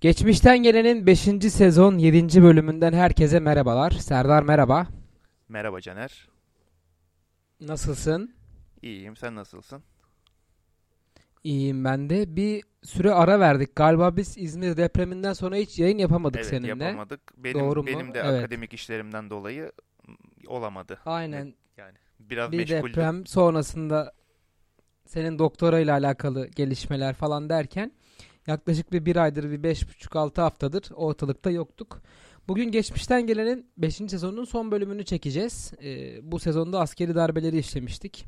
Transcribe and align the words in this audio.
Geçmişten 0.00 0.58
Gelen'in 0.58 1.06
5. 1.06 1.18
sezon 1.52 1.98
7. 1.98 2.42
bölümünden 2.42 2.92
herkese 2.92 3.40
merhabalar. 3.40 3.90
Serdar 3.90 4.42
merhaba. 4.42 4.86
Merhaba 5.48 5.80
Caner. 5.80 6.28
Nasılsın? 7.60 8.34
İyiyim. 8.82 9.16
Sen 9.16 9.34
nasılsın? 9.34 9.82
İyiyim 11.44 11.84
ben 11.84 12.10
de. 12.10 12.36
Bir 12.36 12.62
süre 12.82 13.12
ara 13.12 13.40
verdik. 13.40 13.76
Galiba 13.76 14.16
biz 14.16 14.38
İzmir 14.38 14.76
depreminden 14.76 15.32
sonra 15.32 15.56
hiç 15.56 15.78
yayın 15.78 15.98
yapamadık 15.98 16.40
evet, 16.40 16.50
seninle. 16.50 16.84
yapamadık. 16.84 17.20
Benim, 17.36 17.60
Doğru 17.60 17.82
mu? 17.82 17.86
benim 17.86 18.14
de 18.14 18.22
Evet. 18.24 18.38
akademik 18.38 18.74
işlerimden 18.74 19.30
dolayı 19.30 19.72
olamadı. 20.46 20.98
Aynen. 21.06 21.54
Yani 21.76 21.94
biraz 22.20 22.52
Bir 22.52 22.56
meşguldüm. 22.58 22.88
deprem 22.88 23.26
sonrasında 23.26 24.12
senin 25.06 25.38
doktora 25.38 25.78
ile 25.80 25.92
alakalı 25.92 26.46
gelişmeler 26.46 27.14
falan 27.14 27.48
derken 27.48 27.92
yaklaşık 28.48 28.92
bir 28.92 29.06
bir 29.06 29.16
aydır 29.16 29.50
bir 29.50 29.62
beş 29.62 29.88
buçuk 29.88 30.16
altı 30.16 30.40
haftadır 30.40 30.84
ortalıkta 30.94 31.50
yoktuk. 31.50 32.02
Bugün 32.48 32.70
geçmişten 32.70 33.26
gelenin 33.26 33.66
5. 33.76 33.94
sezonunun 33.94 34.44
son 34.44 34.70
bölümünü 34.70 35.04
çekeceğiz. 35.04 35.72
Ee, 35.82 36.18
bu 36.32 36.38
sezonda 36.38 36.80
askeri 36.80 37.14
darbeleri 37.14 37.58
işlemiştik. 37.58 38.26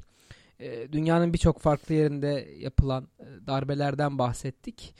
Ee, 0.61 0.93
dünyanın 0.93 1.33
birçok 1.33 1.59
farklı 1.59 1.95
yerinde 1.95 2.49
yapılan 2.59 3.09
e, 3.21 3.47
darbelerden 3.47 4.19
bahsettik. 4.19 4.95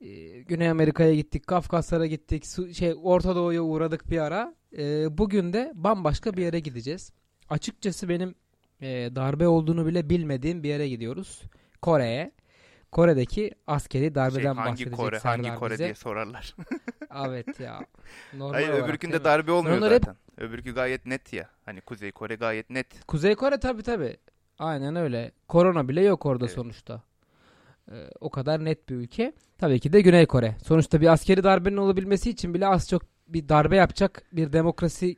Ee, 0.00 0.06
Güney 0.40 0.70
Amerika'ya 0.70 1.14
gittik, 1.14 1.46
Kafkaslara 1.46 2.06
gittik, 2.06 2.46
Su- 2.46 2.74
şey 2.74 2.94
Orta 3.02 3.36
Doğu'ya 3.36 3.62
uğradık 3.62 4.10
bir 4.10 4.18
ara. 4.18 4.54
Ee, 4.78 5.18
bugün 5.18 5.52
de 5.52 5.72
bambaşka 5.74 6.36
bir 6.36 6.42
yere 6.42 6.60
gideceğiz. 6.60 7.12
Açıkçası 7.50 8.08
benim 8.08 8.34
e, 8.80 8.86
darbe 9.16 9.48
olduğunu 9.48 9.86
bile 9.86 10.10
bilmediğim 10.10 10.62
bir 10.62 10.68
yere 10.68 10.88
gidiyoruz. 10.88 11.42
Kore'ye. 11.82 12.32
Kore'deki 12.92 13.50
askeri 13.66 14.14
darbeden 14.14 14.40
Şey, 14.40 14.46
hangi 14.48 14.70
bahsedecek 14.70 14.96
Kore, 14.96 15.20
Serdar 15.20 15.46
hangi 15.46 15.58
Kore 15.60 15.72
bize. 15.74 15.84
diye 15.84 15.94
sorarlar. 15.94 16.54
Evet 17.28 17.60
ya. 17.60 17.80
Normal 18.34 18.54
Hayır 18.54 18.68
olarak 18.68 18.84
öbürkünde 18.88 19.24
darbe 19.24 19.52
olmuyor 19.52 19.76
onlar 19.78 19.92
hep- 19.92 20.04
zaten. 20.04 20.16
Öbürkü 20.44 20.74
gayet 20.74 21.06
net 21.06 21.32
ya. 21.32 21.48
Hani 21.64 21.80
Kuzey 21.80 22.12
Kore 22.12 22.34
gayet 22.34 22.70
net. 22.70 23.06
Kuzey 23.06 23.34
Kore 23.34 23.60
tabii 23.60 23.82
tabii. 23.82 24.16
Aynen 24.58 24.96
öyle. 24.96 25.32
Korona 25.48 25.88
bile 25.88 26.02
yok 26.04 26.26
orada 26.26 26.44
Evet. 26.44 26.54
sonuçta. 26.54 27.02
Ee, 27.92 27.94
o 28.20 28.30
kadar 28.30 28.64
net 28.64 28.88
bir 28.88 28.94
ülke. 28.94 29.32
Tabii 29.58 29.80
ki 29.80 29.92
de 29.92 30.00
Güney 30.00 30.26
Kore. 30.26 30.56
Sonuçta 30.64 31.00
bir 31.00 31.06
askeri 31.12 31.44
darbenin 31.44 31.76
olabilmesi 31.76 32.30
için 32.30 32.54
bile 32.54 32.66
az 32.66 32.88
çok 32.88 33.02
bir 33.28 33.48
darbe 33.48 33.76
yapacak 33.76 34.22
bir 34.32 34.52
demokrasi 34.52 35.16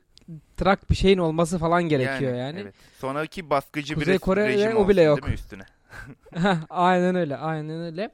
trak 0.57 0.89
bir 0.89 0.95
şeyin 0.95 1.17
olması 1.17 1.57
falan 1.57 1.83
gerekiyor 1.83 2.35
yani. 2.35 2.59
Evet. 2.59 2.75
Sonraki 2.97 3.49
baskıcı 3.49 3.95
Kuzey 3.95 4.13
bir 4.13 4.19
Kore 4.19 4.47
rejim 4.47 4.77
o 4.77 4.89
bile 4.89 5.01
olsun 5.01 5.07
yok. 5.09 5.21
değil 5.21 5.29
mi 5.31 5.33
üstüne? 5.33 5.63
aynen 6.69 7.15
öyle, 7.15 7.37
aynen 7.37 7.81
öyle. 7.81 8.11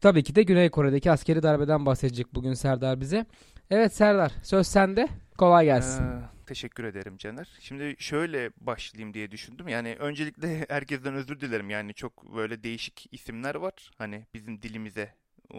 Tabii 0.00 0.22
ki 0.22 0.34
de 0.34 0.42
Güney 0.42 0.70
Kore'deki 0.70 1.10
askeri 1.10 1.42
darbeden 1.42 1.86
bahsedecek 1.86 2.34
bugün 2.34 2.54
Serdar 2.54 3.00
bize. 3.00 3.26
Evet 3.70 3.94
Serdar, 3.94 4.32
söz 4.42 4.66
sende. 4.66 5.08
Kolay 5.38 5.64
gelsin. 5.64 6.04
Ee, 6.04 6.20
teşekkür 6.46 6.84
ederim 6.84 7.16
Caner. 7.16 7.48
Şimdi 7.60 7.96
şöyle 7.98 8.50
başlayayım 8.60 9.14
diye 9.14 9.30
düşündüm. 9.30 9.68
Yani 9.68 9.96
öncelikle 9.98 10.66
herkesten 10.68 11.14
özür 11.14 11.40
dilerim. 11.40 11.70
Yani 11.70 11.94
çok 11.94 12.36
böyle 12.36 12.62
değişik 12.62 13.06
isimler 13.12 13.54
var. 13.54 13.90
Hani 13.98 14.26
bizim 14.34 14.62
dilimize 14.62 15.14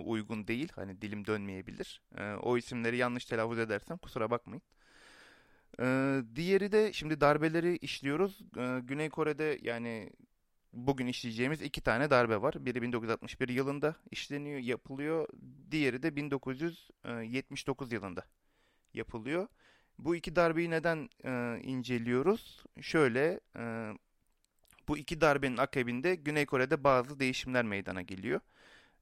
uygun 0.06 0.48
değil. 0.48 0.72
Hani 0.76 1.02
dilim 1.02 1.26
dönmeyebilir. 1.28 2.02
Ee, 2.18 2.34
o 2.34 2.58
isimleri 2.58 2.98
yanlış 2.98 3.26
telaffuz 3.26 3.60
edersem 3.60 3.98
kusura 3.98 4.32
bakmayın. 4.32 4.62
Ee, 5.80 6.22
diğeri 6.36 6.72
de 6.72 6.94
şimdi 6.94 7.22
darbeleri 7.22 7.78
işliyoruz. 7.78 8.40
Ee, 8.58 8.80
Güney 8.84 9.10
Kore'de 9.10 9.60
yani 9.62 10.10
bugün 10.74 11.08
işleyeceğimiz 11.08 11.62
iki 11.62 11.82
tane 11.82 12.10
darbe 12.10 12.42
var. 12.42 12.66
Biri 12.66 12.82
1961 12.82 13.50
yılında 13.50 13.96
işleniyor, 14.12 14.60
yapılıyor. 14.60 15.28
Diğeri 15.72 16.04
de 16.04 16.16
1979 16.16 17.92
yılında 17.92 18.26
yapılıyor. 18.94 19.48
Bu 20.00 20.16
iki 20.16 20.36
darbeyi 20.36 20.70
neden 20.70 21.10
e, 21.26 21.62
inceliyoruz? 21.64 22.64
Şöyle, 22.82 23.40
e, 23.56 23.94
bu 24.88 24.98
iki 24.98 25.22
darbenin 25.22 25.58
akabinde 25.58 26.16
Güney 26.16 26.46
Kore'de 26.46 26.84
bazı 26.84 27.20
değişimler 27.20 27.66
meydana 27.66 28.02
geliyor. 28.02 28.40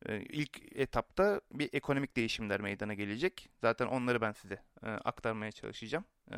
E, 0.06 0.22
ilk 0.22 0.62
etapta 0.76 1.42
bir 1.54 1.70
ekonomik 1.74 2.16
değişimler 2.16 2.62
meydana 2.62 2.94
gelecek. 2.94 3.50
Zaten 3.62 3.88
onları 3.88 4.22
ben 4.22 4.32
size 4.32 4.64
e, 4.84 4.88
aktarmaya 4.88 5.52
çalışacağım. 5.52 6.06
E, 6.32 6.38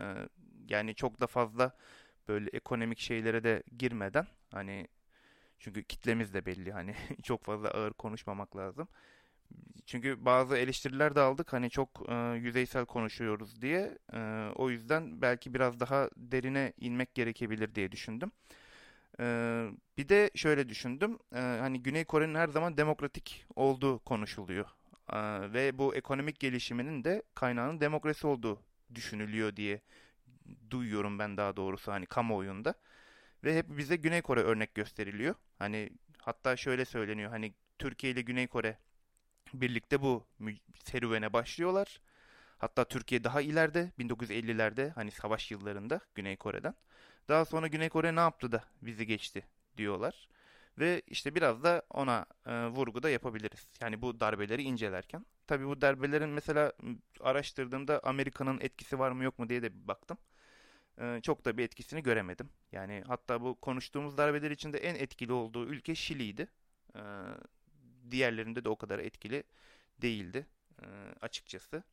yani 0.70 0.96
çok 0.96 1.22
da 1.22 1.28
fazla 1.28 1.78
böyle 2.28 2.50
ekonomik 2.54 3.00
şeylere 3.00 3.44
de 3.44 3.64
girmeden 3.78 4.28
hani 4.52 4.88
çünkü 5.62 5.84
kitlemiz 5.84 6.34
de 6.34 6.46
belli 6.46 6.72
hani 6.72 6.96
çok 7.24 7.44
fazla 7.44 7.70
ağır 7.70 7.94
konuşmamak 7.94 8.58
lazım. 8.58 8.88
Çünkü 9.86 10.26
bazı 10.26 10.58
eleştiriler 10.58 11.16
de 11.16 11.20
aldık 11.20 11.54
hani 11.54 11.70
çok 11.70 11.90
e, 12.10 12.16
yüzeysel 12.16 12.86
konuşuyoruz 12.86 13.62
diye. 13.62 13.98
E, 14.14 14.50
o 14.56 14.70
yüzden 14.70 15.22
belki 15.22 15.54
biraz 15.54 15.80
daha 15.80 16.10
derine 16.18 16.74
inmek 16.78 17.16
gerekebilir 17.16 17.76
diye 17.76 17.92
düşündüm. 17.92 18.32
E, 19.20 19.26
bir 19.98 20.10
de 20.10 20.32
şöyle 20.36 20.70
düşündüm. 20.70 21.20
E, 21.36 21.40
hani 21.40 21.84
Güney 21.84 22.06
Kore'nin 22.06 22.36
her 22.36 22.48
zaman 22.48 22.78
demokratik 22.78 23.46
olduğu 23.56 24.00
konuşuluyor. 24.00 24.66
E, 25.14 25.20
ve 25.54 25.78
bu 25.78 25.96
ekonomik 25.96 26.40
gelişiminin 26.40 27.04
de 27.04 27.24
kaynağının 27.36 27.82
demokrasi 27.82 28.28
olduğu 28.28 28.60
düşünülüyor 28.96 29.56
diye 29.56 29.82
duyuyorum 30.70 31.20
ben 31.20 31.38
daha 31.38 31.56
doğrusu 31.58 31.92
hani 31.92 32.06
kamuoyunda. 32.06 32.76
Ve 33.44 33.58
hep 33.58 33.66
bize 33.70 33.96
Güney 33.96 34.22
Kore 34.22 34.42
örnek 34.42 34.76
gösteriliyor. 34.76 35.36
Hani 35.60 35.90
hatta 36.18 36.58
şöyle 36.58 36.86
söyleniyor 36.86 37.30
hani 37.30 37.54
Türkiye 37.80 38.14
ile 38.14 38.22
Güney 38.22 38.48
Kore 38.48 38.78
birlikte 39.54 40.02
bu 40.02 40.26
serüvene 40.86 41.34
başlıyorlar. 41.34 42.02
Hatta 42.58 42.86
Türkiye 42.86 43.24
daha 43.24 43.42
ileride 43.42 43.92
1950'lerde 44.00 44.90
hani 44.90 45.12
savaş 45.12 45.52
yıllarında 45.52 46.02
Güney 46.16 46.38
Kore'den. 46.38 46.76
Daha 47.30 47.46
sonra 47.46 47.68
Güney 47.68 47.90
Kore 47.90 48.16
ne 48.16 48.20
yaptı 48.20 48.52
da 48.52 48.64
bizi 48.82 49.08
geçti 49.08 49.46
diyorlar. 49.78 50.28
Ve 50.80 51.02
işte 51.08 51.36
biraz 51.36 51.64
da 51.64 51.82
ona 51.90 52.26
e, 52.46 52.68
vurgu 52.68 53.04
da 53.04 53.10
yapabiliriz. 53.10 53.68
Yani 53.82 54.02
bu 54.02 54.20
darbeleri 54.20 54.64
incelerken. 54.64 55.26
Tabii 55.48 55.68
bu 55.68 55.82
darbelerin 55.82 56.30
mesela 56.30 56.72
araştırdığımda 57.20 58.00
Amerika'nın 58.04 58.60
etkisi 58.62 59.00
var 59.00 59.12
mı 59.12 59.24
yok 59.24 59.40
mu 59.40 59.50
diye 59.50 59.62
de 59.62 59.88
baktım. 59.88 60.18
E, 60.98 61.20
çok 61.24 61.46
da 61.46 61.58
bir 61.58 61.64
etkisini 61.64 62.04
göremedim. 62.04 62.50
Yani 62.72 63.04
hatta 63.08 63.42
bu 63.42 63.60
konuştuğumuz 63.62 64.18
darbeler 64.18 64.52
içinde 64.52 64.78
en 64.78 64.96
etkili 64.96 65.34
olduğu 65.34 65.68
ülke 65.68 65.96
Şili'ydi. 65.96 66.48
E, 66.96 67.02
diğerlerinde 68.12 68.66
de 68.66 68.70
o 68.70 68.76
kadar 68.76 69.00
etkili 69.00 69.44
değildi 70.02 70.48
e, 70.82 70.86
açıkçası. 71.22 71.84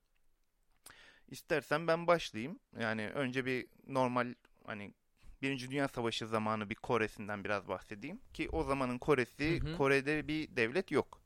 İstersen 1.29 1.87
ben 1.87 2.07
başlayayım. 2.07 2.59
Yani 2.81 3.09
önce 3.09 3.45
bir 3.45 3.67
normal 3.87 4.35
hani 4.65 4.95
Birinci 5.43 5.71
Dünya 5.71 5.89
Savaşı 5.89 6.27
zamanı 6.27 6.71
bir 6.71 6.75
Kore'sinden 6.75 7.45
biraz 7.45 7.69
bahsedeyim. 7.69 8.21
Ki 8.35 8.49
o 8.53 8.63
zamanın 8.63 8.99
Kore'si, 8.99 9.61
Hı 9.61 9.69
hı. 9.69 9.77
Kore'de 9.77 10.29
bir 10.29 10.57
devlet 10.57 10.91
yok. 10.91 11.23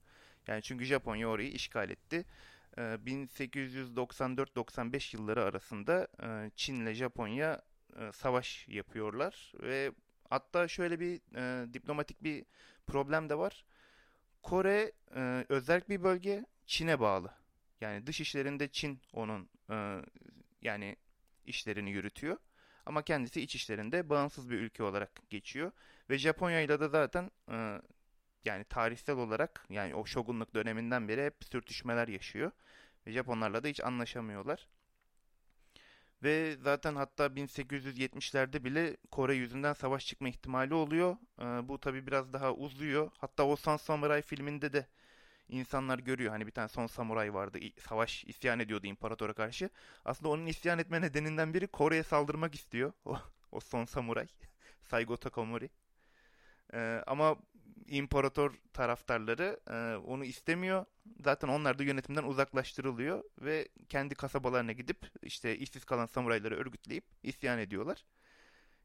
Yani 0.47 0.63
çünkü 0.63 0.85
Japonya 0.85 1.29
orayı 1.29 1.51
işgal 1.51 1.91
etti. 1.91 2.25
Ee, 2.79 2.81
1894-95 2.81 5.17
yılları 5.17 5.45
arasında 5.45 6.09
e, 6.23 6.51
Çin 6.57 6.81
ile 6.81 6.95
Japonya 6.95 7.63
e, 7.97 8.13
savaş 8.13 8.69
yapıyorlar 8.69 9.53
ve 9.63 9.93
hatta 10.31 10.69
şöyle 10.69 11.01
bir 11.01 11.21
e, 11.37 11.73
diplomatik 11.75 12.23
bir 12.23 12.45
problem 12.87 13.29
de 13.29 13.39
var. 13.39 13.65
Kore 14.43 14.93
özel 15.49 15.83
bir 15.89 16.03
bölge 16.03 16.45
Çin'e 16.67 17.01
bağlı. 17.01 17.31
Yani 17.81 18.07
dış 18.07 18.21
işlerinde 18.21 18.69
Çin 18.69 19.01
onun 19.13 19.49
yani 20.63 20.97
işlerini 21.45 21.91
yürütüyor. 21.91 22.37
Ama 22.87 23.03
kendisi 23.03 23.41
iç 23.41 23.55
işlerinde 23.55 24.09
bağımsız 24.09 24.51
bir 24.51 24.61
ülke 24.61 24.83
olarak 24.83 25.31
geçiyor. 25.31 25.73
Ve 26.11 26.19
Japonya 26.19 26.61
ile 26.61 26.81
de 26.81 26.89
zaten 26.89 27.31
yani 28.45 28.65
tarihsel 28.65 29.17
olarak 29.17 29.67
yani 29.71 29.95
o 29.95 30.07
şogunluk 30.07 30.55
döneminden 30.55 31.09
beri 31.09 31.25
hep 31.25 31.35
sürtüşmeler 31.53 32.09
yaşıyor. 32.09 32.51
Ve 33.07 33.13
Japonlarla 33.13 33.65
da 33.65 33.69
hiç 33.69 33.81
anlaşamıyorlar. 33.81 34.69
Ve 36.23 36.57
zaten 36.57 36.95
hatta 36.95 37.37
1870'lerde 37.37 38.65
bile 38.65 38.97
Kore 39.11 39.35
yüzünden 39.35 39.73
savaş 39.73 40.07
çıkma 40.07 40.29
ihtimali 40.29 40.75
oluyor. 40.75 41.17
Ee, 41.41 41.45
bu 41.69 41.81
tabi 41.81 42.07
biraz 42.07 42.33
daha 42.33 42.53
uzuyor. 42.55 43.11
Hatta 43.19 43.45
o 43.47 43.57
Son 43.57 43.77
Samurai 43.77 44.23
filminde 44.23 44.73
de 44.73 44.87
insanlar 45.49 45.99
görüyor. 45.99 46.31
Hani 46.33 46.47
bir 46.47 46.53
tane 46.53 46.69
son 46.69 46.87
samuray 46.87 47.35
vardı. 47.35 47.59
Savaş 47.81 48.25
isyan 48.25 48.61
ediyordu 48.61 48.87
imparatora 48.87 49.33
karşı. 49.33 49.71
Aslında 50.05 50.29
onun 50.31 50.47
isyan 50.47 50.79
etme 50.79 51.01
nedeninden 51.01 51.55
biri 51.55 51.67
Kore'ye 51.69 52.03
saldırmak 52.03 52.55
istiyor. 52.55 52.93
O, 53.05 53.19
o 53.53 53.61
son 53.61 53.85
samuray. 53.85 54.27
Saigo 54.91 55.17
Takamori. 55.17 55.71
Ee, 56.75 57.03
ama 57.07 57.37
imparator 57.87 58.55
taraftarları 58.73 59.61
e, 59.71 59.97
onu 59.97 60.25
istemiyor. 60.25 60.85
Zaten 61.25 61.49
onlar 61.49 61.79
da 61.79 61.83
yönetimden 61.83 62.23
uzaklaştırılıyor 62.25 63.25
ve 63.39 63.69
kendi 63.89 64.15
kasabalarına 64.15 64.73
gidip 64.73 65.07
işte 65.23 65.57
işsiz 65.57 65.85
kalan 65.85 66.07
samurayları 66.07 66.57
örgütleyip 66.57 67.05
isyan 67.23 67.59
ediyorlar. 67.59 68.05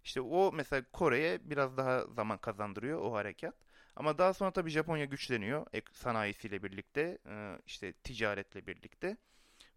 İşte 0.04 0.22
o 0.22 0.52
mesela 0.54 0.84
Kore'ye 0.94 1.50
biraz 1.50 1.78
daha 1.78 2.06
zaman 2.08 2.38
kazandırıyor 2.38 3.02
o 3.02 3.14
harekat. 3.14 3.56
Ama 3.96 4.18
daha 4.18 4.34
sonra 4.34 4.52
tabii 4.52 4.70
Japonya 4.70 5.06
güçleniyor 5.06 5.66
sanayisiyle 5.94 6.64
birlikte, 6.64 7.18
e, 7.30 7.60
işte 7.66 7.94
ticaretle 7.94 8.68
birlikte. 8.68 9.18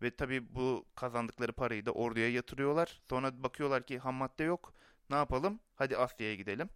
Ve 0.02 0.16
tabii 0.16 0.54
bu 0.54 0.86
kazandıkları 0.94 1.52
parayı 1.52 1.86
da 1.86 1.92
orduya 1.92 2.30
yatırıyorlar. 2.30 3.00
Sonra 3.08 3.42
bakıyorlar 3.42 3.86
ki 3.86 3.98
ham 3.98 4.14
madde 4.14 4.44
yok. 4.44 4.74
Ne 5.10 5.16
yapalım? 5.16 5.60
Hadi 5.74 5.96
Asya'ya 5.96 6.34
gidelim. 6.34 6.70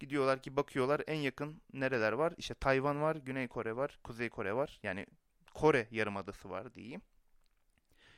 Gidiyorlar 0.00 0.42
ki 0.42 0.56
bakıyorlar 0.56 1.02
en 1.06 1.14
yakın 1.14 1.62
nereler 1.72 2.12
var? 2.12 2.34
İşte 2.36 2.54
Tayvan 2.54 3.02
var, 3.02 3.16
Güney 3.16 3.48
Kore 3.48 3.76
var, 3.76 3.98
Kuzey 4.04 4.28
Kore 4.28 4.54
var. 4.54 4.80
Yani 4.82 5.06
Kore 5.54 5.88
Yarımadası 5.90 6.50
var 6.50 6.74
diyeyim. 6.74 7.02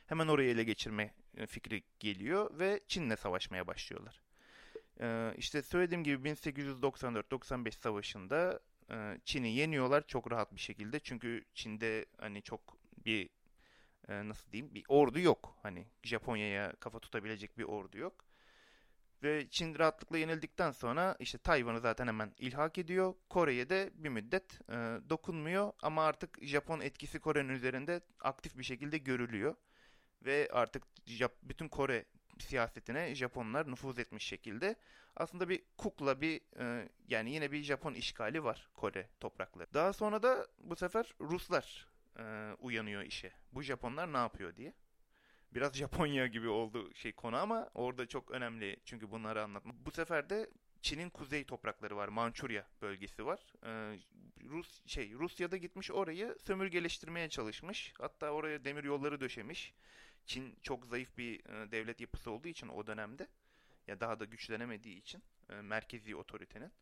Hemen 0.06 0.28
orayı 0.28 0.50
ele 0.50 0.64
geçirme 0.64 1.14
e, 1.36 1.46
fikri 1.46 1.82
geliyor 2.00 2.58
ve 2.58 2.80
Çin'le 2.88 3.16
savaşmaya 3.16 3.66
başlıyorlar. 3.66 4.20
Ee, 5.00 5.34
işte 5.36 5.62
söylediğim 5.62 6.04
gibi 6.04 6.28
1894-95 6.28 7.70
savaşında 7.70 8.60
e, 8.90 9.18
Çin'i 9.24 9.52
yeniyorlar 9.52 10.06
çok 10.06 10.32
rahat 10.32 10.54
bir 10.54 10.60
şekilde. 10.60 11.00
Çünkü 11.00 11.44
Çin'de 11.54 12.06
hani 12.18 12.42
çok 12.42 12.78
bir 13.04 13.28
e, 14.08 14.28
nasıl 14.28 14.52
diyeyim 14.52 14.74
bir 14.74 14.84
ordu 14.88 15.20
yok. 15.20 15.58
Hani 15.62 15.86
Japonya'ya 16.02 16.72
kafa 16.80 16.98
tutabilecek 16.98 17.58
bir 17.58 17.64
ordu 17.64 17.98
yok. 17.98 18.24
Ve 19.22 19.48
Çin 19.50 19.78
rahatlıkla 19.78 20.18
yenildikten 20.18 20.70
sonra 20.70 21.16
işte 21.18 21.38
Tayvan'ı 21.38 21.80
zaten 21.80 22.06
hemen 22.06 22.34
ilhak 22.38 22.78
ediyor. 22.78 23.14
Kore'ye 23.28 23.68
de 23.68 23.90
bir 23.94 24.08
müddet 24.08 24.60
e, 24.70 24.74
dokunmuyor 25.10 25.72
ama 25.82 26.04
artık 26.04 26.38
Japon 26.42 26.80
etkisi 26.80 27.20
Kore'nin 27.20 27.48
üzerinde 27.48 28.00
aktif 28.20 28.58
bir 28.58 28.64
şekilde 28.64 28.98
görülüyor. 28.98 29.54
Ve 30.24 30.48
artık 30.52 30.82
Jap 31.06 31.32
bütün 31.42 31.68
Kore 31.68 32.04
siyasetine 32.38 33.14
Japonlar 33.14 33.70
nüfuz 33.70 33.98
etmiş 33.98 34.24
şekilde. 34.24 34.76
Aslında 35.16 35.48
bir 35.48 35.62
kukla 35.76 36.20
bir 36.20 36.40
e, 36.60 36.88
yani 37.08 37.30
yine 37.30 37.52
bir 37.52 37.62
Japon 37.62 37.94
işgali 37.94 38.44
var 38.44 38.68
Kore 38.74 39.08
toprakları. 39.20 39.74
Daha 39.74 39.92
sonra 39.92 40.22
da 40.22 40.46
bu 40.58 40.76
sefer 40.76 41.14
Ruslar 41.20 41.88
e, 42.18 42.52
uyanıyor 42.58 43.02
işe. 43.02 43.32
Bu 43.52 43.62
Japonlar 43.62 44.12
ne 44.12 44.16
yapıyor 44.16 44.56
diye. 44.56 44.72
Biraz 45.54 45.72
Japonya 45.78 46.26
gibi 46.26 46.48
oldu 46.48 46.94
şey 46.94 47.12
konu 47.12 47.36
ama 47.36 47.70
orada 47.74 48.06
çok 48.06 48.30
önemli 48.30 48.76
çünkü 48.84 49.10
bunları 49.10 49.42
anlatmak. 49.42 49.86
Bu 49.86 49.90
sefer 49.90 50.30
de 50.30 50.50
Çin'in 50.82 51.10
kuzey 51.10 51.44
toprakları 51.44 51.96
var. 51.96 52.08
Mançurya 52.08 52.66
bölgesi 52.82 53.26
var. 53.26 53.52
Ee, 53.64 53.98
Rus 54.44 54.86
şey 54.86 55.12
Rusya'da 55.12 55.56
gitmiş 55.56 55.90
orayı 55.90 56.36
sömürgeleştirmeye 56.46 57.28
çalışmış. 57.28 57.92
Hatta 57.98 58.30
oraya 58.30 58.64
demir 58.64 58.84
yolları 58.84 59.20
döşemiş. 59.20 59.74
Çin 60.26 60.56
çok 60.62 60.86
zayıf 60.86 61.18
bir 61.18 61.40
e, 61.40 61.70
devlet 61.72 62.00
yapısı 62.00 62.30
olduğu 62.30 62.48
için 62.48 62.68
o 62.68 62.86
dönemde 62.86 63.28
ya 63.86 64.00
daha 64.00 64.20
da 64.20 64.24
güçlenemediği 64.24 64.96
için 64.96 65.22
e, 65.50 65.54
merkezi 65.54 66.16
otoritenin 66.16 66.72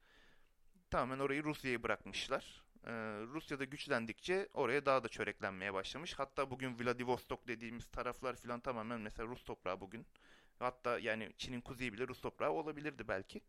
tamamen 0.90 1.18
orayı 1.18 1.44
Rusya'ya 1.44 1.82
bırakmışlar. 1.82 2.65
E, 2.86 2.92
Rusya'da 3.26 3.64
güçlendikçe 3.64 4.48
oraya 4.54 4.86
daha 4.86 5.04
da 5.04 5.08
çöreklenmeye 5.08 5.74
başlamış. 5.74 6.14
Hatta 6.14 6.50
bugün 6.50 6.78
Vladivostok 6.78 7.48
dediğimiz 7.48 7.86
taraflar 7.86 8.36
filan 8.36 8.60
tamamen 8.60 9.00
mesela 9.00 9.28
Rus 9.28 9.44
toprağı 9.44 9.80
bugün. 9.80 10.06
Hatta 10.58 10.98
yani 10.98 11.32
Çin'in 11.38 11.60
kuzeyi 11.60 11.92
bile 11.92 12.08
Rus 12.08 12.20
toprağı 12.20 12.50
olabilirdi 12.50 13.08
belki. 13.08 13.40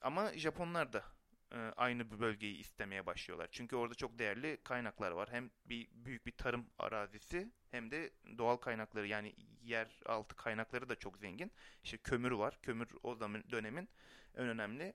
Ama 0.00 0.38
Japonlar 0.38 0.92
da 0.92 1.04
e, 1.52 1.56
aynı 1.76 2.10
bir 2.10 2.20
bölgeyi 2.20 2.56
istemeye 2.56 3.06
başlıyorlar. 3.06 3.48
Çünkü 3.52 3.76
orada 3.76 3.94
çok 3.94 4.18
değerli 4.18 4.58
kaynaklar 4.64 5.10
var. 5.10 5.28
Hem 5.32 5.50
bir 5.64 5.88
büyük 5.92 6.26
bir 6.26 6.32
tarım 6.32 6.66
arazisi 6.78 7.52
hem 7.70 7.90
de 7.90 8.10
doğal 8.38 8.56
kaynakları 8.56 9.06
yani 9.06 9.34
yer 9.62 10.00
altı 10.06 10.36
kaynakları 10.36 10.88
da 10.88 10.96
çok 10.96 11.18
zengin. 11.18 11.52
İşte 11.84 11.98
kömür 11.98 12.30
var. 12.30 12.58
Kömür 12.62 12.88
o 13.02 13.14
zaman 13.14 13.44
dönemin 13.50 13.88
en 14.36 14.48
önemli 14.48 14.94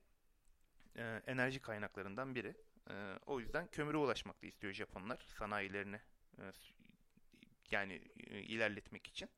e, 0.96 1.22
enerji 1.28 1.60
kaynaklarından 1.60 2.36
biri. 2.36 2.56
E, 2.90 2.94
o 3.26 3.40
yüzden 3.40 3.68
kömüre 3.68 3.98
ulaşmak 3.98 4.42
da 4.42 4.48
istiyor 4.48 4.74
Japonlar 4.74 5.18
sanayilerini 5.40 6.00
e, 6.38 6.44
yani 7.72 8.02
e, 8.28 8.40
ilerletmek 8.40 9.08
için. 9.08 9.30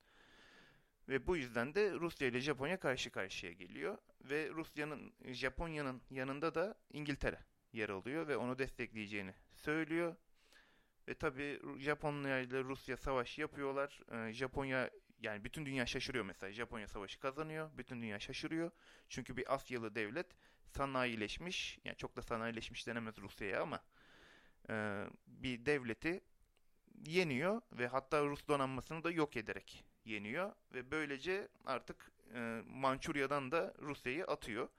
Ve 1.09 1.27
bu 1.27 1.37
yüzden 1.37 1.75
de 1.75 1.93
Rusya 1.93 2.27
ile 2.27 2.39
Japonya 2.39 2.79
karşı 2.79 3.11
karşıya 3.11 3.51
geliyor. 3.51 3.97
Ve 4.21 4.49
Rusya'nın, 4.49 5.13
Japonya'nın 5.25 6.01
yanında 6.11 6.55
da 6.55 6.75
İngiltere 6.93 7.39
yer 7.73 7.89
alıyor 7.89 8.27
ve 8.27 8.37
onu 8.37 8.59
destekleyeceğini 8.59 9.33
söylüyor. 9.53 10.15
Ve 11.07 11.13
tabi 11.13 11.59
Japonya 11.77 12.39
ile 12.39 12.63
Rusya 12.63 12.97
savaş 12.97 13.37
yapıyorlar. 13.37 13.99
Ee, 14.11 14.33
Japonya 14.33 14.89
yani 15.23 15.43
bütün 15.43 15.65
dünya 15.65 15.85
şaşırıyor 15.85 16.25
mesela. 16.25 16.53
Japonya 16.53 16.87
savaşı 16.87 17.19
kazanıyor. 17.19 17.69
Bütün 17.77 18.01
dünya 18.01 18.19
şaşırıyor. 18.19 18.71
Çünkü 19.09 19.37
bir 19.37 19.53
Asyalı 19.53 19.95
devlet 19.95 20.27
sanayileşmiş. 20.65 21.79
Yani 21.85 21.97
çok 21.97 22.15
da 22.15 22.21
sanayileşmiş 22.21 22.87
denemez 22.87 23.17
Rusya'ya 23.17 23.61
ama 23.61 23.83
e, 24.69 25.05
bir 25.27 25.65
devleti 25.65 26.21
yeniyor 27.05 27.61
ve 27.71 27.87
hatta 27.87 28.25
Rus 28.25 28.47
donanmasını 28.47 29.03
da 29.03 29.11
yok 29.11 29.37
ederek 29.37 29.85
yeniyor 30.05 30.53
ve 30.73 30.91
böylece 30.91 31.47
artık 31.65 32.11
e, 32.33 32.61
Mançurya'dan 32.65 33.51
da 33.51 33.73
Rusya'yı 33.79 34.25
atıyor. 34.25 34.69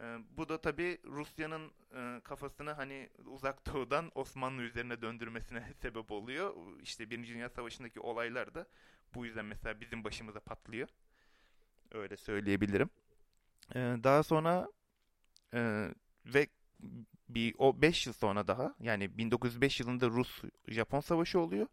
E, 0.00 0.18
bu 0.36 0.48
da 0.48 0.60
tabi 0.60 0.98
Rusya'nın 1.04 1.70
e, 1.94 2.20
kafasını 2.20 2.70
hani 2.72 3.08
uzak 3.26 3.66
doğudan 3.74 4.10
Osmanlı 4.14 4.62
üzerine 4.62 5.02
döndürmesine 5.02 5.72
sebep 5.82 6.10
oluyor. 6.10 6.54
İşte 6.82 7.10
Birinci 7.10 7.34
Dünya 7.34 7.48
Savaşı'ndaki 7.48 8.00
olaylar 8.00 8.54
da 8.54 8.66
bu 9.14 9.26
yüzden 9.26 9.44
mesela 9.44 9.80
bizim 9.80 10.04
başımıza 10.04 10.40
patlıyor. 10.40 10.88
Öyle 11.92 12.16
söyleyebilirim. 12.16 12.90
E, 13.74 13.78
daha 13.78 14.22
sonra 14.22 14.68
e, 15.54 15.90
ve 16.26 16.46
bir 17.28 17.54
o 17.58 17.82
5 17.82 18.06
yıl 18.06 18.14
sonra 18.14 18.46
daha 18.46 18.74
yani 18.80 19.18
1905 19.18 19.80
yılında 19.80 20.06
Rus-Japon 20.06 21.00
savaşı 21.00 21.40
oluyor. 21.40 21.66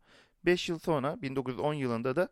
5 0.45 0.69
yıl 0.69 0.79
sonra 0.79 1.21
1910 1.21 1.73
yılında 1.73 2.15
da 2.15 2.29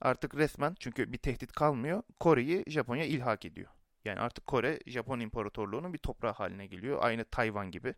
artık 0.00 0.34
resmen 0.34 0.76
çünkü 0.80 1.12
bir 1.12 1.18
tehdit 1.18 1.52
kalmıyor. 1.52 2.02
Kore'yi 2.20 2.64
Japonya 2.66 3.04
ilhak 3.04 3.44
ediyor. 3.44 3.77
Yani 4.08 4.20
artık 4.20 4.46
Kore 4.46 4.80
Japon 4.86 5.20
İmparatorluğu'nun 5.20 5.92
bir 5.92 5.98
toprağı 5.98 6.32
haline 6.32 6.66
geliyor. 6.66 6.98
Aynı 7.02 7.24
Tayvan 7.24 7.70
gibi 7.70 7.94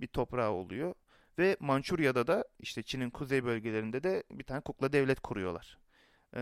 bir 0.00 0.06
toprağı 0.06 0.50
oluyor. 0.50 0.94
Ve 1.38 1.56
Mançurya'da 1.60 2.26
da 2.26 2.44
işte 2.60 2.82
Çin'in 2.82 3.10
kuzey 3.10 3.44
bölgelerinde 3.44 4.02
de 4.02 4.24
bir 4.30 4.44
tane 4.44 4.60
kukla 4.60 4.92
devlet 4.92 5.20
kuruyorlar. 5.20 5.78
Ee, 6.36 6.40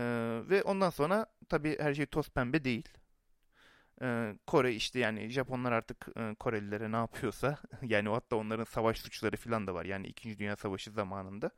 ve 0.49 0.63
ondan 0.63 0.89
sonra 0.89 1.25
tabii 1.49 1.79
her 1.79 1.93
şey 1.93 2.05
toz 2.05 2.29
pembe 2.29 2.63
değil. 2.63 2.89
Ee, 4.01 4.35
Kore 4.47 4.73
işte 4.73 4.99
yani 4.99 5.29
Japonlar 5.29 5.71
artık 5.71 6.07
e, 6.17 6.35
Korelilere 6.35 6.91
ne 6.91 6.95
yapıyorsa 6.95 7.57
yani 7.83 8.09
hatta 8.09 8.35
onların 8.35 8.63
savaş 8.63 8.97
suçları 8.99 9.37
falan 9.37 9.67
da 9.67 9.73
var. 9.73 9.85
Yani 9.85 10.07
2. 10.07 10.39
Dünya 10.39 10.55
Savaşı 10.55 10.91
zamanında 10.91 11.51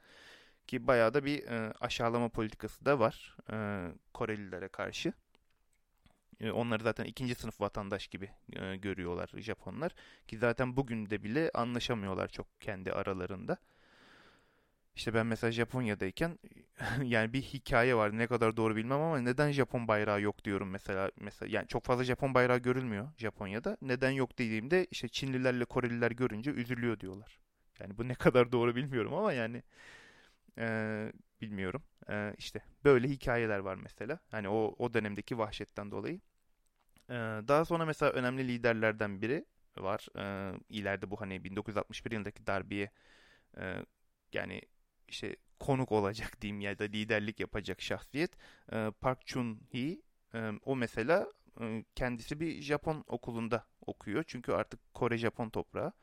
ki 0.68 0.88
bayağı 0.88 1.14
da 1.14 1.26
bir 1.26 1.44
e, 1.48 1.74
aşağılama 1.82 2.30
politikası 2.30 2.86
da 2.86 3.00
var 3.00 3.38
e, 3.52 3.88
Korelilere 4.14 4.68
karşı. 4.68 5.14
E, 6.42 6.52
onları 6.52 6.84
zaten 6.84 7.06
ikinci 7.06 7.36
sınıf 7.36 7.62
vatandaş 7.62 8.08
gibi 8.08 8.30
e, 8.54 8.76
görüyorlar 8.76 9.30
Japonlar. 9.38 9.92
Ki 10.28 10.38
zaten 10.38 10.78
bugün 10.78 11.10
de 11.10 11.24
bile 11.24 11.52
anlaşamıyorlar 11.54 12.28
çok 12.28 12.62
kendi 12.62 12.94
aralarında. 12.94 13.58
İşte 14.96 15.14
ben 15.14 15.26
mesela 15.26 15.52
Japonya'dayken 15.52 16.40
yani 17.04 17.34
bir 17.34 17.42
hikaye 17.42 17.96
var 17.96 18.18
ne 18.18 18.28
kadar 18.28 18.58
doğru 18.58 18.76
bilmem 18.76 19.00
ama 19.02 19.20
neden 19.20 19.52
Japon 19.52 19.88
bayrağı 19.88 20.22
yok 20.22 20.44
diyorum 20.46 20.70
mesela 20.70 21.12
mesela 21.18 21.52
yani 21.52 21.68
çok 21.68 21.84
fazla 21.86 22.04
Japon 22.04 22.34
bayrağı 22.34 22.58
görülmüyor 22.58 23.08
Japonya'da. 23.18 23.78
Neden 23.82 24.12
yok 24.12 24.40
dediğimde 24.40 24.88
işte 24.92 25.08
Çinlilerle 25.10 25.66
Koreliler 25.66 26.12
görünce 26.12 26.52
üzülüyor 26.52 27.00
diyorlar. 27.00 27.40
Yani 27.80 27.98
bu 27.98 28.08
ne 28.08 28.16
kadar 28.16 28.52
doğru 28.52 28.76
bilmiyorum 28.76 29.14
ama 29.14 29.34
yani 29.34 29.64
Ee, 30.60 31.12
bilmiyorum. 31.42 31.84
Ee, 32.10 32.34
işte 32.38 32.62
böyle 32.84 33.08
hikayeler 33.10 33.60
var 33.60 33.76
mesela. 33.76 34.20
Hani 34.32 34.50
o 34.50 34.76
o 34.78 34.94
dönemdeki 34.94 35.38
vahşetten 35.38 35.92
dolayı. 35.92 36.22
Ee, 37.10 37.14
daha 37.48 37.66
sonra 37.66 37.86
mesela 37.86 38.12
önemli 38.12 38.48
liderlerden 38.48 39.22
biri 39.22 39.46
var. 39.78 40.08
Ee, 40.18 40.54
ileride 40.70 41.12
bu 41.12 41.22
hani 41.22 41.44
1961 41.44 42.12
yılındaki 42.12 42.48
darbeye 42.48 42.92
e, 43.58 43.86
yani 44.34 44.62
işte 45.08 45.36
konuk 45.60 45.92
olacak 45.92 46.38
diyeyim 46.42 46.62
ya 46.62 46.80
da 46.80 46.84
liderlik 46.84 47.40
yapacak 47.40 47.82
şahsiyet 47.82 48.32
e, 48.72 48.92
Park 49.02 49.22
Chun-hee 49.28 50.02
e, 50.34 50.52
o 50.66 50.76
mesela 50.76 51.28
e, 51.62 51.86
kendisi 51.96 52.40
bir 52.40 52.62
Japon 52.62 53.04
okulunda 53.08 53.66
okuyor. 53.86 54.24
Çünkü 54.28 54.52
artık 54.52 54.94
Kore 54.94 55.18
Japon 55.18 55.50
toprağı 55.50 55.94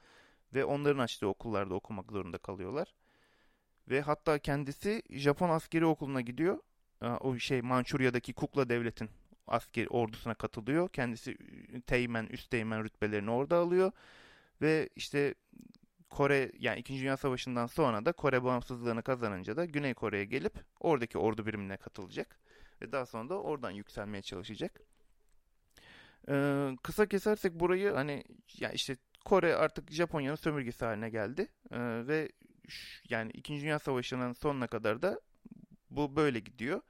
ve 0.54 0.64
onların 0.64 0.98
açtığı 0.98 1.28
okullarda 1.28 1.74
okumak 1.74 2.12
zorunda 2.12 2.38
kalıyorlar. 2.38 2.94
Ve 3.88 4.00
hatta 4.00 4.38
kendisi 4.38 5.02
Japon 5.10 5.50
askeri 5.50 5.86
okuluna 5.86 6.20
gidiyor. 6.20 6.58
O 7.20 7.38
şey 7.38 7.62
Mançurya'daki 7.62 8.32
Kukla 8.32 8.68
devletin 8.68 9.10
askeri 9.46 9.88
ordusuna 9.88 10.34
katılıyor. 10.34 10.88
Kendisi 10.88 11.36
teğmen, 11.86 12.26
üst 12.26 12.50
teğmen 12.50 12.84
rütbelerini 12.84 13.30
orada 13.30 13.56
alıyor. 13.56 13.92
Ve 14.62 14.88
işte 14.96 15.34
Kore 16.10 16.52
yani 16.58 16.80
2. 16.80 17.00
Dünya 17.00 17.16
Savaşı'ndan 17.16 17.66
sonra 17.66 18.04
da 18.04 18.12
Kore 18.12 18.44
bağımsızlığını 18.44 19.02
kazanınca 19.02 19.56
da 19.56 19.64
Güney 19.64 19.94
Kore'ye 19.94 20.24
gelip 20.24 20.54
oradaki 20.80 21.18
ordu 21.18 21.46
birimine 21.46 21.76
katılacak. 21.76 22.38
Ve 22.82 22.92
daha 22.92 23.06
sonra 23.06 23.28
da 23.28 23.42
oradan 23.42 23.70
yükselmeye 23.70 24.22
çalışacak. 24.22 24.80
Ee, 26.28 26.70
kısa 26.82 27.06
kesersek 27.06 27.52
burayı 27.52 27.92
hani 27.92 28.24
ya 28.58 28.70
işte 28.70 28.96
Kore 29.24 29.56
artık 29.56 29.90
Japonya'nın 29.90 30.36
sömürgesi 30.36 30.84
haline 30.84 31.10
geldi. 31.10 31.48
Ee, 31.70 31.78
ve 32.06 32.28
yani 33.08 33.30
2. 33.30 33.60
Dünya 33.60 33.78
Savaşı'nın 33.78 34.32
sonuna 34.32 34.66
kadar 34.66 35.02
da 35.02 35.20
bu 35.90 36.16
böyle 36.16 36.40
gidiyor. 36.40 36.80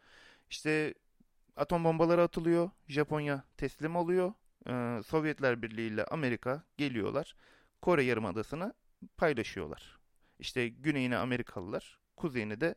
İşte 0.51 0.95
atom 1.57 1.85
bombaları 1.85 2.23
atılıyor. 2.23 2.71
Japonya 2.89 3.45
teslim 3.57 3.97
oluyor. 3.97 4.33
Ee, 4.69 5.03
Sovyetler 5.03 5.63
Birliği 5.63 5.89
ile 5.89 6.05
Amerika 6.05 6.63
geliyorlar. 6.79 7.37
Kore 7.83 8.03
Yarımadası'nı 8.03 8.75
paylaşıyorlar. 9.17 9.99
İşte 10.39 10.69
güneyini 10.69 11.17
Amerikalılar, 11.17 11.99
kuzeyini 12.17 12.61
de 12.61 12.75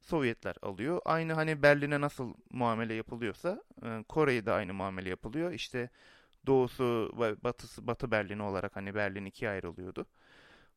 Sovyetler 0.00 0.56
alıyor. 0.62 1.00
Aynı 1.04 1.32
hani 1.32 1.62
Berlin'e 1.62 2.00
nasıl 2.00 2.34
muamele 2.50 2.94
yapılıyorsa 2.94 3.62
e, 3.84 4.04
Kore'ye 4.08 4.46
de 4.46 4.52
aynı 4.52 4.74
muamele 4.74 5.08
yapılıyor. 5.08 5.52
İşte 5.52 5.90
doğusu 6.46 7.12
ve 7.20 7.42
batısı 7.44 7.86
Batı 7.86 8.10
Berlin 8.10 8.38
olarak 8.38 8.76
hani 8.76 8.94
Berlin 8.94 9.24
ikiye 9.24 9.50
ayrılıyordu. 9.50 10.06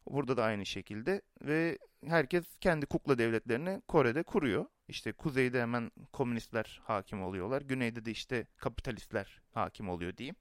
Burada 0.08 0.38
da 0.38 0.44
aynı 0.44 0.66
şekilde 0.66 1.22
ve 1.42 1.78
herkes 2.08 2.58
kendi 2.62 2.86
kukla 2.86 3.18
devletlerini 3.18 3.82
Kore'de 3.88 4.24
kuruyor. 4.24 4.66
İşte 4.88 5.12
kuzeyde 5.12 5.62
hemen 5.62 5.92
komünistler 6.14 6.82
hakim 6.84 7.24
oluyorlar. 7.24 7.62
Güneyde 7.62 8.06
de 8.06 8.12
işte 8.12 8.48
kapitalistler 8.58 9.42
hakim 9.52 9.90
oluyor 9.90 10.18
diyeyim. 10.18 10.36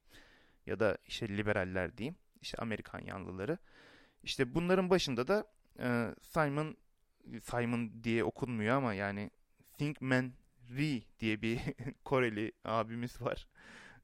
Ya 0.67 0.81
da 0.81 0.99
işte 1.07 1.29
liberaller 1.29 1.99
diyeyim. 1.99 2.17
İşte 2.41 2.59
Amerikan 2.59 3.01
yanlıları. 3.01 3.59
İşte 4.23 4.55
bunların 4.55 4.91
başında 4.91 5.29
da 5.29 5.47
e, 5.79 6.15
Simon 6.23 6.77
Simon 7.43 8.05
diye 8.05 8.25
okunmuyor 8.25 8.77
ama 8.77 8.95
yani 8.95 9.31
Thinkman 9.79 10.33
Ri 10.71 11.03
diye 11.21 11.43
bir 11.43 11.61
Koreli 12.05 12.53
abimiz 12.65 13.23
var. 13.23 13.49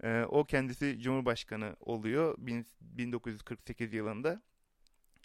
E, 0.03 0.25
o 0.29 0.45
kendisi 0.45 1.01
Cumhurbaşkanı 1.01 1.77
oluyor 1.81 2.35
1948 2.39 3.95
yılında. 3.95 4.43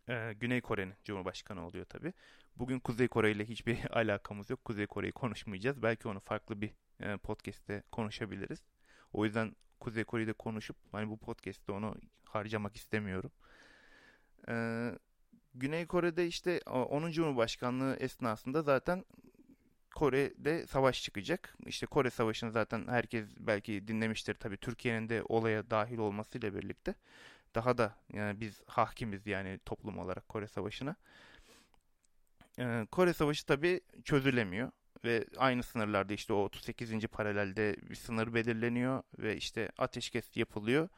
E, 0.09 0.33
Güney 0.33 0.61
Kore'nin 0.61 0.93
Cumhurbaşkanı 1.03 1.67
oluyor 1.67 1.85
tabi. 1.85 2.13
Bugün 2.55 2.79
Kuzey 2.79 3.07
Kore 3.07 3.31
ile 3.31 3.45
hiçbir 3.45 3.77
alakamız 3.97 4.49
yok. 4.49 4.65
Kuzey 4.65 4.87
Kore'yi 4.87 5.11
konuşmayacağız. 5.11 5.83
Belki 5.83 6.07
onu 6.07 6.19
farklı 6.19 6.61
bir 6.61 6.71
e, 6.99 7.17
podcast'te 7.17 7.83
konuşabiliriz. 7.91 8.63
O 9.13 9.25
yüzden 9.25 9.55
Kuzey 9.79 10.03
Kore'yi 10.03 10.27
de 10.27 10.33
konuşup 10.33 10.77
hani 10.91 11.09
bu 11.09 11.17
podcast'te 11.17 11.71
onu 11.71 11.95
harcamak 12.25 12.75
istemiyorum. 12.75 13.31
Ee, 14.49 14.91
Güney 15.55 15.87
Kore'de 15.87 16.27
işte 16.27 16.59
onun 16.65 17.11
Cumhurbaşkanlığı 17.11 17.95
esnasında 17.95 18.61
zaten 18.61 19.05
Kore'de 19.95 20.67
savaş 20.67 21.03
çıkacak. 21.03 21.57
İşte 21.65 21.85
Kore 21.85 22.09
Savaşı'nı 22.09 22.51
zaten 22.51 22.87
herkes 22.87 23.25
belki 23.39 23.87
dinlemiştir 23.87 24.33
tabii 24.33 24.57
Türkiye'nin 24.57 25.09
de 25.09 25.23
olaya 25.23 25.69
dahil 25.69 25.97
olmasıyla 25.97 26.55
birlikte. 26.55 26.95
Daha 27.55 27.77
da 27.77 27.95
yani 28.13 28.39
biz 28.39 28.61
hakimiz 28.67 29.27
yani 29.27 29.59
toplum 29.65 29.97
olarak 29.97 30.29
Kore 30.29 30.47
Savaşı'na. 30.47 30.95
Ee, 32.59 32.87
Kore 32.91 33.13
Savaşı 33.13 33.45
tabii 33.45 33.81
çözülemiyor 34.03 34.71
ve 35.05 35.25
aynı 35.37 35.63
sınırlarda 35.63 36.13
işte 36.13 36.33
o 36.33 36.37
38. 36.43 37.07
paralelde 37.07 37.75
bir 37.89 37.95
sınır 37.95 38.33
belirleniyor 38.33 39.03
ve 39.19 39.37
işte 39.37 39.71
ateşkes 39.77 40.37
yapılıyor 40.37 40.89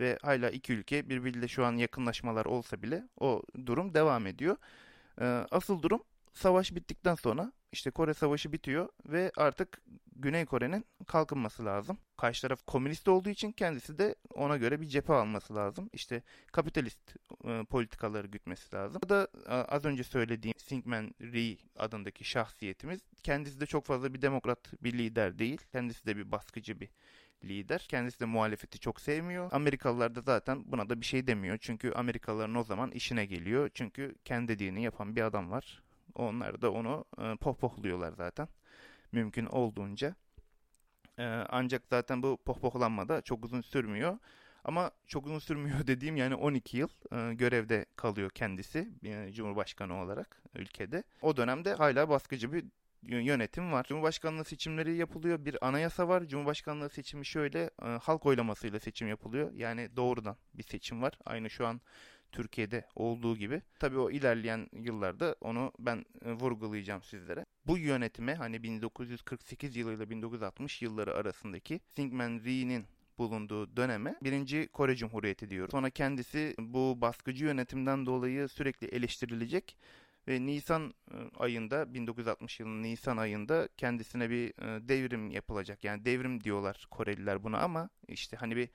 ve 0.00 0.18
hala 0.22 0.50
iki 0.50 0.72
ülke 0.72 1.08
birbiriyle 1.08 1.48
şu 1.48 1.64
an 1.64 1.72
yakınlaşmalar 1.76 2.44
olsa 2.46 2.82
bile 2.82 3.08
o 3.20 3.42
durum 3.66 3.94
devam 3.94 4.26
ediyor. 4.26 4.56
Ee, 5.20 5.24
asıl 5.50 5.82
durum 5.82 6.02
savaş 6.32 6.74
bittikten 6.74 7.14
sonra 7.14 7.52
işte 7.72 7.90
Kore 7.90 8.14
Savaşı 8.14 8.52
bitiyor 8.52 8.88
ve 9.06 9.32
artık 9.36 9.82
Güney 10.16 10.44
Kore'nin 10.44 10.84
kalkınması 11.06 11.64
lazım. 11.64 11.98
Karşı 12.16 12.42
taraf 12.42 12.66
komünist 12.66 13.08
olduğu 13.08 13.28
için 13.28 13.52
kendisi 13.52 13.98
de 13.98 14.14
ona 14.34 14.56
göre 14.56 14.80
bir 14.80 14.86
cephe 14.86 15.12
alması 15.12 15.54
lazım. 15.54 15.90
İşte 15.92 16.22
kapitalist 16.52 17.16
e, 17.44 17.64
politikaları 17.64 18.26
gütmesi 18.26 18.76
lazım. 18.76 19.00
Bu 19.04 19.08
da 19.08 19.28
az 19.68 19.84
önce 19.84 20.04
söylediğim 20.04 20.54
Syngman 20.58 21.14
Rhee 21.20 21.58
adındaki 21.76 22.24
şahsiyetimiz 22.24 23.00
kendisi 23.22 23.60
de 23.60 23.66
çok 23.66 23.84
fazla 23.84 24.14
bir 24.14 24.22
demokrat 24.22 24.82
bir 24.82 24.92
lider 24.92 25.38
değil. 25.38 25.60
Kendisi 25.72 26.06
de 26.06 26.16
bir 26.16 26.32
baskıcı 26.32 26.80
bir 26.80 26.88
lider. 27.44 27.86
Kendisi 27.88 28.20
de 28.20 28.24
muhalefeti 28.24 28.78
çok 28.78 29.00
sevmiyor. 29.00 29.48
Amerikalılar 29.52 30.14
da 30.14 30.20
zaten 30.20 30.62
buna 30.66 30.88
da 30.88 31.00
bir 31.00 31.06
şey 31.06 31.26
demiyor. 31.26 31.58
Çünkü 31.60 31.92
Amerikalıların 31.92 32.54
o 32.54 32.62
zaman 32.62 32.90
işine 32.90 33.26
geliyor. 33.26 33.70
Çünkü 33.74 34.14
kendi 34.24 34.48
dediğini 34.48 34.82
yapan 34.82 35.16
bir 35.16 35.22
adam 35.22 35.50
var. 35.50 35.82
Onlar 36.16 36.62
da 36.62 36.72
onu 36.72 37.04
e, 37.18 37.36
pohpohluyorlar 37.36 38.12
zaten. 38.12 38.48
Mümkün 39.12 39.46
olduğunca. 39.46 40.14
E, 41.18 41.24
ancak 41.48 41.82
zaten 41.90 42.22
bu 42.22 42.36
pohpohlanma 42.44 43.08
da 43.08 43.22
çok 43.22 43.44
uzun 43.44 43.60
sürmüyor. 43.60 44.18
Ama 44.64 44.90
çok 45.06 45.26
uzun 45.26 45.38
sürmüyor 45.38 45.78
dediğim 45.86 46.16
yani 46.16 46.34
12 46.34 46.76
yıl 46.76 46.88
e, 47.12 47.34
görevde 47.34 47.86
kalıyor 47.96 48.30
kendisi 48.30 48.88
e, 49.04 49.32
Cumhurbaşkanı 49.32 50.02
olarak 50.02 50.42
ülkede. 50.54 51.02
O 51.22 51.36
dönemde 51.36 51.74
hala 51.74 52.08
baskıcı 52.08 52.52
bir 52.52 52.64
yönetim 53.02 53.72
var. 53.72 53.86
Cumhurbaşkanlığı 53.88 54.44
seçimleri 54.44 54.96
yapılıyor. 54.96 55.44
Bir 55.44 55.66
anayasa 55.66 56.08
var. 56.08 56.24
Cumhurbaşkanlığı 56.24 56.90
seçimi 56.90 57.26
şöyle 57.26 57.70
e, 57.82 57.86
halk 57.86 58.26
oylamasıyla 58.26 58.80
seçim 58.80 59.08
yapılıyor. 59.08 59.52
Yani 59.52 59.96
doğrudan 59.96 60.36
bir 60.54 60.62
seçim 60.62 61.02
var. 61.02 61.18
Aynı 61.24 61.50
şu 61.50 61.66
an 61.66 61.80
Türkiye'de 62.32 62.86
olduğu 62.94 63.36
gibi. 63.36 63.62
Tabii 63.78 63.98
o 63.98 64.10
ilerleyen 64.10 64.68
yıllarda 64.72 65.36
onu 65.40 65.72
ben 65.78 66.04
e, 66.24 66.32
vurgulayacağım 66.32 67.02
sizlere. 67.02 67.44
Bu 67.66 67.78
yönetime 67.78 68.34
hani 68.34 68.62
1948 68.62 69.76
yılıyla 69.76 70.10
1960 70.10 70.82
yılları 70.82 71.14
arasındaki 71.14 71.80
Syngman 71.96 72.40
Rhee'nin 72.44 72.86
bulunduğu 73.18 73.76
döneme 73.76 74.16
birinci 74.22 74.68
Kore 74.72 74.96
Cumhuriyeti 74.96 75.50
diyor. 75.50 75.68
Sonra 75.70 75.90
kendisi 75.90 76.54
bu 76.58 77.00
baskıcı 77.00 77.44
yönetimden 77.44 78.06
dolayı 78.06 78.48
sürekli 78.48 78.86
eleştirilecek 78.86 79.76
ve 80.28 80.46
Nisan 80.46 80.94
e, 81.10 81.14
ayında 81.38 81.94
1960 81.94 82.60
yılının 82.60 82.82
Nisan 82.82 83.16
ayında 83.16 83.68
kendisine 83.76 84.30
bir 84.30 84.48
e, 84.48 84.88
devrim 84.88 85.30
yapılacak. 85.30 85.84
Yani 85.84 86.04
devrim 86.04 86.44
diyorlar 86.44 86.86
Koreliler 86.90 87.44
buna 87.44 87.58
ama 87.58 87.88
işte 88.08 88.36
hani 88.36 88.56
bir 88.56 88.68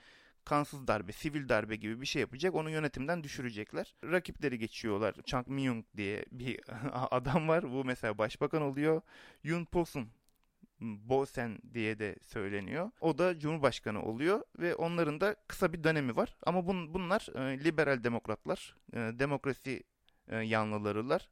kansız 0.45 0.87
darbe, 0.87 1.11
sivil 1.11 1.49
darbe 1.49 1.75
gibi 1.75 2.01
bir 2.01 2.05
şey 2.05 2.19
yapacak. 2.19 2.55
Onu 2.55 2.69
yönetimden 2.69 3.23
düşürecekler. 3.23 3.95
Rakipleri 4.03 4.59
geçiyorlar. 4.59 5.15
Chang 5.25 5.47
Myung 5.47 5.85
diye 5.97 6.25
bir 6.31 6.59
adam 6.91 7.47
var. 7.47 7.71
Bu 7.71 7.85
mesela 7.85 8.17
başbakan 8.17 8.61
oluyor. 8.61 9.01
Yoon 9.43 9.65
Posun 9.65 10.09
Bosen 10.81 11.59
diye 11.73 11.99
de 11.99 12.15
söyleniyor. 12.21 12.91
O 13.01 13.17
da 13.17 13.39
Cumhurbaşkanı 13.39 14.03
oluyor 14.03 14.43
ve 14.59 14.75
onların 14.75 15.21
da 15.21 15.35
kısa 15.47 15.73
bir 15.73 15.83
dönemi 15.83 16.15
var. 16.15 16.35
Ama 16.43 16.67
bun, 16.67 16.93
bunlar 16.93 17.27
e, 17.35 17.63
liberal 17.63 18.03
demokratlar, 18.03 18.75
e, 18.93 18.97
demokrasi 18.97 19.83
e, 20.27 20.37
yanlılarılar 20.37 21.29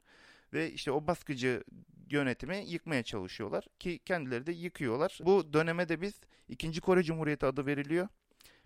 ve 0.54 0.72
işte 0.72 0.92
o 0.92 1.08
baskıcı 1.08 1.64
yönetimi 2.10 2.64
yıkmaya 2.68 3.04
çalışıyorlar 3.04 3.68
ki 3.80 4.00
kendileri 4.06 4.46
de 4.46 4.52
yıkıyorlar. 4.52 5.20
Bu 5.26 5.54
döneme 5.54 5.90
de 5.90 6.02
biz 6.02 6.22
2. 6.48 6.82
Kore 6.82 7.04
Cumhuriyeti 7.04 7.46
adı 7.46 7.66
veriliyor. 7.66 8.08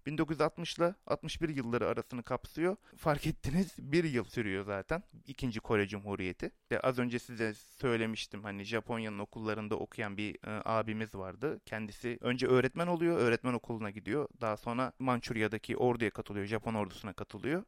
1960 0.05 0.77
ile 0.77 0.95
61 1.07 1.49
yılları 1.49 1.87
arasını 1.87 2.23
kapsıyor. 2.23 2.75
Fark 2.97 3.27
ettiniz 3.27 3.75
bir 3.77 4.03
yıl 4.03 4.23
sürüyor 4.23 4.65
zaten. 4.65 5.03
İkinci 5.27 5.59
Kore 5.59 5.87
Cumhuriyeti. 5.87 6.51
İşte 6.63 6.79
az 6.79 6.99
önce 6.99 7.19
size 7.19 7.53
söylemiştim 7.53 8.43
hani 8.43 8.63
Japonya'nın 8.63 9.19
okullarında 9.19 9.75
okuyan 9.75 10.17
bir 10.17 10.35
e, 10.35 10.61
abimiz 10.65 11.15
vardı. 11.15 11.59
Kendisi 11.65 12.17
önce 12.21 12.47
öğretmen 12.47 12.87
oluyor. 12.87 13.17
Öğretmen 13.17 13.53
okuluna 13.53 13.89
gidiyor. 13.89 14.27
Daha 14.41 14.57
sonra 14.57 14.93
Mançurya'daki 14.99 15.77
orduya 15.77 16.09
katılıyor. 16.09 16.45
Japon 16.45 16.73
ordusuna 16.73 17.13
katılıyor. 17.13 17.63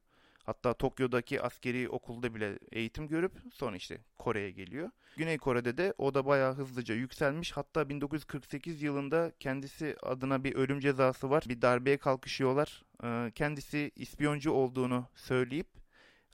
Hatta 0.45 0.73
Tokyo'daki 0.73 1.41
askeri 1.41 1.89
okulda 1.89 2.35
bile 2.35 2.59
eğitim 2.71 3.07
görüp 3.07 3.31
sonra 3.53 3.75
işte 3.75 3.97
Kore'ye 4.17 4.51
geliyor. 4.51 4.89
Güney 5.17 5.37
Kore'de 5.37 5.77
de 5.77 5.93
o 5.97 6.13
da 6.13 6.25
bayağı 6.25 6.53
hızlıca 6.53 6.95
yükselmiş. 6.95 7.51
Hatta 7.51 7.89
1948 7.89 8.81
yılında 8.81 9.31
kendisi 9.39 9.95
adına 10.03 10.43
bir 10.43 10.55
ölüm 10.55 10.79
cezası 10.79 11.29
var. 11.29 11.43
Bir 11.49 11.61
darbeye 11.61 11.97
kalkışıyorlar. 11.97 12.83
Ee, 13.03 13.31
kendisi 13.35 13.91
ispiyoncu 13.95 14.51
olduğunu 14.51 15.05
söyleyip 15.15 15.67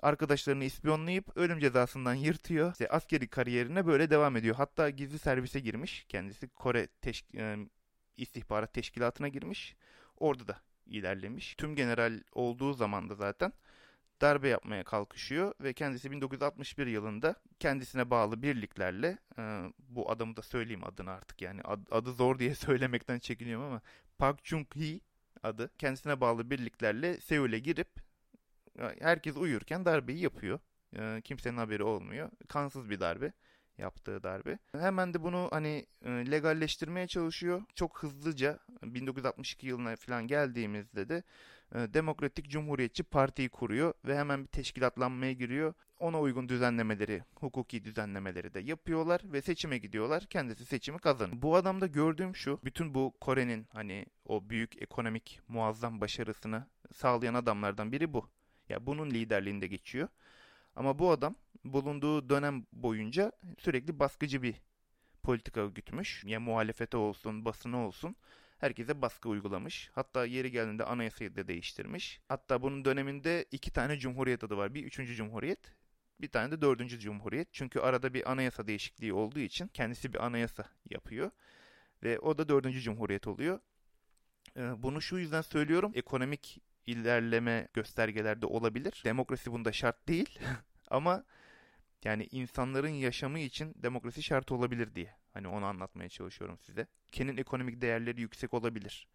arkadaşlarını 0.01 0.63
ispiyonlayıp 0.63 1.37
ölüm 1.37 1.59
cezasından 1.59 2.13
yırtıyor. 2.13 2.71
İşte 2.71 2.89
askeri 2.89 3.27
kariyerine 3.27 3.87
böyle 3.87 4.09
devam 4.09 4.35
ediyor. 4.35 4.55
Hatta 4.55 4.89
gizli 4.89 5.19
servise 5.19 5.59
girmiş. 5.59 6.05
Kendisi 6.09 6.47
Kore 6.47 6.87
teşk 6.87 7.35
e, 7.35 7.57
istihbarat 8.17 8.73
teşkilatına 8.73 9.27
girmiş. 9.27 9.75
Orada 10.17 10.47
da 10.47 10.61
ilerlemiş. 10.85 11.55
Tüm 11.55 11.75
general 11.75 12.19
olduğu 12.31 12.73
zaman 12.73 13.09
da 13.09 13.15
zaten 13.15 13.53
darbe 14.21 14.49
yapmaya 14.49 14.83
kalkışıyor 14.83 15.53
ve 15.61 15.73
kendisi 15.73 16.11
1961 16.11 16.87
yılında 16.87 17.35
kendisine 17.59 18.09
bağlı 18.09 18.41
birliklerle 18.41 19.17
e, 19.37 19.63
bu 19.79 20.11
adamı 20.11 20.35
da 20.35 20.41
söyleyeyim 20.41 20.83
adını 20.83 21.11
artık 21.11 21.41
yani 21.41 21.61
ad, 21.61 21.79
adı 21.91 22.13
zor 22.13 22.39
diye 22.39 22.55
söylemekten 22.55 23.19
çekiniyorum 23.19 23.65
ama 23.65 23.81
Park 24.17 24.39
Chung-hee 24.45 25.01
adı 25.43 25.71
kendisine 25.77 26.21
bağlı 26.21 26.49
birliklerle 26.49 27.21
Seul'e 27.21 27.59
girip 27.59 27.89
e, 28.79 28.83
herkes 28.99 29.37
uyurken 29.37 29.85
darbeyi 29.85 30.19
yapıyor. 30.19 30.59
E, 30.95 31.21
kimsenin 31.21 31.57
haberi 31.57 31.83
olmuyor. 31.83 32.29
Kansız 32.47 32.89
bir 32.89 32.99
darbe 32.99 33.33
yaptığı 33.77 34.23
darbe. 34.23 34.59
Hemen 34.71 35.13
de 35.13 35.23
bunu 35.23 35.47
hani 35.51 35.85
e, 36.05 36.09
legalleştirmeye 36.09 37.07
çalışıyor. 37.07 37.61
Çok 37.75 38.03
hızlıca 38.03 38.59
1962 38.83 39.67
yılına 39.67 39.95
falan 39.95 40.27
geldiğimizde 40.27 41.09
de 41.09 41.15
e, 41.15 41.23
Demokratik 41.73 42.49
Cumhuriyetçi 42.49 43.03
Parti'yi 43.03 43.49
kuruyor 43.49 43.93
ve 44.05 44.17
hemen 44.17 44.43
bir 44.43 44.47
teşkilatlanmaya 44.47 45.31
giriyor. 45.31 45.73
Ona 45.99 46.19
uygun 46.19 46.49
düzenlemeleri, 46.49 47.23
hukuki 47.35 47.83
düzenlemeleri 47.83 48.53
de 48.53 48.59
yapıyorlar 48.59 49.21
ve 49.23 49.41
seçime 49.41 49.77
gidiyorlar. 49.77 50.25
Kendisi 50.25 50.65
seçimi 50.65 50.99
kazanıyor. 50.99 51.41
Bu 51.41 51.55
adamda 51.55 51.87
gördüğüm 51.87 52.35
şu, 52.35 52.59
bütün 52.63 52.93
bu 52.93 53.13
Kore'nin 53.21 53.67
hani 53.73 54.05
o 54.25 54.49
büyük 54.49 54.81
ekonomik 54.81 55.39
muazzam 55.47 56.01
başarısını 56.01 56.67
sağlayan 56.93 57.33
adamlardan 57.33 57.91
biri 57.91 58.13
bu. 58.13 58.29
Ya 58.69 58.85
bunun 58.85 59.09
liderliğinde 59.09 59.67
geçiyor. 59.67 60.07
Ama 60.75 60.99
bu 60.99 61.11
adam 61.11 61.35
bulunduğu 61.65 62.29
dönem 62.29 62.65
boyunca 62.73 63.31
sürekli 63.59 63.99
baskıcı 63.99 64.41
bir 64.41 64.55
politika 65.23 65.65
gütmüş. 65.65 66.23
Ya 66.23 66.39
muhalefete 66.39 66.97
olsun, 66.97 67.45
basını 67.45 67.77
olsun 67.77 68.15
herkese 68.61 69.01
baskı 69.01 69.29
uygulamış. 69.29 69.89
Hatta 69.93 70.25
yeri 70.25 70.51
geldiğinde 70.51 70.83
anayasayı 70.83 71.35
da 71.35 71.47
değiştirmiş. 71.47 72.21
Hatta 72.27 72.61
bunun 72.61 72.85
döneminde 72.85 73.45
iki 73.51 73.71
tane 73.71 73.97
cumhuriyet 73.97 74.43
adı 74.43 74.57
var. 74.57 74.73
Bir 74.73 74.83
üçüncü 74.83 75.15
cumhuriyet, 75.15 75.75
bir 76.21 76.27
tane 76.27 76.51
de 76.51 76.61
dördüncü 76.61 76.99
cumhuriyet. 76.99 77.47
Çünkü 77.51 77.79
arada 77.79 78.13
bir 78.13 78.31
anayasa 78.31 78.67
değişikliği 78.67 79.13
olduğu 79.13 79.39
için 79.39 79.67
kendisi 79.67 80.13
bir 80.13 80.25
anayasa 80.25 80.65
yapıyor. 80.89 81.31
Ve 82.03 82.19
o 82.19 82.37
da 82.37 82.49
dördüncü 82.49 82.81
cumhuriyet 82.81 83.27
oluyor. 83.27 83.59
Ee, 84.57 84.83
bunu 84.83 85.01
şu 85.01 85.17
yüzden 85.17 85.41
söylüyorum. 85.41 85.91
Ekonomik 85.95 86.61
ilerleme 86.85 87.67
göstergelerde 87.73 88.45
olabilir. 88.45 89.01
Demokrasi 89.05 89.51
bunda 89.51 89.71
şart 89.71 90.07
değil. 90.07 90.39
Ama 90.89 91.23
yani 92.03 92.27
insanların 92.31 92.89
yaşamı 92.89 93.39
için 93.39 93.73
demokrasi 93.75 94.23
şart 94.23 94.51
olabilir 94.51 94.95
diye. 94.95 95.20
Hani 95.33 95.47
onu 95.47 95.65
anlatmaya 95.65 96.09
çalışıyorum 96.09 96.57
size. 96.59 96.87
Ülkenin 97.07 97.37
ekonomik 97.37 97.81
değerleri 97.81 98.21
yüksek 98.21 98.53
olabilir. 98.53 99.07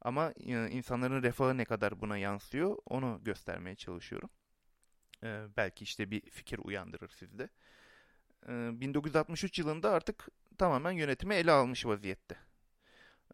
Ama 0.00 0.32
e, 0.40 0.70
insanların 0.70 1.22
refahı 1.22 1.56
ne 1.56 1.64
kadar 1.64 2.00
buna 2.00 2.18
yansıyor 2.18 2.76
onu 2.86 3.20
göstermeye 3.24 3.76
çalışıyorum. 3.76 4.30
Ee, 5.24 5.44
belki 5.56 5.84
işte 5.84 6.10
bir 6.10 6.30
fikir 6.30 6.58
uyandırır 6.58 7.08
sizde. 7.08 7.48
Ee, 8.48 8.70
1963 8.80 9.58
yılında 9.58 9.90
artık 9.90 10.28
tamamen 10.58 10.92
yönetimi 10.92 11.34
ele 11.34 11.52
almış 11.52 11.86
vaziyette. 11.86 12.36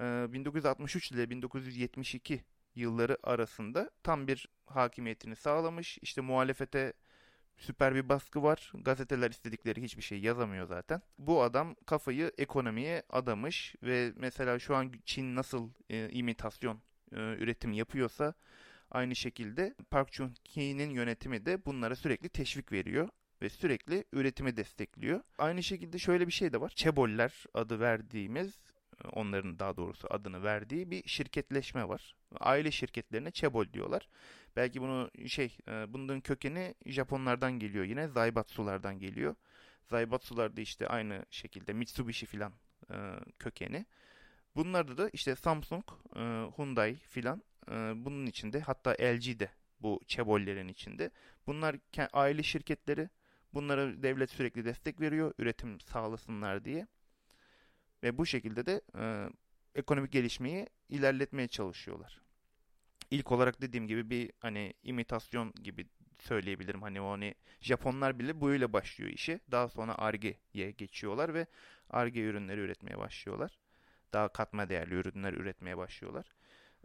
Ee, 0.00 0.26
1963 0.28 1.12
ile 1.12 1.30
1972 1.30 2.44
yılları 2.74 3.18
arasında 3.22 3.90
tam 4.02 4.26
bir 4.26 4.48
hakimiyetini 4.66 5.36
sağlamış. 5.36 5.98
İşte 6.02 6.20
muhalefete 6.20 6.92
süper 7.58 7.94
bir 7.94 8.08
baskı 8.08 8.42
var. 8.42 8.72
Gazeteler 8.74 9.30
istedikleri 9.30 9.82
hiçbir 9.82 10.02
şey 10.02 10.20
yazamıyor 10.20 10.66
zaten. 10.66 11.02
Bu 11.18 11.42
adam 11.42 11.74
kafayı 11.86 12.32
ekonomiye 12.38 13.02
adamış 13.10 13.74
ve 13.82 14.12
mesela 14.16 14.58
şu 14.58 14.76
an 14.76 14.92
Çin 15.04 15.36
nasıl 15.36 15.70
e, 15.90 16.08
imitasyon 16.10 16.80
e, 17.12 17.16
üretim 17.16 17.72
yapıyorsa 17.72 18.34
aynı 18.90 19.16
şekilde 19.16 19.74
Park 19.90 20.08
Chung-hee'nin 20.08 20.90
yönetimi 20.90 21.46
de 21.46 21.64
bunlara 21.64 21.96
sürekli 21.96 22.28
teşvik 22.28 22.72
veriyor 22.72 23.08
ve 23.42 23.48
sürekli 23.48 24.04
üretimi 24.12 24.56
destekliyor. 24.56 25.20
Aynı 25.38 25.62
şekilde 25.62 25.98
şöyle 25.98 26.26
bir 26.26 26.32
şey 26.32 26.52
de 26.52 26.60
var. 26.60 26.72
Çeboller 26.76 27.44
adı 27.54 27.80
verdiğimiz 27.80 28.58
onların 29.12 29.58
daha 29.58 29.76
doğrusu 29.76 30.08
adını 30.10 30.42
verdiği 30.42 30.90
bir 30.90 31.08
şirketleşme 31.08 31.88
var. 31.88 32.14
Aile 32.40 32.70
şirketlerine 32.70 33.30
Çebol 33.30 33.72
diyorlar. 33.72 34.08
Belki 34.56 34.80
bunu 34.80 35.10
şey 35.26 35.56
e, 35.68 35.92
bunun 35.92 36.20
kökeni 36.20 36.74
Japonlardan 36.86 37.58
geliyor 37.58 37.84
yine 37.84 38.08
Zaibatsu'lardan 38.08 38.98
geliyor. 38.98 39.34
Zaibatsu'lar 39.90 40.56
da 40.56 40.60
işte 40.60 40.88
aynı 40.88 41.26
şekilde 41.30 41.72
Mitsubishi 41.72 42.26
filan 42.26 42.52
e, 42.90 42.96
kökeni. 43.38 43.86
Bunlarda 44.56 44.98
da 44.98 45.08
işte 45.12 45.36
Samsung, 45.36 45.84
e, 46.16 46.20
Hyundai 46.56 46.94
filan 46.94 47.42
bunun 47.94 48.26
içinde 48.26 48.60
hatta 48.60 48.90
LG 48.90 49.40
de 49.40 49.50
bu 49.80 50.00
Çebollerin 50.06 50.68
içinde. 50.68 51.10
Bunlar 51.46 51.76
aile 52.12 52.42
şirketleri. 52.42 53.08
Bunlara 53.54 54.02
devlet 54.02 54.30
sürekli 54.30 54.64
destek 54.64 55.00
veriyor 55.00 55.34
üretim 55.38 55.80
sağlasınlar 55.80 56.64
diye. 56.64 56.86
Ve 58.02 58.18
bu 58.18 58.26
şekilde 58.26 58.66
de 58.66 58.80
e, 58.98 59.28
ekonomik 59.74 60.12
gelişmeyi 60.12 60.66
ilerletmeye 60.88 61.48
çalışıyorlar. 61.48 62.20
İlk 63.10 63.32
olarak 63.32 63.62
dediğim 63.62 63.86
gibi 63.86 64.10
bir 64.10 64.32
hani 64.40 64.74
imitasyon 64.82 65.52
gibi 65.52 65.86
söyleyebilirim. 66.18 66.82
Hani 66.82 67.00
o 67.00 67.10
hani 67.10 67.34
Japonlar 67.60 68.18
bile 68.18 68.40
bu 68.40 68.54
ile 68.54 68.72
başlıyor 68.72 69.10
işi. 69.10 69.40
Daha 69.50 69.68
sonra 69.68 69.98
Arge'ye 69.98 70.70
geçiyorlar 70.70 71.34
ve 71.34 71.46
Arge 71.90 72.20
ürünleri 72.20 72.60
üretmeye 72.60 72.98
başlıyorlar. 72.98 73.58
Daha 74.12 74.28
katma 74.28 74.68
değerli 74.68 74.94
ürünler 74.94 75.32
üretmeye 75.32 75.76
başlıyorlar. 75.78 76.26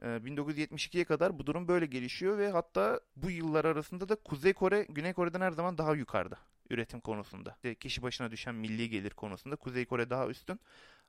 1972'ye 0.02 1.04
kadar 1.04 1.40
bu 1.40 1.46
durum 1.46 1.68
böyle 1.68 1.86
gelişiyor 1.86 2.38
ve 2.38 2.50
hatta 2.50 3.00
bu 3.16 3.32
yıllar 3.32 3.66
arasında 3.66 4.10
da 4.10 4.16
Kuzey 4.16 4.54
Kore 4.54 4.86
Güney 4.90 5.14
Kore'den 5.14 5.42
her 5.42 5.52
zaman 5.52 5.78
daha 5.78 5.96
yukarıda 5.96 6.38
üretim 6.70 7.00
konusunda. 7.00 7.58
Kişi 7.80 8.02
başına 8.02 8.32
düşen 8.32 8.56
milli 8.56 8.90
gelir 8.90 9.10
konusunda 9.10 9.56
Kuzey 9.56 9.86
Kore 9.86 10.10
daha 10.10 10.28
üstün. 10.28 10.60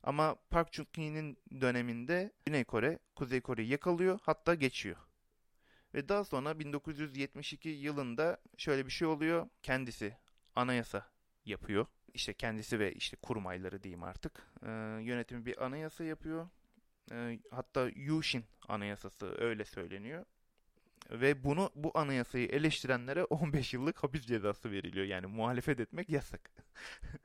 Ama 0.05 0.37
Park 0.51 0.73
Chung-hee'nin 0.73 1.39
döneminde 1.61 2.33
Güney 2.47 2.65
Kore, 2.65 2.99
Kuzey 3.15 3.41
Kore'yi 3.41 3.69
yakalıyor 3.69 4.19
hatta 4.23 4.55
geçiyor. 4.55 4.97
Ve 5.95 6.09
daha 6.09 6.25
sonra 6.25 6.59
1972 6.59 7.69
yılında 7.69 8.39
şöyle 8.57 8.87
bir 8.87 8.91
şey 8.91 9.09
oluyor. 9.09 9.49
Kendisi 9.63 10.17
anayasa 10.57 11.07
yapıyor. 11.45 11.87
İşte 12.15 12.33
kendisi 12.33 12.79
ve 12.79 12.93
işte 12.93 13.17
kurmayları 13.17 13.83
diyeyim 13.83 14.03
artık. 14.03 14.53
Ee, 14.63 14.71
yönetimi 15.03 15.47
bir 15.47 15.65
anayasa 15.65 16.05
yapıyor. 16.05 16.49
Ee, 17.13 17.39
hatta 17.51 17.91
Yushin 17.95 18.45
anayasası 18.69 19.35
öyle 19.39 19.65
söyleniyor. 19.65 20.25
Ve 21.11 21.45
bunu 21.45 21.71
bu 21.75 21.99
anayasayı 21.99 22.49
eleştirenlere 22.49 23.25
15 23.25 23.75
yıllık 23.75 24.03
hapis 24.03 24.27
cezası 24.27 24.71
veriliyor. 24.71 25.07
Yani 25.07 25.27
muhalefet 25.27 25.81
etmek 25.81 26.11
yasak. 26.11 26.51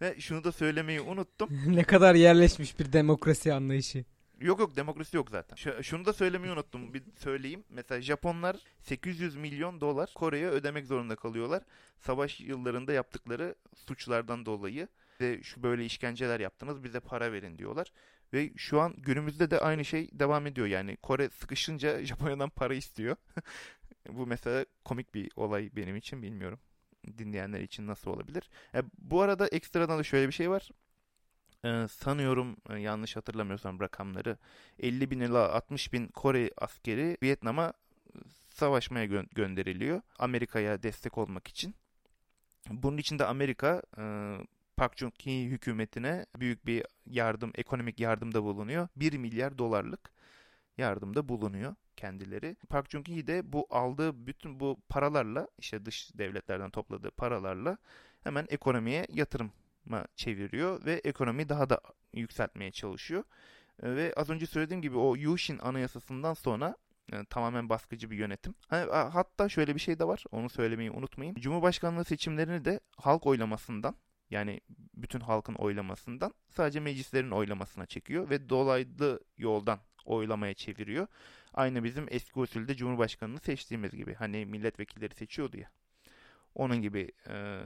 Ve 0.00 0.20
şunu 0.20 0.44
da 0.44 0.52
söylemeyi 0.52 1.00
unuttum. 1.00 1.50
ne 1.66 1.84
kadar 1.84 2.14
yerleşmiş 2.14 2.78
bir 2.78 2.92
demokrasi 2.92 3.52
anlayışı. 3.52 4.04
Yok 4.40 4.60
yok 4.60 4.76
demokrasi 4.76 5.16
yok 5.16 5.30
zaten. 5.30 5.56
Ş- 5.56 5.82
şunu 5.82 6.04
da 6.04 6.12
söylemeyi 6.12 6.52
unuttum. 6.52 6.94
Bir 6.94 7.02
söyleyeyim. 7.16 7.64
Mesela 7.70 8.00
Japonlar 8.00 8.56
800 8.80 9.36
milyon 9.36 9.80
dolar 9.80 10.10
Kore'ye 10.14 10.48
ödemek 10.48 10.86
zorunda 10.86 11.16
kalıyorlar. 11.16 11.62
Savaş 11.98 12.40
yıllarında 12.40 12.92
yaptıkları 12.92 13.54
suçlardan 13.74 14.46
dolayı 14.46 14.88
ve 15.20 15.42
şu 15.42 15.62
böyle 15.62 15.84
işkenceler 15.84 16.40
yaptınız 16.40 16.84
bize 16.84 17.00
para 17.00 17.32
verin 17.32 17.58
diyorlar. 17.58 17.92
Ve 18.32 18.52
şu 18.56 18.80
an 18.80 18.94
günümüzde 18.98 19.50
de 19.50 19.60
aynı 19.60 19.84
şey 19.84 20.08
devam 20.12 20.46
ediyor. 20.46 20.66
Yani 20.66 20.96
Kore 20.96 21.30
sıkışınca 21.30 22.04
Japonya'dan 22.04 22.50
para 22.50 22.74
istiyor. 22.74 23.16
Bu 24.08 24.26
mesela 24.26 24.64
komik 24.84 25.14
bir 25.14 25.30
olay 25.36 25.70
benim 25.76 25.96
için 25.96 26.22
bilmiyorum 26.22 26.58
dinleyenler 27.18 27.60
için 27.60 27.86
nasıl 27.86 28.10
olabilir? 28.10 28.50
E, 28.74 28.82
bu 28.98 29.22
arada 29.22 29.48
ekstradan 29.48 29.98
da 29.98 30.02
şöyle 30.02 30.26
bir 30.26 30.32
şey 30.32 30.50
var. 30.50 30.70
E, 31.64 31.88
sanıyorum 31.88 32.56
e, 32.70 32.78
yanlış 32.78 33.16
hatırlamıyorsam 33.16 33.80
rakamları 33.80 34.36
50 34.78 35.10
bin 35.10 35.20
ila 35.20 35.52
60 35.52 35.92
bin 35.92 36.08
Kore 36.08 36.50
askeri 36.58 37.16
Vietnam'a 37.22 37.72
savaşmaya 38.48 39.06
gö- 39.06 39.34
gönderiliyor. 39.34 40.00
Amerika'ya 40.18 40.82
destek 40.82 41.18
olmak 41.18 41.48
için. 41.48 41.74
Bunun 42.70 42.98
için 42.98 43.18
de 43.18 43.24
Amerika 43.26 43.82
e, 43.98 44.02
Park 44.76 44.96
Chung-hee 44.96 45.46
hükümetine 45.46 46.26
büyük 46.36 46.66
bir 46.66 46.84
yardım, 47.06 47.52
ekonomik 47.54 48.00
yardımda 48.00 48.42
bulunuyor. 48.42 48.88
1 48.96 49.18
milyar 49.18 49.58
dolarlık 49.58 50.12
yardımda 50.78 51.28
bulunuyor. 51.28 51.74
Kendileri. 51.96 52.56
Park 52.68 52.90
Chung-hee 52.90 53.26
de 53.26 53.52
bu 53.52 53.66
aldığı 53.70 54.26
bütün 54.26 54.60
bu 54.60 54.80
paralarla 54.88 55.48
işte 55.58 55.84
dış 55.84 56.10
devletlerden 56.18 56.70
topladığı 56.70 57.10
paralarla 57.10 57.78
hemen 58.24 58.46
ekonomiye 58.48 59.06
yatırıma 59.12 60.06
çeviriyor 60.16 60.84
ve 60.84 60.92
ekonomiyi 60.92 61.48
daha 61.48 61.70
da 61.70 61.80
yükseltmeye 62.12 62.70
çalışıyor. 62.70 63.24
E, 63.82 63.96
ve 63.96 64.12
az 64.16 64.30
önce 64.30 64.46
söylediğim 64.46 64.82
gibi 64.82 64.96
o 64.96 65.16
Yushin 65.16 65.58
anayasasından 65.58 66.34
sonra 66.34 66.76
yani 67.12 67.22
e, 67.22 67.24
tamamen 67.24 67.68
baskıcı 67.68 68.10
bir 68.10 68.16
yönetim. 68.16 68.54
Hatta 68.90 69.48
şöyle 69.48 69.74
bir 69.74 69.80
şey 69.80 69.98
de 69.98 70.06
var. 70.06 70.24
Onu 70.30 70.48
söylemeyi 70.48 70.90
unutmayın. 70.90 71.34
Cumhurbaşkanlığı 71.34 72.04
seçimlerini 72.04 72.64
de 72.64 72.80
halk 72.96 73.26
oylamasından 73.26 73.96
yani 74.30 74.60
bütün 74.94 75.20
halkın 75.20 75.54
oylamasından 75.54 76.34
sadece 76.48 76.80
meclislerin 76.80 77.30
oylamasına 77.30 77.86
çekiyor 77.86 78.30
ve 78.30 78.48
dolaylı 78.48 79.20
yoldan 79.38 79.78
oylamaya 80.06 80.54
çeviriyor. 80.54 81.06
Aynı 81.54 81.84
bizim 81.84 82.06
eski 82.10 82.38
usulde 82.38 82.74
Cumhurbaşkanını 82.74 83.40
seçtiğimiz 83.40 83.90
gibi. 83.90 84.14
Hani 84.14 84.46
milletvekilleri 84.46 85.14
seçiyordu 85.14 85.56
ya. 85.56 85.70
Onun 86.54 86.82
gibi 86.82 87.12
e, 87.28 87.62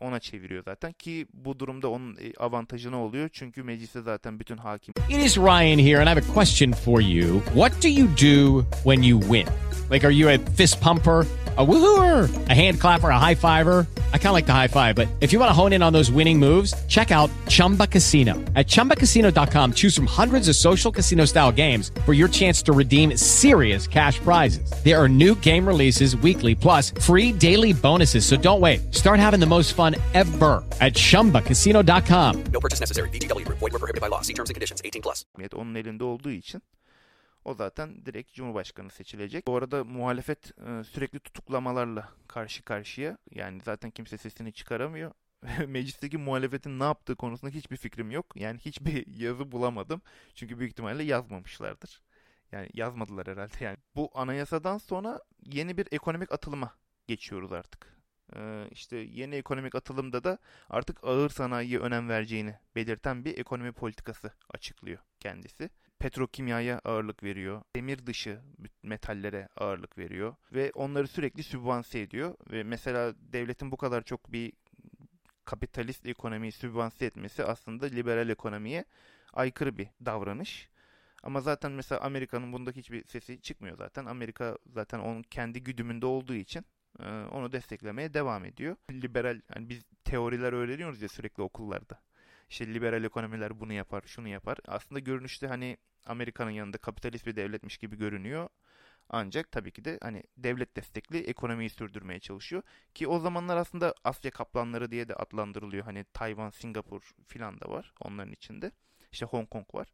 ona 0.00 0.20
çeviriyor 0.20 0.64
zaten 0.64 0.92
ki 0.92 1.26
bu 1.32 1.58
durumda 1.58 1.88
onun 1.88 2.16
oluyor 2.96 3.28
çünkü 3.32 3.62
mecliste 3.62 4.00
zaten 4.00 4.40
bütün 4.40 4.56
hakim. 4.56 4.94
It 5.08 5.26
is 5.26 5.36
Ryan 5.36 5.78
here 5.78 6.00
and 6.00 6.06
I 6.06 6.10
have 6.10 6.30
a 6.30 6.34
question 6.34 6.72
for 6.72 7.00
you. 7.00 7.40
What 7.40 7.82
do 7.82 7.88
you 7.88 8.06
do 8.06 8.64
when 8.84 9.02
you 9.02 9.20
win? 9.20 9.46
Like 9.90 10.06
are 10.06 10.14
you 10.14 10.28
a 10.28 10.38
fist 10.56 10.80
pumper? 10.80 11.26
a 11.56 11.66
woohooer, 11.66 12.48
a 12.48 12.54
hand 12.54 12.80
clapper, 12.80 13.10
a 13.10 13.18
high 13.18 13.34
fiver. 13.34 13.86
I 14.12 14.18
kind 14.18 14.28
of 14.28 14.34
like 14.34 14.46
the 14.46 14.52
high 14.52 14.68
five, 14.68 14.94
but 14.94 15.08
if 15.20 15.32
you 15.32 15.38
want 15.38 15.50
to 15.50 15.52
hone 15.52 15.72
in 15.72 15.82
on 15.82 15.92
those 15.92 16.10
winning 16.10 16.38
moves, 16.38 16.72
check 16.86 17.10
out 17.10 17.28
Chumba 17.48 17.86
Casino. 17.86 18.34
At 18.54 18.68
ChumbaCasino.com, 18.68 19.72
choose 19.72 19.96
from 19.96 20.06
hundreds 20.06 20.48
of 20.48 20.54
social 20.54 20.92
casino 20.92 21.24
style 21.24 21.50
games 21.50 21.90
for 22.06 22.12
your 22.12 22.28
chance 22.28 22.62
to 22.62 22.72
redeem 22.72 23.16
serious 23.16 23.88
cash 23.88 24.20
prizes. 24.20 24.72
There 24.84 24.96
are 24.96 25.08
new 25.08 25.34
game 25.36 25.66
releases 25.66 26.16
weekly, 26.16 26.54
plus 26.54 26.92
free 27.00 27.32
daily 27.32 27.72
bonuses. 27.72 28.24
So 28.24 28.36
don't 28.36 28.60
wait. 28.60 28.94
Start 28.94 29.18
having 29.18 29.40
the 29.40 29.46
most 29.46 29.74
fun 29.74 29.89
ever 30.14 30.62
at 30.80 30.94
ChumbaCasino.com. 30.94 32.34
No 32.52 32.60
purchase 32.60 32.80
necessary. 32.80 33.08
BGW. 33.08 33.48
Void 33.48 33.72
were 33.72 33.78
prohibited 33.78 34.02
by 34.02 34.08
law. 34.10 34.22
See 34.22 34.34
terms 34.34 34.50
and 34.50 34.54
conditions. 34.54 34.80
18 34.84 35.02
plus. 35.02 35.24
Onun 35.54 35.74
elinde 35.74 36.04
olduğu 36.04 36.30
için 36.30 36.62
O 37.44 37.54
zaten 37.54 38.06
direkt 38.06 38.32
Cumhurbaşkanı 38.32 38.90
seçilecek. 38.90 39.46
Bu 39.46 39.56
arada 39.56 39.84
muhalefet 39.84 40.58
e, 40.58 40.84
sürekli 40.84 41.20
tutuklamalarla 41.20 42.08
karşı 42.28 42.62
karşıya. 42.62 43.18
Yani 43.30 43.60
zaten 43.64 43.90
kimse 43.90 44.18
sesini 44.18 44.52
çıkaramıyor. 44.52 45.12
Meclisteki 45.66 46.18
muhalefetin 46.18 46.80
ne 46.80 46.84
yaptığı 46.84 47.16
konusunda 47.16 47.54
hiçbir 47.54 47.76
fikrim 47.76 48.10
yok. 48.10 48.26
Yani 48.34 48.58
hiçbir 48.58 49.06
yazı 49.20 49.52
bulamadım. 49.52 50.02
Çünkü 50.34 50.58
büyük 50.58 50.72
ihtimalle 50.72 51.02
yazmamışlardır. 51.02 52.02
Yani 52.52 52.68
yazmadılar 52.74 53.26
herhalde 53.26 53.64
yani. 53.64 53.76
Bu 53.96 54.10
anayasadan 54.14 54.78
sonra 54.78 55.20
yeni 55.46 55.76
bir 55.76 55.86
ekonomik 55.92 56.32
atılıma 56.32 56.74
geçiyoruz 57.06 57.52
artık. 57.52 57.99
İşte 58.70 58.96
yeni 58.96 59.34
ekonomik 59.34 59.74
atılımda 59.74 60.24
da 60.24 60.38
artık 60.68 61.04
ağır 61.04 61.30
sanayiye 61.30 61.78
önem 61.78 62.08
vereceğini 62.08 62.54
belirten 62.76 63.24
bir 63.24 63.38
ekonomi 63.38 63.72
politikası 63.72 64.32
açıklıyor 64.50 64.98
kendisi 65.20 65.70
petrokimyaya 65.98 66.80
ağırlık 66.84 67.22
veriyor. 67.22 67.62
Demir 67.76 68.06
dışı 68.06 68.40
metallere 68.82 69.48
ağırlık 69.56 69.98
veriyor 69.98 70.34
ve 70.52 70.72
onları 70.74 71.08
sürekli 71.08 71.42
sübvanse 71.42 72.00
ediyor 72.00 72.34
ve 72.50 72.62
mesela 72.62 73.14
devletin 73.32 73.70
bu 73.70 73.76
kadar 73.76 74.02
çok 74.02 74.32
bir 74.32 74.52
kapitalist 75.44 76.06
ekonomiyi 76.06 76.52
sübvanse 76.52 77.06
etmesi 77.06 77.44
aslında 77.44 77.86
liberal 77.86 78.28
ekonomiye 78.28 78.84
aykırı 79.32 79.78
bir 79.78 79.88
davranış. 80.04 80.68
Ama 81.22 81.40
zaten 81.40 81.72
mesela 81.72 82.00
Amerika'nın 82.00 82.52
bunda 82.52 82.70
hiçbir 82.70 83.04
sesi 83.04 83.40
çıkmıyor 83.40 83.76
zaten. 83.76 84.06
Amerika 84.06 84.58
zaten 84.66 84.98
onun 84.98 85.22
kendi 85.22 85.62
güdümünde 85.62 86.06
olduğu 86.06 86.34
için 86.34 86.64
onu 87.32 87.52
desteklemeye 87.52 88.14
devam 88.14 88.44
ediyor. 88.44 88.76
Liberal 88.90 89.40
yani 89.54 89.68
biz 89.68 89.84
teoriler 90.04 90.52
öğreniyoruz 90.52 91.02
ya 91.02 91.08
sürekli 91.08 91.42
okullarda. 91.42 92.00
İşte 92.50 92.74
liberal 92.74 93.04
ekonomiler 93.04 93.60
bunu 93.60 93.72
yapar, 93.72 94.02
şunu 94.06 94.28
yapar. 94.28 94.58
Aslında 94.68 94.98
görünüşte 95.00 95.46
hani 95.46 95.76
Amerika'nın 96.06 96.50
yanında 96.50 96.78
kapitalist 96.78 97.26
bir 97.26 97.36
devletmiş 97.36 97.78
gibi 97.78 97.96
görünüyor. 97.96 98.48
Ancak 99.08 99.52
tabii 99.52 99.70
ki 99.70 99.84
de 99.84 99.98
hani 100.02 100.22
devlet 100.36 100.76
destekli 100.76 101.18
ekonomiyi 101.18 101.70
sürdürmeye 101.70 102.20
çalışıyor. 102.20 102.62
Ki 102.94 103.08
o 103.08 103.18
zamanlar 103.18 103.56
aslında 103.56 103.94
Asya 104.04 104.30
kaplanları 104.30 104.90
diye 104.90 105.08
de 105.08 105.14
adlandırılıyor. 105.14 105.84
Hani 105.84 106.04
Tayvan, 106.12 106.50
Singapur 106.50 107.12
filan 107.26 107.60
da 107.60 107.70
var 107.70 107.92
onların 108.00 108.32
içinde. 108.32 108.72
İşte 109.12 109.26
Hong 109.26 109.50
Kong 109.50 109.74
var. 109.74 109.88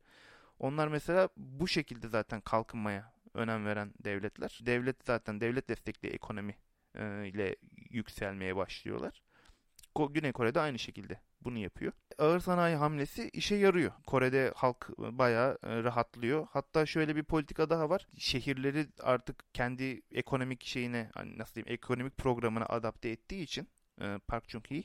Onlar 0.58 0.88
mesela 0.88 1.28
bu 1.36 1.68
şekilde 1.68 2.08
zaten 2.08 2.40
kalkınmaya 2.40 3.12
önem 3.34 3.66
veren 3.66 3.94
devletler. 4.04 4.58
Devlet 4.62 4.96
zaten 5.04 5.40
devlet 5.40 5.68
destekli 5.68 6.08
ekonomi 6.08 6.56
e, 6.96 7.28
ile 7.28 7.56
yükselmeye 7.90 8.56
başlıyorlar. 8.56 9.22
Güney 10.10 10.32
Kore'de 10.32 10.60
aynı 10.60 10.78
şekilde 10.78 11.20
bunu 11.40 11.58
yapıyor. 11.58 11.92
Ağır 12.18 12.40
sanayi 12.40 12.76
hamlesi 12.76 13.30
işe 13.32 13.54
yarıyor. 13.54 13.92
Kore'de 14.06 14.52
halk 14.56 14.90
bayağı 14.98 15.58
e, 15.62 15.82
rahatlıyor. 15.82 16.46
Hatta 16.50 16.86
şöyle 16.86 17.16
bir 17.16 17.22
politika 17.22 17.70
daha 17.70 17.90
var. 17.90 18.06
Şehirleri 18.18 18.86
artık 19.02 19.54
kendi 19.54 20.02
ekonomik 20.10 20.64
şeyine 20.64 21.10
hani 21.14 21.38
nasıl 21.38 21.54
diyeyim 21.54 21.72
ekonomik 21.72 22.16
programına 22.16 22.66
adapte 22.66 23.08
ettiği 23.08 23.42
için 23.42 23.68
e, 24.00 24.18
Park 24.28 24.44
Chung-hee 24.48 24.84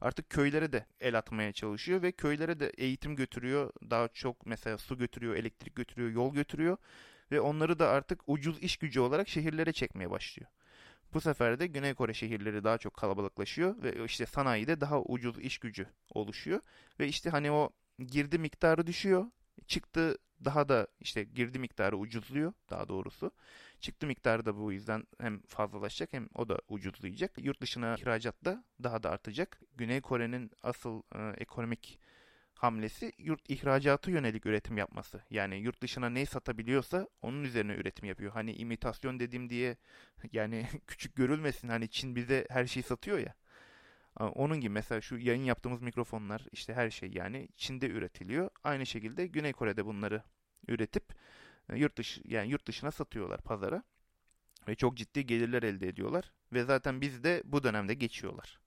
artık 0.00 0.30
köylere 0.30 0.72
de 0.72 0.86
el 1.00 1.18
atmaya 1.18 1.52
çalışıyor 1.52 2.02
ve 2.02 2.12
köylere 2.12 2.60
de 2.60 2.68
eğitim 2.68 3.16
götürüyor. 3.16 3.72
Daha 3.90 4.08
çok 4.08 4.46
mesela 4.46 4.78
su 4.78 4.98
götürüyor, 4.98 5.34
elektrik 5.34 5.76
götürüyor, 5.76 6.10
yol 6.10 6.34
götürüyor 6.34 6.76
ve 7.32 7.40
onları 7.40 7.78
da 7.78 7.88
artık 7.88 8.20
ucuz 8.26 8.58
iş 8.58 8.76
gücü 8.76 9.00
olarak 9.00 9.28
şehirlere 9.28 9.72
çekmeye 9.72 10.10
başlıyor. 10.10 10.50
Bu 11.14 11.20
sefer 11.20 11.60
de 11.60 11.66
Güney 11.66 11.94
Kore 11.94 12.14
şehirleri 12.14 12.64
daha 12.64 12.78
çok 12.78 12.94
kalabalıklaşıyor 12.94 13.82
ve 13.82 14.04
işte 14.04 14.26
sanayide 14.26 14.80
daha 14.80 15.00
ucuz 15.02 15.38
iş 15.38 15.58
gücü 15.58 15.86
oluşuyor. 16.10 16.60
Ve 17.00 17.08
işte 17.08 17.30
hani 17.30 17.52
o 17.52 17.70
girdi 17.98 18.38
miktarı 18.38 18.86
düşüyor. 18.86 19.26
Çıktı 19.66 20.18
daha 20.44 20.68
da 20.68 20.86
işte 21.00 21.24
girdi 21.24 21.58
miktarı 21.58 21.96
ucuzluyor 21.96 22.52
daha 22.70 22.88
doğrusu. 22.88 23.30
Çıktı 23.80 24.06
miktarı 24.06 24.46
da 24.46 24.56
bu 24.56 24.72
yüzden 24.72 25.04
hem 25.20 25.42
fazlalaşacak 25.42 26.12
hem 26.12 26.28
o 26.34 26.48
da 26.48 26.58
ucuzlayacak. 26.68 27.32
Yurt 27.38 27.60
dışına 27.60 27.94
ihracat 27.94 28.44
da 28.44 28.64
daha 28.82 29.02
da 29.02 29.10
artacak. 29.10 29.60
Güney 29.76 30.00
Kore'nin 30.00 30.50
asıl 30.62 31.02
e, 31.14 31.34
ekonomik 31.38 31.98
hamlesi 32.62 33.12
yurt 33.18 33.50
ihracatı 33.50 34.10
yönelik 34.10 34.46
üretim 34.46 34.78
yapması. 34.78 35.22
Yani 35.30 35.56
yurt 35.56 35.82
dışına 35.82 36.08
ne 36.10 36.26
satabiliyorsa 36.26 37.08
onun 37.22 37.44
üzerine 37.44 37.74
üretim 37.74 38.08
yapıyor. 38.08 38.32
Hani 38.32 38.52
imitasyon 38.54 39.20
dedim 39.20 39.50
diye 39.50 39.76
yani 40.32 40.66
küçük 40.86 41.16
görülmesin. 41.16 41.68
Hani 41.68 41.88
Çin 41.88 42.16
bize 42.16 42.46
her 42.50 42.66
şeyi 42.66 42.82
satıyor 42.82 43.18
ya. 43.18 43.34
Onun 44.18 44.60
gibi 44.60 44.72
mesela 44.72 45.00
şu 45.00 45.18
yayın 45.18 45.44
yaptığımız 45.44 45.82
mikrofonlar 45.82 46.46
işte 46.52 46.74
her 46.74 46.90
şey 46.90 47.10
yani 47.12 47.48
Çin'de 47.56 47.88
üretiliyor. 47.88 48.50
Aynı 48.64 48.86
şekilde 48.86 49.26
Güney 49.26 49.52
Kore'de 49.52 49.86
bunları 49.86 50.22
üretip 50.68 51.04
e, 51.68 51.78
yurt 51.78 51.98
dışı 51.98 52.20
yani 52.24 52.50
yurt 52.50 52.66
dışına 52.66 52.90
satıyorlar 52.90 53.40
pazara 53.40 53.82
ve 54.68 54.74
çok 54.74 54.96
ciddi 54.96 55.26
gelirler 55.26 55.62
elde 55.62 55.88
ediyorlar 55.88 56.32
ve 56.52 56.64
zaten 56.64 57.00
biz 57.00 57.24
de 57.24 57.42
bu 57.44 57.62
dönemde 57.62 57.94
geçiyorlar. 57.94 58.61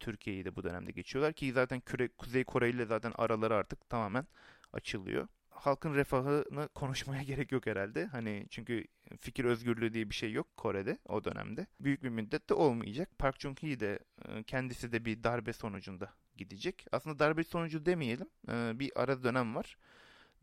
Türkiye'yi 0.00 0.44
de 0.44 0.56
bu 0.56 0.62
dönemde 0.62 0.90
geçiyorlar 0.92 1.32
ki 1.32 1.52
zaten 1.52 1.80
Küre, 1.80 2.08
Kuzey 2.08 2.44
Kore 2.44 2.70
ile 2.70 2.86
zaten 2.86 3.12
araları 3.18 3.54
artık 3.54 3.88
tamamen 3.90 4.26
açılıyor. 4.72 5.28
Halkın 5.50 5.94
refahını 5.94 6.68
konuşmaya 6.74 7.22
gerek 7.22 7.52
yok 7.52 7.66
herhalde. 7.66 8.06
Hani 8.06 8.46
çünkü 8.50 8.84
fikir 9.20 9.44
özgürlüğü 9.44 9.94
diye 9.94 10.10
bir 10.10 10.14
şey 10.14 10.32
yok 10.32 10.56
Kore'de 10.56 10.98
o 11.06 11.24
dönemde. 11.24 11.66
Büyük 11.80 12.02
bir 12.02 12.08
müddet 12.08 12.48
de 12.48 12.54
olmayacak. 12.54 13.18
Park 13.18 13.36
Chung-hee 13.36 13.80
de 13.80 13.98
e, 14.28 14.42
kendisi 14.42 14.92
de 14.92 15.04
bir 15.04 15.22
darbe 15.22 15.52
sonucunda 15.52 16.12
gidecek. 16.36 16.86
Aslında 16.92 17.18
darbe 17.18 17.44
sonucu 17.44 17.86
demeyelim. 17.86 18.28
E, 18.48 18.78
bir 18.78 18.92
ara 18.94 19.22
dönem 19.22 19.54
var. 19.54 19.76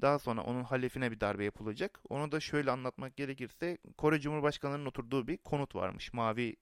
Daha 0.01 0.19
sonra 0.19 0.41
onun 0.43 0.63
halefine 0.63 1.11
bir 1.11 1.19
darbe 1.19 1.43
yapılacak. 1.43 1.99
Onu 2.09 2.31
da 2.31 2.39
şöyle 2.39 2.71
anlatmak 2.71 3.17
gerekirse 3.17 3.77
Kore 3.97 4.19
Cumhurbaşkanı'nın 4.19 4.85
oturduğu 4.85 5.27
bir 5.27 5.37
konut 5.37 5.75
varmış. 5.75 6.13
Mavi 6.13 6.55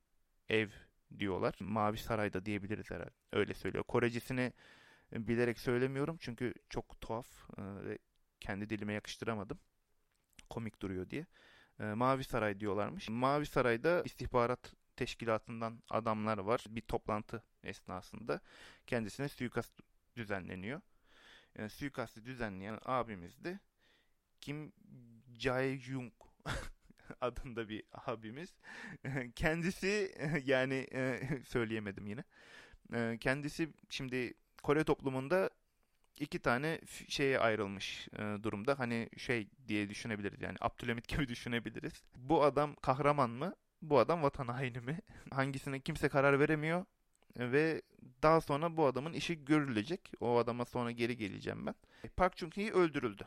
ev 0.49 0.69
diyorlar. 1.19 1.55
Mavi 1.59 1.97
Saray'da 1.97 2.45
diyebiliriz 2.45 2.91
herhalde. 2.91 3.11
Öyle 3.33 3.53
söylüyor. 3.53 3.83
Korecisini 3.83 4.53
e, 5.13 5.27
bilerek 5.27 5.59
söylemiyorum 5.59 6.17
çünkü 6.19 6.53
çok 6.69 7.01
tuhaf 7.01 7.27
e, 7.57 7.61
ve 7.85 7.97
kendi 8.39 8.69
dilime 8.69 8.93
yakıştıramadım. 8.93 9.59
Komik 10.49 10.81
duruyor 10.81 11.09
diye. 11.09 11.25
E, 11.79 11.83
Mavi 11.83 12.23
Saray 12.23 12.59
diyorlarmış. 12.59 13.09
Mavi 13.09 13.45
Saray'da 13.45 14.01
istihbarat 14.05 14.73
teşkilatından 14.95 15.83
adamlar 15.89 16.37
var. 16.37 16.65
Bir 16.69 16.81
toplantı 16.81 17.43
esnasında 17.63 18.41
kendisine 18.87 19.29
suikast 19.29 19.79
düzenleniyor. 20.15 20.81
Yani 21.57 21.69
suikastı 21.69 22.25
düzenleyen 22.25 22.79
abimiz 22.85 23.43
de 23.43 23.59
Kim 24.41 24.73
Jae-jung 25.37 26.11
adında 27.21 27.69
bir 27.69 27.83
abimiz. 27.93 28.53
Kendisi 29.35 30.15
yani 30.45 30.87
e, 30.93 31.19
söyleyemedim 31.45 32.07
yine. 32.07 32.23
E, 32.93 33.17
kendisi 33.19 33.69
şimdi 33.89 34.33
Kore 34.63 34.83
toplumunda 34.83 35.49
iki 36.19 36.39
tane 36.39 36.81
şeye 37.07 37.39
ayrılmış 37.39 38.07
e, 38.13 38.43
durumda. 38.43 38.79
Hani 38.79 39.09
şey 39.17 39.47
diye 39.67 39.89
düşünebiliriz 39.89 40.41
yani 40.41 40.57
Abdülhamit 40.61 41.07
gibi 41.07 41.27
düşünebiliriz. 41.27 42.03
Bu 42.15 42.43
adam 42.43 42.75
kahraman 42.75 43.29
mı? 43.29 43.55
Bu 43.81 43.99
adam 43.99 44.23
vatan 44.23 44.47
haini 44.47 44.79
mi? 44.79 44.99
Hangisine 45.31 45.79
kimse 45.79 46.09
karar 46.09 46.39
veremiyor. 46.39 46.85
Ve 47.37 47.81
daha 48.23 48.41
sonra 48.41 48.77
bu 48.77 48.85
adamın 48.85 49.13
işi 49.13 49.45
görülecek. 49.45 50.11
O 50.19 50.37
adama 50.37 50.65
sonra 50.65 50.91
geri 50.91 51.17
geleceğim 51.17 51.65
ben. 51.65 51.75
Park 52.15 52.33
Chung-hee 52.37 52.71
öldürüldü. 52.71 53.23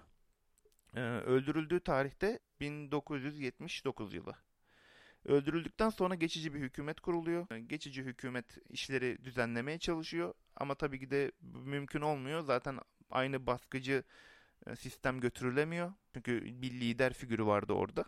E, 0.94 1.01
öldürüldüğü 1.01 1.81
tarihte 1.81 2.38
1979 2.61 4.14
yılı. 4.14 4.35
Öldürüldükten 5.25 5.90
sonra 5.90 6.14
geçici 6.14 6.55
bir 6.55 6.61
hükümet 6.61 7.01
kuruluyor. 7.01 7.51
E, 7.51 7.61
Geçici 7.61 8.03
hükümet 8.03 8.59
işleri 8.70 9.25
düzenlemeye 9.25 9.79
çalışıyor. 9.79 10.35
Ama 10.57 10.75
tabii 10.75 11.01
ki 11.01 11.11
de 11.11 11.33
mümkün 11.42 12.01
olmuyor. 12.01 12.42
Zaten 12.42 12.79
aynı 13.11 13.46
baskıcı 13.46 14.03
e, 14.66 14.77
sistem 14.77 15.20
götürülemiyor. 15.20 15.92
Çünkü 16.14 16.44
bir 16.62 16.70
lider 16.70 17.12
figürü 17.12 17.46
vardı 17.46 17.72
orada. 17.72 18.05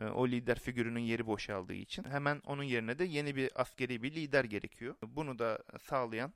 E, 0.00 0.04
O 0.04 0.28
lider 0.28 0.58
figürünün 0.58 1.00
yeri 1.00 1.26
boşaldığı 1.26 1.74
için 1.74 2.04
hemen 2.04 2.40
onun 2.46 2.62
yerine 2.62 2.98
de 2.98 3.04
yeni 3.04 3.36
bir 3.36 3.60
askeri 3.60 4.02
bir 4.02 4.14
lider 4.14 4.44
gerekiyor. 4.44 4.94
Bunu 5.02 5.38
da 5.38 5.58
sağlayan 5.82 6.32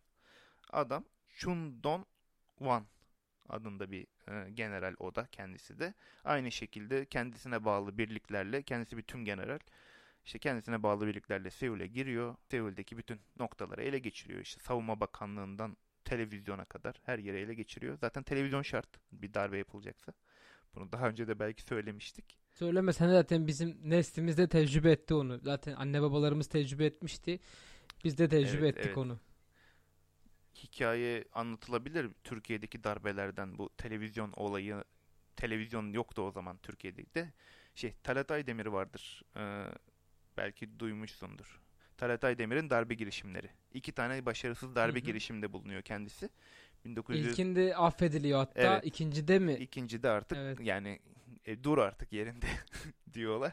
adam 0.70 1.04
Chun 1.28 1.80
Don-wan 1.82 2.82
adında 3.48 3.90
bir 3.90 4.06
e, 4.30 4.50
general 4.50 4.94
o 4.98 5.14
da 5.14 5.26
kendisi 5.32 5.78
de. 5.78 5.94
Aynı 6.24 6.52
şekilde 6.52 7.04
kendisine 7.04 7.64
bağlı 7.64 7.98
birliklerle 7.98 8.62
kendisi 8.62 8.96
bir 8.96 9.02
tüm 9.02 9.24
general. 9.24 9.58
İşte 10.24 10.38
kendisine 10.38 10.82
bağlı 10.82 11.06
birliklerle 11.06 11.50
Seul'e 11.50 11.86
giriyor. 11.86 12.36
Seul'deki 12.50 12.98
bütün 12.98 13.20
noktaları 13.38 13.82
ele 13.82 13.98
geçiriyor. 13.98 14.40
İşte 14.40 14.60
savunma 14.62 15.00
bakanlığından 15.00 15.76
televizyona 16.04 16.64
kadar 16.64 17.00
her 17.04 17.18
yere 17.18 17.40
ele 17.40 17.54
geçiriyor. 17.54 17.98
Zaten 17.98 18.22
televizyon 18.22 18.62
şart 18.62 18.88
bir 19.12 19.34
darbe 19.34 19.58
yapılacaksa. 19.58 20.12
Bunu 20.74 20.92
daha 20.92 21.08
önce 21.08 21.28
de 21.28 21.38
belki 21.38 21.62
söylemiştik. 21.62 22.38
Söylemesen 22.50 23.08
zaten 23.08 23.46
bizim 23.46 23.78
neslimiz 23.90 24.38
de 24.38 24.48
tecrübe 24.48 24.92
etti 24.92 25.14
onu. 25.14 25.38
Zaten 25.38 25.74
anne 25.74 26.02
babalarımız 26.02 26.46
tecrübe 26.48 26.84
etmişti. 26.84 27.40
Biz 28.04 28.18
de 28.18 28.28
tecrübe 28.28 28.66
Evet, 28.66 28.76
ettik 28.76 28.86
evet. 28.86 28.98
onu. 28.98 29.18
Hikaye 30.62 31.24
anlatılabilir 31.32 32.10
Türkiye'deki 32.24 32.84
darbelerden 32.84 33.58
bu 33.58 33.70
televizyon 33.76 34.32
olayı. 34.36 34.84
Televizyon 35.36 35.92
yoktu 35.92 36.22
o 36.22 36.30
zaman 36.30 36.58
Türkiye'de 36.62 37.04
de. 37.14 37.32
Şey 37.74 37.94
Talat 38.02 38.30
Aydemir 38.30 38.66
vardır. 38.66 39.22
Ee, 39.36 39.64
belki 40.36 40.78
duymuşsundur. 40.78 41.60
Talat 41.96 42.24
Aydemir'in 42.24 42.70
darbe 42.70 42.94
girişimleri. 42.94 43.50
İki 43.74 43.92
tane 43.92 44.26
başarısız 44.26 44.74
darbe 44.74 44.98
Hı 44.98 45.02
hı. 45.02 45.06
girişiminde 45.06 45.52
bulunuyor 45.52 45.82
kendisi. 45.82 46.30
1900 46.84 47.26
İlkinde 47.28 47.76
affediliyor 47.76 48.38
hatta. 48.38 48.60
Evet. 48.60 48.86
ikincide 48.86 49.38
mi? 49.38 49.54
İkinci 49.54 50.02
de 50.02 50.08
artık 50.08 50.38
Evet. 50.38 50.60
yani 50.60 51.00
e, 51.44 51.64
dur 51.64 51.78
artık 51.78 52.12
yerinde 52.12 52.46
diyorlar. 53.14 53.52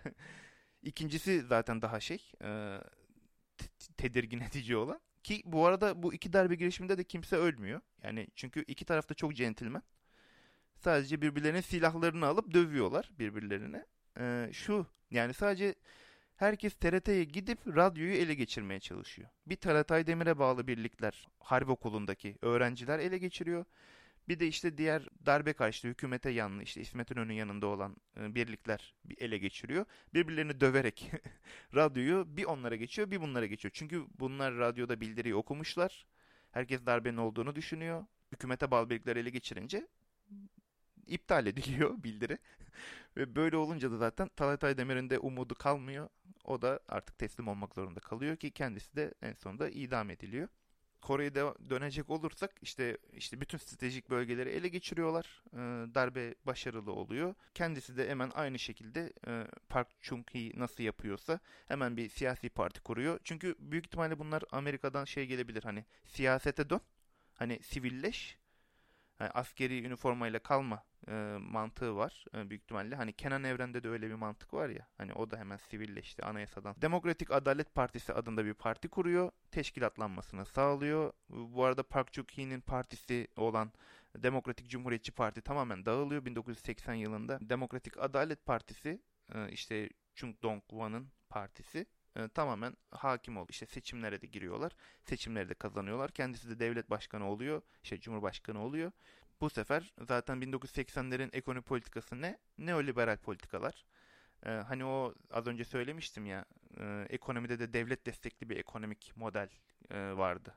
İkincisi 0.83 1.41
zaten 1.41 1.81
daha 1.81 1.99
şey 1.99 2.31
e, 2.41 2.79
te- 3.57 3.93
tedirgin 3.97 4.39
edici 4.39 4.75
olan. 4.77 4.99
Ki 5.25 5.41
bu 5.45 5.65
arada 5.65 6.03
bu 6.03 6.13
iki 6.13 6.33
darbe 6.33 6.55
girişiminde 6.55 6.97
de 6.97 7.03
kimse 7.03 7.35
ölmüyor. 7.35 7.81
Yani 8.03 8.27
çünkü 8.35 8.63
iki 8.67 8.85
tarafta 8.85 9.13
çok 9.13 9.35
centilmen. 9.35 9.81
Sadece 10.75 11.21
birbirlerinin 11.21 11.61
silahlarını 11.61 12.25
alıp 12.25 12.53
dövüyorlar 12.53 13.11
birbirlerine. 13.19 13.85
E, 14.19 14.49
şu 14.53 14.87
yani 15.11 15.33
sadece 15.33 15.75
herkes 16.35 16.73
TRT'ye 16.73 17.23
gidip 17.23 17.67
radyoyu 17.67 18.13
ele 18.13 18.33
geçirmeye 18.33 18.79
çalışıyor. 18.79 19.29
Bir 19.45 19.55
Talat 19.55 19.91
Aydemir'e 19.91 20.39
bağlı 20.39 20.67
birlikler 20.67 21.27
harp 21.39 21.69
okulundaki 21.69 22.37
öğrenciler 22.41 22.99
ele 22.99 23.17
geçiriyor. 23.17 23.65
Bir 24.27 24.39
de 24.39 24.47
işte 24.47 24.77
diğer 24.77 25.07
darbe 25.25 25.53
karşıtı 25.53 25.87
hükümete 25.87 26.29
yanlı 26.29 26.63
işte 26.63 26.81
İsmet 26.81 27.11
İnönü'nün 27.11 27.33
yanında 27.33 27.67
olan 27.67 27.95
e, 28.19 28.35
birlikler 28.35 28.95
bir 29.05 29.17
ele 29.21 29.37
geçiriyor. 29.37 29.85
Birbirlerini 30.13 30.61
döverek 30.61 31.11
radyoyu 31.75 32.37
bir 32.37 32.43
onlara 32.45 32.75
geçiyor 32.75 33.11
bir 33.11 33.21
bunlara 33.21 33.45
geçiyor. 33.45 33.71
Çünkü 33.75 34.05
bunlar 34.19 34.57
radyoda 34.57 35.01
bildiriyi 35.01 35.35
okumuşlar. 35.35 36.05
Herkes 36.51 36.85
darbenin 36.85 37.17
olduğunu 37.17 37.55
düşünüyor. 37.55 38.05
Hükümete 38.31 38.71
bağlı 38.71 38.89
birlikler 38.89 39.15
ele 39.15 39.29
geçirince 39.29 39.87
iptal 41.07 41.45
ediliyor 41.47 41.91
bildiri. 42.03 42.37
Ve 43.17 43.35
böyle 43.35 43.57
olunca 43.57 43.91
da 43.91 43.97
zaten 43.97 44.29
Talat 44.35 44.63
Aydemir'in 44.63 45.09
de 45.09 45.19
umudu 45.19 45.55
kalmıyor. 45.55 46.09
O 46.43 46.61
da 46.61 46.79
artık 46.87 47.17
teslim 47.17 47.47
olmak 47.47 47.75
zorunda 47.75 47.99
kalıyor 47.99 48.35
ki 48.37 48.51
kendisi 48.51 48.95
de 48.95 49.13
en 49.21 49.33
sonunda 49.33 49.69
idam 49.69 50.09
ediliyor. 50.09 50.47
Kore'ye 51.05 51.35
de 51.35 51.53
dönecek 51.69 52.09
olursak 52.09 52.51
işte 52.61 52.97
işte 53.13 53.41
bütün 53.41 53.57
stratejik 53.57 54.09
bölgeleri 54.09 54.49
ele 54.49 54.67
geçiriyorlar. 54.67 55.43
Ee, 55.53 55.57
darbe 55.95 56.35
başarılı 56.45 56.91
oluyor. 56.91 57.35
Kendisi 57.53 57.97
de 57.97 58.09
hemen 58.09 58.31
aynı 58.35 58.59
şekilde 58.59 59.13
e, 59.27 59.47
Park 59.69 59.87
Chung-hee 60.01 60.59
nasıl 60.59 60.83
yapıyorsa 60.83 61.39
hemen 61.67 61.97
bir 61.97 62.09
siyasi 62.09 62.49
parti 62.49 62.81
kuruyor. 62.81 63.19
Çünkü 63.23 63.55
büyük 63.59 63.85
ihtimalle 63.85 64.19
bunlar 64.19 64.43
Amerika'dan 64.51 65.05
şey 65.05 65.25
gelebilir 65.25 65.63
hani 65.63 65.85
siyasete 66.05 66.69
dön. 66.69 66.81
Hani 67.33 67.59
sivilleş. 67.63 68.37
Yani 69.19 69.31
askeri 69.31 69.85
üniformayla 69.85 70.39
kalma 70.39 70.83
e, 71.07 71.37
mantığı 71.39 71.95
var 71.95 72.25
e, 72.35 72.49
büyük 72.49 72.63
ihtimalle. 72.63 72.95
Hani 72.95 73.13
Kenan 73.13 73.43
Evren'de 73.43 73.83
de 73.83 73.89
öyle 73.89 74.09
bir 74.09 74.13
mantık 74.13 74.53
var 74.53 74.69
ya. 74.69 74.87
Hani 74.97 75.13
o 75.13 75.31
da 75.31 75.37
hemen 75.37 75.57
sivilleşti 75.57 76.25
anayasadan. 76.25 76.75
Demokratik 76.81 77.31
Adalet 77.31 77.75
Partisi 77.75 78.13
adında 78.13 78.45
bir 78.45 78.53
parti 78.53 78.87
kuruyor. 78.87 79.31
Teşkilatlanmasını 79.51 80.45
sağlıyor. 80.45 81.13
Bu 81.29 81.63
arada 81.63 81.83
Park 81.83 82.13
Chung-hee'nin 82.13 82.61
partisi 82.61 83.27
olan 83.37 83.71
Demokratik 84.17 84.69
Cumhuriyetçi 84.69 85.11
Parti 85.11 85.41
tamamen 85.41 85.85
dağılıyor 85.85 86.25
1980 86.25 86.93
yılında. 86.93 87.39
Demokratik 87.41 87.97
Adalet 87.97 88.45
Partisi 88.45 89.01
e, 89.33 89.49
işte 89.49 89.89
Chung 90.15 90.35
Dong-hwan'ın 90.43 91.07
partisi 91.29 91.85
e, 92.15 92.27
tamamen 92.27 92.77
hakim 92.91 93.37
oldu. 93.37 93.47
İşte 93.49 93.65
seçimlere 93.65 94.21
de 94.21 94.27
giriyorlar. 94.27 94.71
Seçimleri 95.03 95.49
de 95.49 95.53
kazanıyorlar. 95.53 96.11
Kendisi 96.11 96.49
de 96.49 96.59
devlet 96.59 96.89
başkanı 96.89 97.29
oluyor. 97.29 97.61
İşte 97.83 97.99
cumhurbaşkanı 97.99 98.59
oluyor. 98.63 98.91
Bu 99.41 99.49
sefer 99.49 99.93
zaten 100.07 100.37
1980'lerin 100.37 101.29
ekonomi 101.33 101.61
politikası 101.61 102.21
ne? 102.21 102.37
Neoliberal 102.57 103.17
politikalar. 103.17 103.85
Ee, 104.45 104.49
hani 104.49 104.85
o 104.85 105.13
az 105.31 105.47
önce 105.47 105.65
söylemiştim 105.65 106.25
ya 106.25 106.45
e, 106.79 107.05
ekonomide 107.09 107.59
de 107.59 107.73
devlet 107.73 108.05
destekli 108.05 108.49
bir 108.49 108.57
ekonomik 108.57 109.11
model 109.15 109.49
e, 109.91 109.97
vardı. 110.17 110.55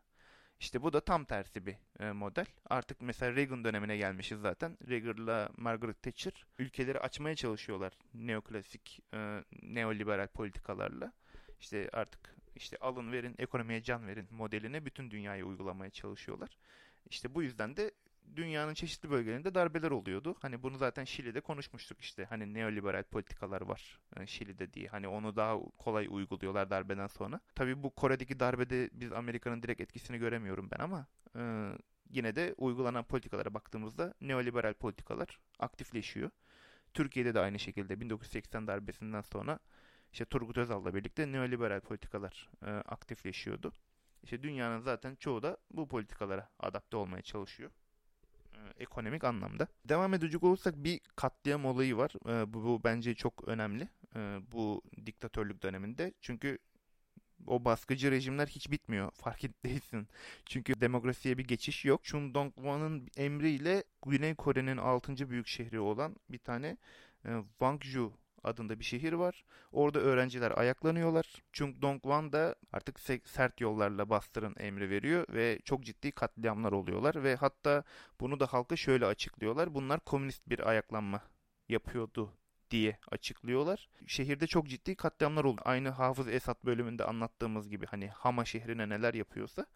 İşte 0.61 0.83
bu 0.83 0.93
da 0.93 1.01
tam 1.01 1.25
tersi 1.25 1.67
bir 1.67 1.77
e, 2.01 2.13
model. 2.13 2.47
Artık 2.67 3.01
mesela 3.01 3.37
Reagan 3.37 3.65
dönemine 3.65 3.97
gelmişiz 3.97 4.41
zaten. 4.41 4.79
Reagan'la 4.89 5.49
Margaret 5.57 6.03
Thatcher 6.03 6.47
ülkeleri 6.59 7.01
açmaya 7.01 7.37
çalışıyorlar 7.37 7.93
neoklasik 8.15 9.01
e, 9.15 9.45
neoliberal 9.63 10.27
politikalarla. 10.27 11.13
İşte 11.61 11.91
artık 11.93 12.37
işte 12.57 12.77
alın 12.81 13.13
verin 13.13 13.35
ekonomiye 13.39 13.83
can 13.83 14.07
verin 14.07 14.29
modelini 14.31 14.87
bütün 14.87 15.11
dünyaya 15.11 15.45
uygulamaya 15.45 15.91
çalışıyorlar. 15.91 16.59
İşte 17.07 17.35
bu 17.35 17.43
yüzden 17.43 17.77
de 17.77 17.93
dünyanın 18.37 18.75
çeşitli 18.75 19.11
bölgelerinde 19.11 19.55
darbeler 19.55 19.91
oluyordu. 19.91 20.37
Hani 20.43 20.63
bunu 20.63 20.77
zaten 20.77 21.05
Şili'de 21.05 21.41
konuşmuştuk 21.41 22.01
işte. 22.01 22.25
Hani 22.25 22.55
neoliberal 22.55 23.03
politikalar 23.03 23.61
var 23.61 24.01
e, 24.17 24.27
Şili'de 24.27 24.73
diye. 24.73 24.89
Hani 24.89 25.09
onu 25.09 25.37
daha 25.37 25.59
kolay 25.79 26.07
uyguluyorlar 26.11 26.71
darbeden 26.71 27.07
sonra. 27.07 27.41
Tabii 27.55 27.83
bu 27.83 27.91
Kore'deki 27.91 28.41
darbede 28.41 28.91
biz 28.93 29.13
Amerika'nın 29.13 29.63
direkt 29.63 29.81
etkisini 29.81 30.19
göremiyorum 30.19 30.69
ben 30.71 30.85
ama 30.85 31.07
e, 31.37 31.73
yine 32.11 32.37
de 32.37 32.55
uygulanan 32.57 33.05
politikalara 33.05 33.55
baktığımızda 33.55 34.15
neoliberal 34.21 34.75
politikalar 34.75 35.39
aktifleşiyor. 35.59 36.31
Türkiye'de 36.95 37.35
de 37.35 37.41
aynı 37.41 37.59
şekilde 37.59 38.01
1980 38.01 38.67
darbesinden 38.67 39.21
sonra 39.21 39.59
işte 40.13 40.25
Turgut 40.25 40.59
Özal'la 40.59 40.95
birlikte 40.95 41.33
neoliberal 41.33 41.81
politikalar 41.81 42.49
e, 42.67 42.71
aktifleşiyordu. 42.71 43.73
İşte 44.23 44.43
dünyanın 44.43 44.81
zaten 44.81 45.15
çoğu 45.15 45.43
da 45.43 45.57
bu 45.71 45.89
politikalara 45.89 46.49
adapte 46.61 46.97
olmaya 46.97 47.23
çalışıyor. 47.23 47.71
E, 48.55 48.59
ekonomik 48.83 49.25
anlamda. 49.25 49.69
Devam 49.85 50.15
edecek 50.15 50.43
olursak 50.43 50.75
bir 50.77 51.01
katliam 51.17 51.65
olayı 51.65 51.97
var. 51.97 52.15
E, 52.29 52.53
bu, 52.53 52.65
bu 52.65 52.85
bence 52.85 53.15
çok 53.15 53.49
önemli. 53.49 53.89
E, 54.17 54.39
bu 54.53 54.83
diktatörlük 55.07 55.63
döneminde. 55.63 56.13
Çünkü 56.21 56.59
o 57.47 57.65
baskıcı 57.65 58.11
rejimler 58.11 58.47
hiç 58.47 58.71
bitmiyor. 58.71 59.11
Fark 59.15 59.65
değilsin. 59.65 60.09
Çünkü 60.47 60.81
demokrasiye 60.81 61.39
bir 61.39 61.47
geçiş 61.47 61.85
yok. 61.85 62.05
Chun 62.05 62.35
Dong-hwan'ın 62.35 63.09
emriyle 63.17 63.85
Güney 64.07 64.35
Kore'nin 64.35 64.77
6. 64.77 65.31
büyük 65.31 65.47
şehri 65.47 65.81
olan 65.81 66.17
bir 66.31 66.39
tane 66.39 66.77
e, 67.25 67.43
Gwangju 67.59 68.13
adında 68.45 68.79
bir 68.79 68.85
şehir 68.85 69.13
var. 69.13 69.45
Orada 69.73 69.99
öğrenciler 69.99 70.59
ayaklanıyorlar. 70.59 71.43
Chung 71.53 71.77
Dong-hwan 71.83 72.33
da 72.33 72.55
artık 72.73 72.97
se- 72.99 73.29
sert 73.29 73.61
yollarla 73.61 74.11
bastırın 74.11 74.55
emri 74.59 74.91
veriyor 74.91 75.25
ve 75.29 75.59
çok 75.65 75.85
ciddi 75.85 76.13
katliamlar 76.13 76.73
oluyorlar 76.73 77.23
ve 77.25 77.37
hatta 77.37 77.85
bunu 78.21 78.41
da 78.41 78.47
halka 78.47 78.77
şöyle 78.77 79.07
açıklıyorlar. 79.07 79.75
Bunlar 79.75 80.01
komünist 80.01 80.49
bir 80.49 80.69
ayaklanma 80.69 81.23
yapıyordu 81.69 82.33
diye 82.71 82.99
açıklıyorlar. 83.11 83.89
Şehirde 84.07 84.47
çok 84.47 84.69
ciddi 84.69 84.97
katliamlar 84.97 85.45
oldu. 85.45 85.61
Aynı 85.65 85.89
Hafız 85.89 86.29
Esat 86.29 86.65
bölümünde 86.65 87.05
anlattığımız 87.05 87.69
gibi 87.69 87.87
hani 87.87 88.09
Hama 88.09 88.45
şehrine 88.45 88.89
neler 88.89 89.15
yapıyorsa 89.15 89.67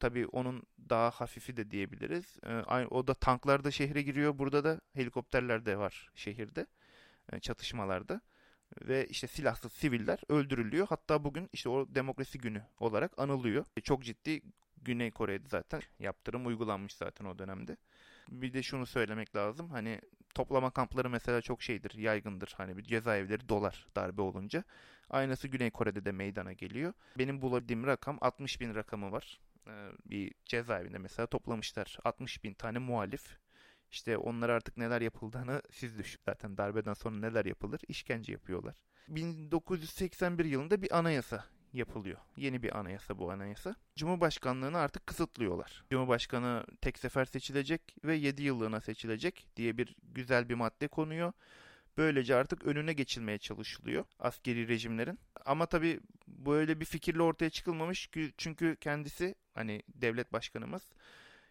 tabii 0.00 0.26
onun 0.26 0.62
daha 0.90 1.10
hafifi 1.10 1.56
de 1.56 1.70
diyebiliriz. 1.70 2.36
E, 2.46 2.48
aynı, 2.48 2.88
o 2.88 3.06
da 3.06 3.14
tanklar 3.14 3.64
da 3.64 3.70
şehre 3.70 4.02
giriyor. 4.02 4.38
Burada 4.38 4.64
da 4.64 4.80
helikopterler 4.94 5.66
de 5.66 5.78
var 5.78 6.10
şehirde. 6.14 6.66
E, 7.32 7.40
çatışmalarda. 7.40 8.20
Ve 8.82 9.06
işte 9.06 9.26
silahsız 9.26 9.72
siviller 9.72 10.18
öldürülüyor. 10.28 10.86
Hatta 10.88 11.24
bugün 11.24 11.48
işte 11.52 11.68
o 11.68 11.94
demokrasi 11.94 12.38
günü 12.38 12.62
olarak 12.78 13.18
anılıyor. 13.18 13.64
E, 13.76 13.80
çok 13.80 14.04
ciddi 14.04 14.42
Güney 14.82 15.10
Kore'de 15.10 15.48
zaten 15.48 15.82
yaptırım 15.98 16.46
uygulanmış 16.46 16.94
zaten 16.94 17.24
o 17.24 17.38
dönemde. 17.38 17.76
Bir 18.28 18.52
de 18.52 18.62
şunu 18.62 18.86
söylemek 18.86 19.36
lazım. 19.36 19.70
Hani 19.70 20.00
toplama 20.34 20.70
kampları 20.70 21.10
mesela 21.10 21.40
çok 21.40 21.62
şeydir, 21.62 21.98
yaygındır. 21.98 22.54
Hani 22.56 22.76
bir 22.78 22.82
cezaevleri 22.82 23.48
dolar 23.48 23.86
darbe 23.96 24.22
olunca. 24.22 24.64
Aynısı 25.10 25.48
Güney 25.48 25.70
Kore'de 25.70 26.04
de 26.04 26.12
meydana 26.12 26.52
geliyor. 26.52 26.92
Benim 27.18 27.42
bulabildiğim 27.42 27.86
rakam 27.86 28.18
60 28.20 28.60
bin 28.60 28.74
rakamı 28.74 29.12
var. 29.12 29.40
Ee, 29.66 29.90
bir 30.06 30.32
cezaevinde 30.46 30.98
mesela 30.98 31.26
toplamışlar 31.26 31.98
60 32.04 32.44
bin 32.44 32.54
tane 32.54 32.78
muhalif. 32.78 33.38
İşte 33.90 34.16
onlara 34.16 34.54
artık 34.54 34.76
neler 34.76 35.00
yapıldığını 35.00 35.62
siz 35.70 35.98
düşün. 35.98 36.20
Zaten 36.26 36.56
darbeden 36.56 36.94
sonra 36.94 37.16
neler 37.16 37.44
yapılır? 37.44 37.80
İşkence 37.88 38.32
yapıyorlar. 38.32 38.76
1981 39.08 40.44
yılında 40.44 40.82
bir 40.82 40.98
anayasa 40.98 41.44
yapılıyor. 41.72 42.18
Yeni 42.36 42.62
bir 42.62 42.78
anayasa 42.78 43.18
bu 43.18 43.30
anayasa. 43.30 43.74
Cumhurbaşkanlığını 43.96 44.78
artık 44.78 45.06
kısıtlıyorlar. 45.06 45.84
Cumhurbaşkanı 45.90 46.64
tek 46.80 46.98
sefer 46.98 47.24
seçilecek 47.24 47.96
ve 48.04 48.14
7 48.14 48.42
yıllığına 48.42 48.80
seçilecek 48.80 49.48
diye 49.56 49.78
bir 49.78 49.96
güzel 50.02 50.48
bir 50.48 50.54
madde 50.54 50.88
konuyor. 50.88 51.32
Böylece 51.96 52.34
artık 52.34 52.64
önüne 52.64 52.92
geçilmeye 52.92 53.38
çalışılıyor 53.38 54.04
askeri 54.18 54.68
rejimlerin. 54.68 55.18
Ama 55.46 55.66
tabii 55.66 56.00
böyle 56.28 56.80
bir 56.80 56.84
fikirle 56.84 57.22
ortaya 57.22 57.50
çıkılmamış 57.50 58.10
çünkü 58.36 58.76
kendisi 58.80 59.34
hani 59.54 59.82
devlet 59.88 60.32
başkanımız 60.32 60.82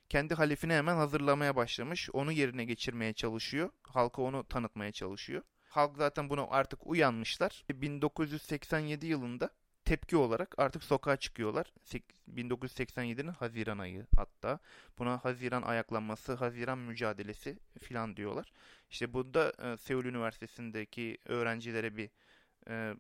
kendi 0.09 0.33
halifini 0.33 0.73
hemen 0.73 0.95
hazırlamaya 0.95 1.55
başlamış. 1.55 2.09
Onu 2.13 2.31
yerine 2.31 2.65
geçirmeye 2.65 3.13
çalışıyor. 3.13 3.69
Halka 3.83 4.21
onu 4.21 4.47
tanıtmaya 4.47 4.91
çalışıyor. 4.91 5.41
Halk 5.69 5.97
zaten 5.97 6.29
buna 6.29 6.47
artık 6.49 6.87
uyanmışlar. 6.87 7.65
1987 7.69 9.05
yılında 9.07 9.49
tepki 9.85 10.17
olarak 10.17 10.55
artık 10.59 10.83
sokağa 10.83 11.17
çıkıyorlar. 11.17 11.73
1987'nin 12.35 13.27
Haziran 13.27 13.77
ayı 13.77 14.05
hatta. 14.15 14.59
Buna 14.97 15.25
Haziran 15.25 15.61
ayaklanması, 15.61 16.33
Haziran 16.33 16.77
mücadelesi 16.77 17.59
filan 17.81 18.17
diyorlar. 18.17 18.51
İşte 18.89 19.13
bunda 19.13 19.53
e, 19.63 19.77
Seul 19.77 20.05
Üniversitesi'ndeki 20.05 21.17
öğrencilere 21.25 21.97
bir 21.97 22.09
e, 22.69 22.93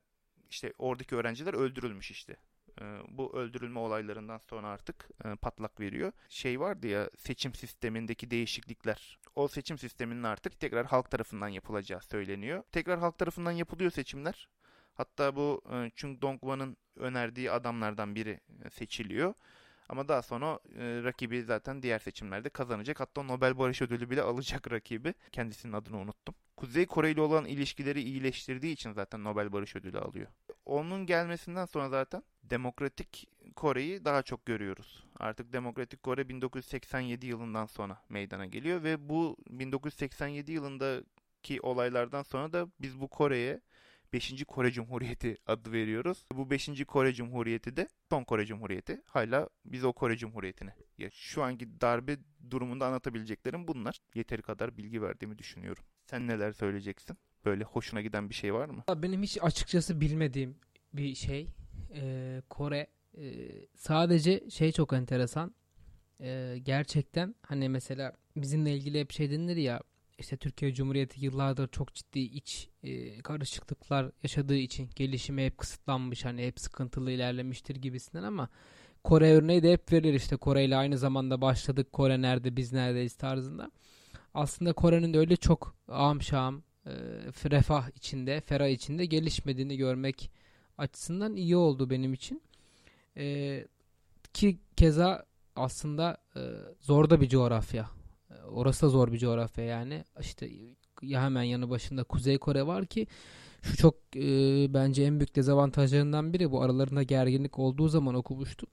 işte 0.49 0.73
oradaki 0.77 1.15
öğrenciler 1.15 1.53
öldürülmüş 1.53 2.11
işte. 2.11 2.35
E, 2.81 2.85
bu 3.09 3.37
öldürülme 3.37 3.79
olaylarından 3.79 4.37
sonra 4.37 4.67
artık 4.67 5.09
e, 5.25 5.35
patlak 5.35 5.79
veriyor. 5.79 6.11
Şey 6.29 6.59
vardı 6.59 6.87
ya 6.87 7.09
seçim 7.17 7.53
sistemindeki 7.53 8.31
değişiklikler. 8.31 9.19
O 9.35 9.47
seçim 9.47 9.77
sisteminin 9.77 10.23
artık 10.23 10.59
tekrar 10.59 10.85
halk 10.85 11.11
tarafından 11.11 11.47
yapılacağı 11.47 12.01
söyleniyor. 12.01 12.63
Tekrar 12.71 12.99
halk 12.99 13.17
tarafından 13.17 13.51
yapılıyor 13.51 13.91
seçimler. 13.91 14.49
Hatta 14.93 15.35
bu 15.35 15.61
e, 15.71 15.91
Chung 15.95 16.21
Dong-hwan'ın 16.21 16.77
önerdiği 16.95 17.51
adamlardan 17.51 18.15
biri 18.15 18.39
e, 18.65 18.69
seçiliyor. 18.69 19.33
Ama 19.89 20.07
daha 20.07 20.21
sonra 20.21 20.59
rakibi 20.77 21.43
zaten 21.43 21.81
diğer 21.81 21.99
seçimlerde 21.99 22.49
kazanacak. 22.49 22.99
Hatta 22.99 23.23
Nobel 23.23 23.57
Barış 23.57 23.81
Ödülü 23.81 24.09
bile 24.09 24.21
alacak 24.21 24.71
rakibi. 24.71 25.13
Kendisinin 25.31 25.73
adını 25.73 25.97
unuttum. 25.97 26.35
Kuzey 26.57 26.85
Kore 26.85 27.11
ile 27.11 27.21
olan 27.21 27.45
ilişkileri 27.45 28.01
iyileştirdiği 28.01 28.73
için 28.73 28.91
zaten 28.91 29.23
Nobel 29.23 29.51
Barış 29.51 29.75
Ödülü 29.75 29.99
alıyor. 29.99 30.27
Onun 30.65 31.05
gelmesinden 31.05 31.65
sonra 31.65 31.89
zaten 31.89 32.23
Demokratik 32.49 33.27
Kore'yi 33.55 34.05
daha 34.05 34.23
çok 34.23 34.45
görüyoruz. 34.45 35.03
Artık 35.19 35.53
Demokratik 35.53 36.03
Kore 36.03 36.29
1987 36.29 37.25
yılından 37.25 37.65
sonra 37.65 38.01
meydana 38.09 38.45
geliyor 38.45 38.83
ve 38.83 39.09
bu 39.09 39.37
1987 39.49 40.51
yılındaki 40.51 41.61
olaylardan 41.61 42.23
sonra 42.23 42.53
da 42.53 42.67
biz 42.81 43.01
bu 43.01 43.07
Kore'ye 43.07 43.61
5. 44.13 44.43
Kore 44.47 44.71
Cumhuriyeti 44.71 45.37
adı 45.47 45.71
veriyoruz. 45.71 46.25
Bu 46.33 46.49
5. 46.49 46.69
Kore 46.87 47.13
Cumhuriyeti 47.13 47.77
de 47.77 47.87
son 48.09 48.23
Kore 48.23 48.45
Cumhuriyeti. 48.45 49.01
Hala 49.05 49.49
biz 49.65 49.83
o 49.83 49.93
Kore 49.93 50.17
Cumhuriyeti'ne. 50.17 50.73
Ya 50.97 51.09
şu 51.09 51.43
anki 51.43 51.81
darbe 51.81 52.17
durumunda 52.51 52.87
anlatabileceklerim 52.87 53.67
bunlar. 53.67 53.99
Yeteri 54.15 54.41
kadar 54.41 54.77
bilgi 54.77 55.01
verdiğimi 55.01 55.37
düşünüyorum. 55.37 55.83
Sen 56.05 56.27
neler 56.27 56.51
söyleyeceksin? 56.51 57.17
Böyle 57.45 57.63
hoşuna 57.63 58.01
giden 58.01 58.29
bir 58.29 58.35
şey 58.35 58.53
var 58.53 58.69
mı? 58.69 58.83
Benim 58.95 59.23
hiç 59.23 59.37
açıkçası 59.41 60.01
bilmediğim 60.01 60.55
bir 60.93 61.15
şey. 61.15 61.47
Ee, 61.93 62.41
Kore 62.49 62.87
ee, 63.17 63.49
sadece 63.75 64.49
şey 64.49 64.71
çok 64.71 64.93
enteresan. 64.93 65.55
Ee, 66.21 66.57
gerçekten 66.63 67.35
hani 67.41 67.69
mesela 67.69 68.13
bizimle 68.35 68.75
ilgili 68.75 68.99
hep 68.99 69.11
şey 69.11 69.31
denilir 69.31 69.57
ya 69.57 69.81
işte 70.17 70.37
Türkiye 70.37 70.73
Cumhuriyeti 70.73 71.25
yıllardır 71.25 71.67
çok 71.67 71.93
ciddi 71.93 72.19
iç 72.19 72.69
e, 72.83 73.21
karışıklıklar 73.21 74.11
yaşadığı 74.23 74.55
için 74.55 74.89
gelişimi 74.95 75.45
hep 75.45 75.57
kısıtlanmış 75.57 76.25
hani 76.25 76.47
hep 76.47 76.59
sıkıntılı 76.59 77.11
ilerlemiştir 77.11 77.75
gibisinden 77.75 78.23
ama 78.23 78.49
Kore 79.03 79.33
örneği 79.33 79.63
de 79.63 79.73
hep 79.73 79.91
verilir 79.93 80.13
işte 80.13 80.35
Kore 80.35 80.65
ile 80.65 80.75
aynı 80.75 80.97
zamanda 80.97 81.41
başladık 81.41 81.93
Kore 81.93 82.21
nerede 82.21 82.55
biz 82.57 82.73
neredeyiz 82.73 83.15
tarzında. 83.15 83.71
Aslında 84.33 84.73
Kore'nin 84.73 85.13
de 85.13 85.19
öyle 85.19 85.35
çok 85.35 85.75
ağam 85.87 86.21
şam 86.21 86.63
e, 86.85 86.91
refah 87.51 87.89
içinde 87.95 88.41
ferah 88.41 88.67
içinde 88.67 89.05
gelişmediğini 89.05 89.77
görmek 89.77 90.31
açısından 90.79 91.35
iyi 91.35 91.55
oldu 91.55 91.89
benim 91.89 92.13
için. 92.13 92.41
E, 93.17 93.65
ki 94.33 94.59
keza 94.75 95.25
aslında 95.55 96.17
e, 96.35 96.41
zor 96.79 97.09
da 97.09 97.21
bir 97.21 97.29
coğrafya 97.29 97.89
Orası 98.51 98.85
da 98.85 98.89
zor 98.89 99.11
bir 99.11 99.17
coğrafya 99.17 99.65
yani. 99.65 100.03
İşte 100.19 100.49
ya 101.01 101.23
hemen 101.23 101.43
yanı 101.43 101.69
başında 101.69 102.03
Kuzey 102.03 102.37
Kore 102.37 102.67
var 102.67 102.85
ki 102.85 103.07
şu 103.61 103.77
çok 103.77 103.95
e, 104.15 104.21
bence 104.73 105.03
en 105.03 105.19
büyük 105.19 105.35
dezavantajlarından 105.35 106.33
biri 106.33 106.51
bu 106.51 106.61
aralarında 106.61 107.03
gerginlik 107.03 107.59
olduğu 107.59 107.87
zaman 107.87 108.15
okumuştum. 108.15 108.69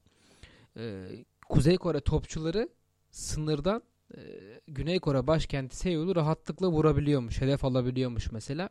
E, 0.77 1.09
Kuzey 1.49 1.77
Kore 1.77 2.01
topçuları 2.01 2.69
sınırdan 3.11 3.83
e, 4.17 4.21
Güney 4.69 4.99
Kore 4.99 5.27
başkenti 5.27 5.77
Seul'u 5.77 6.17
rahatlıkla 6.17 6.69
vurabiliyormuş, 6.69 7.41
hedef 7.41 7.65
alabiliyormuş 7.65 8.33
mesela. 8.33 8.69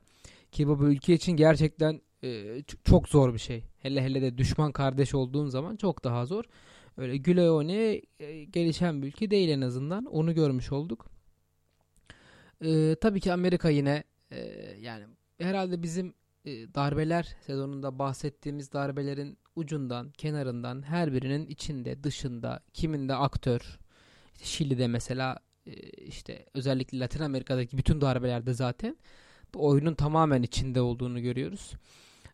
Ki 0.52 0.68
bu 0.68 0.88
ülke 0.88 1.14
için 1.14 1.32
gerçekten 1.32 2.02
e, 2.26 2.62
çok 2.84 3.10
zor 3.10 3.34
bir 3.34 3.40
şey. 3.40 3.64
Hele 3.80 4.04
hele 4.04 4.22
de 4.22 4.38
düşman 4.38 4.72
kardeş 4.72 5.14
olduğun 5.14 5.48
zaman 5.48 5.76
çok 5.76 6.04
daha 6.04 6.26
zor 6.26 6.44
öyle 6.98 7.18
güle 7.18 7.52
oynaya 7.52 8.02
e, 8.20 8.44
gelişen 8.44 9.02
bir 9.02 9.08
ülke 9.08 9.32
değil 9.32 9.50
en 9.50 9.62
azından. 9.62 10.06
Onu 10.06 10.34
görmüş 10.34 10.72
olduk. 10.72 11.06
Ee, 12.66 12.96
tabii 13.02 13.20
ki 13.20 13.34
Amerika 13.34 13.70
yine 13.70 14.04
e, 14.32 14.40
yani 14.80 15.06
herhalde 15.40 15.84
bizim 15.84 16.14
e, 16.46 16.52
darbeler 16.74 17.36
sezonunda 17.46 18.00
bahsettiğimiz 18.00 18.74
darbelerin 18.74 19.38
ucundan, 19.56 20.12
kenarından 20.12 20.82
her 20.82 21.14
birinin 21.14 21.48
içinde, 21.48 22.04
dışında, 22.04 22.60
kiminde 22.74 23.16
aktör. 23.16 23.80
İşte 24.34 24.46
Şili'de 24.46 24.88
mesela 24.88 25.40
e, 25.66 25.74
işte 25.90 26.46
özellikle 26.54 27.00
Latin 27.00 27.24
Amerika'daki 27.24 27.78
bütün 27.78 28.02
darbelerde 28.02 28.54
zaten 28.54 28.98
oyunun 29.56 29.94
tamamen 29.94 30.44
içinde 30.44 30.82
olduğunu 30.82 31.22
görüyoruz. 31.22 31.74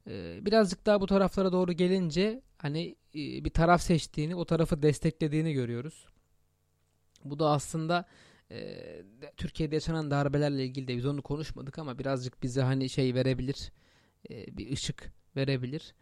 Ee, 0.08 0.40
birazcık 0.46 0.86
daha 0.86 1.02
bu 1.02 1.06
taraflara 1.06 1.52
doğru 1.52 1.72
gelince 1.74 2.42
hani 2.58 2.96
e, 3.16 3.46
bir 3.46 3.50
taraf 3.50 3.82
seçtiğini, 3.82 4.36
o 4.36 4.46
tarafı 4.46 4.82
desteklediğini 4.82 5.54
görüyoruz. 5.54 6.06
Bu 7.26 7.40
da 7.40 7.50
aslında 7.50 8.06
e, 8.52 8.78
Türkiye'de 9.38 9.76
yaşanan 9.76 10.12
darbelerle 10.12 10.66
ilgili 10.66 10.88
de 10.88 10.98
biz 10.98 11.06
onu 11.06 11.22
konuşmadık 11.22 11.80
ama 11.80 12.00
birazcık 12.00 12.44
bize 12.44 12.62
hani 12.62 12.90
şey 12.90 13.16
verebilir, 13.16 13.72
e, 14.30 14.58
bir 14.58 14.72
ışık 14.72 15.14
verebilir. 15.36 15.94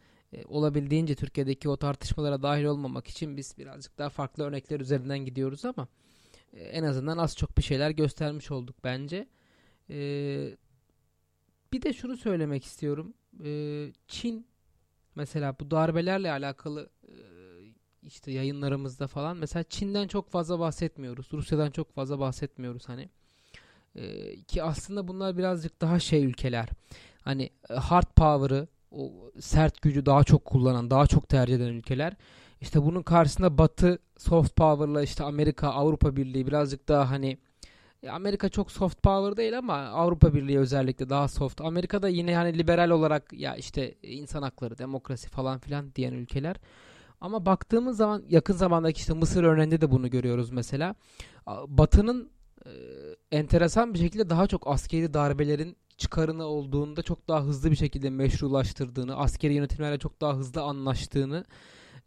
Olabildiğince 0.48 1.16
Türkiye'deki 1.16 1.70
o 1.70 1.78
tartışmalara 1.78 2.44
dahil 2.44 2.64
olmamak 2.64 3.08
için 3.08 3.38
biz 3.38 3.58
birazcık 3.58 3.98
daha 3.98 4.10
farklı 4.10 4.44
örnekler 4.44 4.80
üzerinden 4.80 5.20
gidiyoruz 5.20 5.66
ama 5.66 5.88
en 6.54 6.84
azından 6.84 7.18
az 7.18 7.38
çok 7.38 7.58
bir 7.58 7.64
şeyler 7.64 7.92
göstermiş 7.92 8.52
olduk 8.52 8.76
bence. 8.84 9.28
Bir 11.74 11.82
de 11.82 11.94
şunu 11.94 12.18
söylemek 12.18 12.66
istiyorum. 12.66 13.14
Çin 14.08 14.48
mesela 15.16 15.56
bu 15.60 15.72
darbelerle 15.72 16.32
alakalı 16.32 16.90
işte 18.04 18.32
yayınlarımızda 18.32 19.08
falan 19.08 19.38
mesela 19.38 19.64
Çin'den 19.64 20.08
çok 20.08 20.30
fazla 20.30 20.60
bahsetmiyoruz. 20.60 21.28
Rusya'dan 21.34 21.72
çok 21.72 21.94
fazla 21.94 22.20
bahsetmiyoruz 22.20 22.90
hani. 22.90 23.10
Ki 24.48 24.64
aslında 24.64 25.08
bunlar 25.08 25.38
birazcık 25.38 25.82
daha 25.82 26.00
şey 26.00 26.26
ülkeler. 26.26 26.70
Hani 27.22 27.50
hard 27.70 28.08
power'ı 28.16 28.68
o 28.92 29.32
sert 29.40 29.82
gücü 29.82 30.06
daha 30.06 30.24
çok 30.24 30.46
kullanan, 30.46 30.90
daha 30.90 31.08
çok 31.08 31.30
tercih 31.30 31.56
eden 31.56 31.74
ülkeler. 31.74 32.14
İşte 32.62 32.84
bunun 32.84 33.04
karşısında 33.04 33.58
Batı 33.58 34.00
soft 34.18 34.56
power'la 34.56 35.04
işte 35.04 35.24
Amerika, 35.24 35.68
Avrupa 35.68 36.16
Birliği 36.16 36.48
birazcık 36.48 36.88
daha 36.88 37.10
hani 37.10 37.38
Amerika 38.08 38.50
çok 38.50 38.72
soft 38.72 39.04
power 39.04 39.38
değil 39.38 39.58
ama 39.58 39.76
Avrupa 39.76 40.34
Birliği 40.34 40.60
özellikle 40.60 41.10
daha 41.10 41.28
soft. 41.28 41.62
Amerika'da 41.62 42.10
yine 42.10 42.36
hani 42.36 42.58
liberal 42.58 42.90
olarak 42.90 43.34
ya 43.34 43.56
işte 43.56 43.96
insan 44.04 44.42
hakları, 44.42 44.78
demokrasi 44.78 45.30
falan 45.30 45.60
filan 45.60 45.96
diyen 45.96 46.14
ülkeler. 46.14 46.56
Ama 47.22 47.46
baktığımız 47.46 47.98
zaman 47.98 48.24
yakın 48.30 48.54
zamandaki 48.54 49.00
işte 49.00 49.14
Mısır 49.14 49.44
örneğinde 49.44 49.82
de 49.82 49.92
bunu 49.92 50.10
görüyoruz 50.10 50.50
mesela. 50.52 50.96
Batı'nın 51.68 52.32
e, 52.66 52.72
enteresan 53.32 53.94
bir 53.94 54.00
şekilde 54.00 54.30
daha 54.30 54.48
çok 54.48 54.68
askeri 54.68 55.14
darbelerin 55.14 55.78
çıkarını 55.98 56.46
olduğunda 56.46 57.02
çok 57.02 57.28
daha 57.28 57.44
hızlı 57.44 57.72
bir 57.72 57.76
şekilde 57.76 58.10
meşrulaştırdığını, 58.10 59.16
askeri 59.18 59.54
yönetimlerle 59.54 60.00
çok 60.00 60.22
daha 60.22 60.36
hızlı 60.36 60.62
anlaştığını 60.62 61.46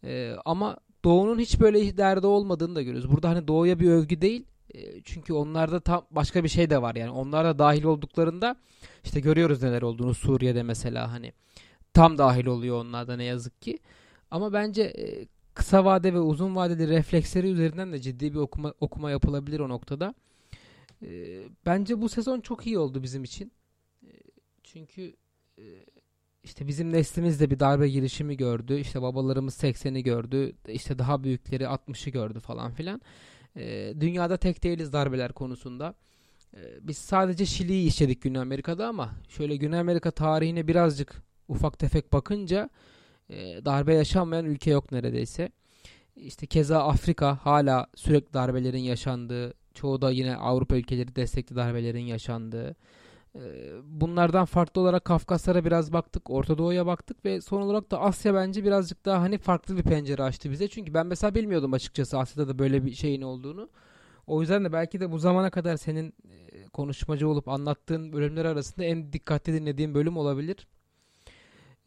e, 0.05 0.34
ama 0.45 0.76
Doğu'nun 1.05 1.38
hiç 1.38 1.61
böyle 1.61 1.97
derdi 1.97 2.26
olmadığını 2.26 2.74
da 2.74 2.82
görüyoruz. 2.82 3.12
Burada 3.12 3.28
hani 3.28 3.49
Doğu'ya 3.49 3.80
bir 3.80 3.90
övgü 3.90 4.20
değil. 4.20 4.45
Çünkü 5.04 5.32
onlarda 5.32 5.80
tam 5.80 6.06
başka 6.10 6.44
bir 6.44 6.48
şey 6.48 6.70
de 6.70 6.82
var 6.82 6.94
yani. 6.94 7.10
Onlar 7.10 7.44
da 7.44 7.58
dahil 7.58 7.84
olduklarında 7.84 8.56
işte 9.04 9.20
görüyoruz 9.20 9.62
neler 9.62 9.82
olduğunu 9.82 10.14
Suriye'de 10.14 10.62
mesela 10.62 11.12
hani 11.12 11.32
tam 11.94 12.18
dahil 12.18 12.46
oluyor 12.46 12.80
onlarda 12.80 13.16
ne 13.16 13.24
yazık 13.24 13.62
ki. 13.62 13.78
Ama 14.30 14.52
bence 14.52 14.94
kısa 15.54 15.84
vade 15.84 16.14
ve 16.14 16.18
uzun 16.18 16.56
vadeli 16.56 16.88
refleksleri 16.88 17.50
üzerinden 17.50 17.92
de 17.92 18.00
ciddi 18.00 18.32
bir 18.32 18.38
okuma 18.38 18.74
okuma 18.80 19.10
yapılabilir 19.10 19.60
o 19.60 19.68
noktada. 19.68 20.14
Bence 21.66 22.00
bu 22.00 22.08
sezon 22.08 22.40
çok 22.40 22.66
iyi 22.66 22.78
oldu 22.78 23.02
bizim 23.02 23.24
için. 23.24 23.52
Çünkü 24.62 25.16
işte 26.44 26.66
bizim 26.66 26.92
neslimiz 26.92 27.40
de 27.40 27.50
bir 27.50 27.60
darbe 27.60 27.88
girişimi 27.88 28.36
gördü. 28.36 28.78
İşte 28.78 29.02
babalarımız 29.02 29.62
80'i 29.62 30.02
gördü. 30.02 30.52
İşte 30.68 30.98
daha 30.98 31.24
büyükleri 31.24 31.64
60'ı 31.64 32.12
gördü 32.12 32.40
falan 32.40 32.72
filan. 32.72 33.00
E, 33.57 33.94
dünyada 34.00 34.36
tek 34.36 34.64
değiliz 34.64 34.92
darbeler 34.92 35.32
konusunda. 35.32 35.94
E, 36.55 36.61
biz 36.82 36.98
sadece 36.98 37.46
Şili'yi 37.46 37.88
işledik 37.88 38.22
Güney 38.22 38.40
Amerika'da 38.40 38.88
ama 38.88 39.11
şöyle 39.28 39.57
Güney 39.57 39.80
Amerika 39.80 40.11
tarihine 40.11 40.68
birazcık 40.68 41.22
ufak 41.48 41.78
tefek 41.78 42.12
bakınca 42.12 42.70
e, 43.30 43.36
darbe 43.64 43.94
yaşanmayan 43.94 44.44
ülke 44.44 44.70
yok 44.70 44.92
neredeyse. 44.92 45.50
İşte 46.16 46.46
keza 46.46 46.78
Afrika 46.82 47.38
hala 47.42 47.86
sürekli 47.94 48.32
darbelerin 48.34 48.78
yaşandığı, 48.78 49.55
çoğu 49.74 50.03
da 50.03 50.11
yine 50.11 50.36
Avrupa 50.36 50.76
ülkeleri 50.76 51.16
destekli 51.16 51.57
darbelerin 51.57 52.05
yaşandığı. 52.05 52.76
Ee, 53.37 53.70
bunlardan 53.85 54.45
farklı 54.45 54.80
olarak 54.80 55.05
Kafkaslara 55.05 55.64
biraz 55.64 55.93
baktık, 55.93 56.30
Orta 56.30 56.59
Doğu'ya 56.59 56.87
baktık 56.87 57.24
ve 57.24 57.41
son 57.41 57.61
olarak 57.62 57.91
da 57.91 58.01
Asya 58.01 58.35
bence 58.35 58.64
birazcık 58.64 59.05
daha 59.05 59.20
hani 59.20 59.39
farklı 59.39 59.76
bir 59.76 59.83
pencere 59.83 60.22
açtı 60.22 60.51
bize. 60.51 60.68
Çünkü 60.68 60.95
ben 60.95 61.07
mesela 61.07 61.35
bilmiyordum 61.35 61.72
açıkçası 61.72 62.18
Asya'da 62.18 62.49
da 62.49 62.59
böyle 62.59 62.85
bir 62.85 62.93
şeyin 62.93 63.22
olduğunu. 63.22 63.70
O 64.26 64.41
yüzden 64.41 64.64
de 64.64 64.72
belki 64.72 65.01
de 65.01 65.12
bu 65.12 65.18
zamana 65.18 65.51
kadar 65.51 65.76
senin 65.76 66.14
e, 66.53 66.68
konuşmacı 66.68 67.28
olup 67.28 67.49
anlattığın 67.49 68.12
bölümler 68.12 68.45
arasında 68.45 68.85
en 68.85 69.12
dikkatli 69.12 69.53
dinlediğim 69.53 69.95
bölüm 69.95 70.16
olabilir. 70.16 70.66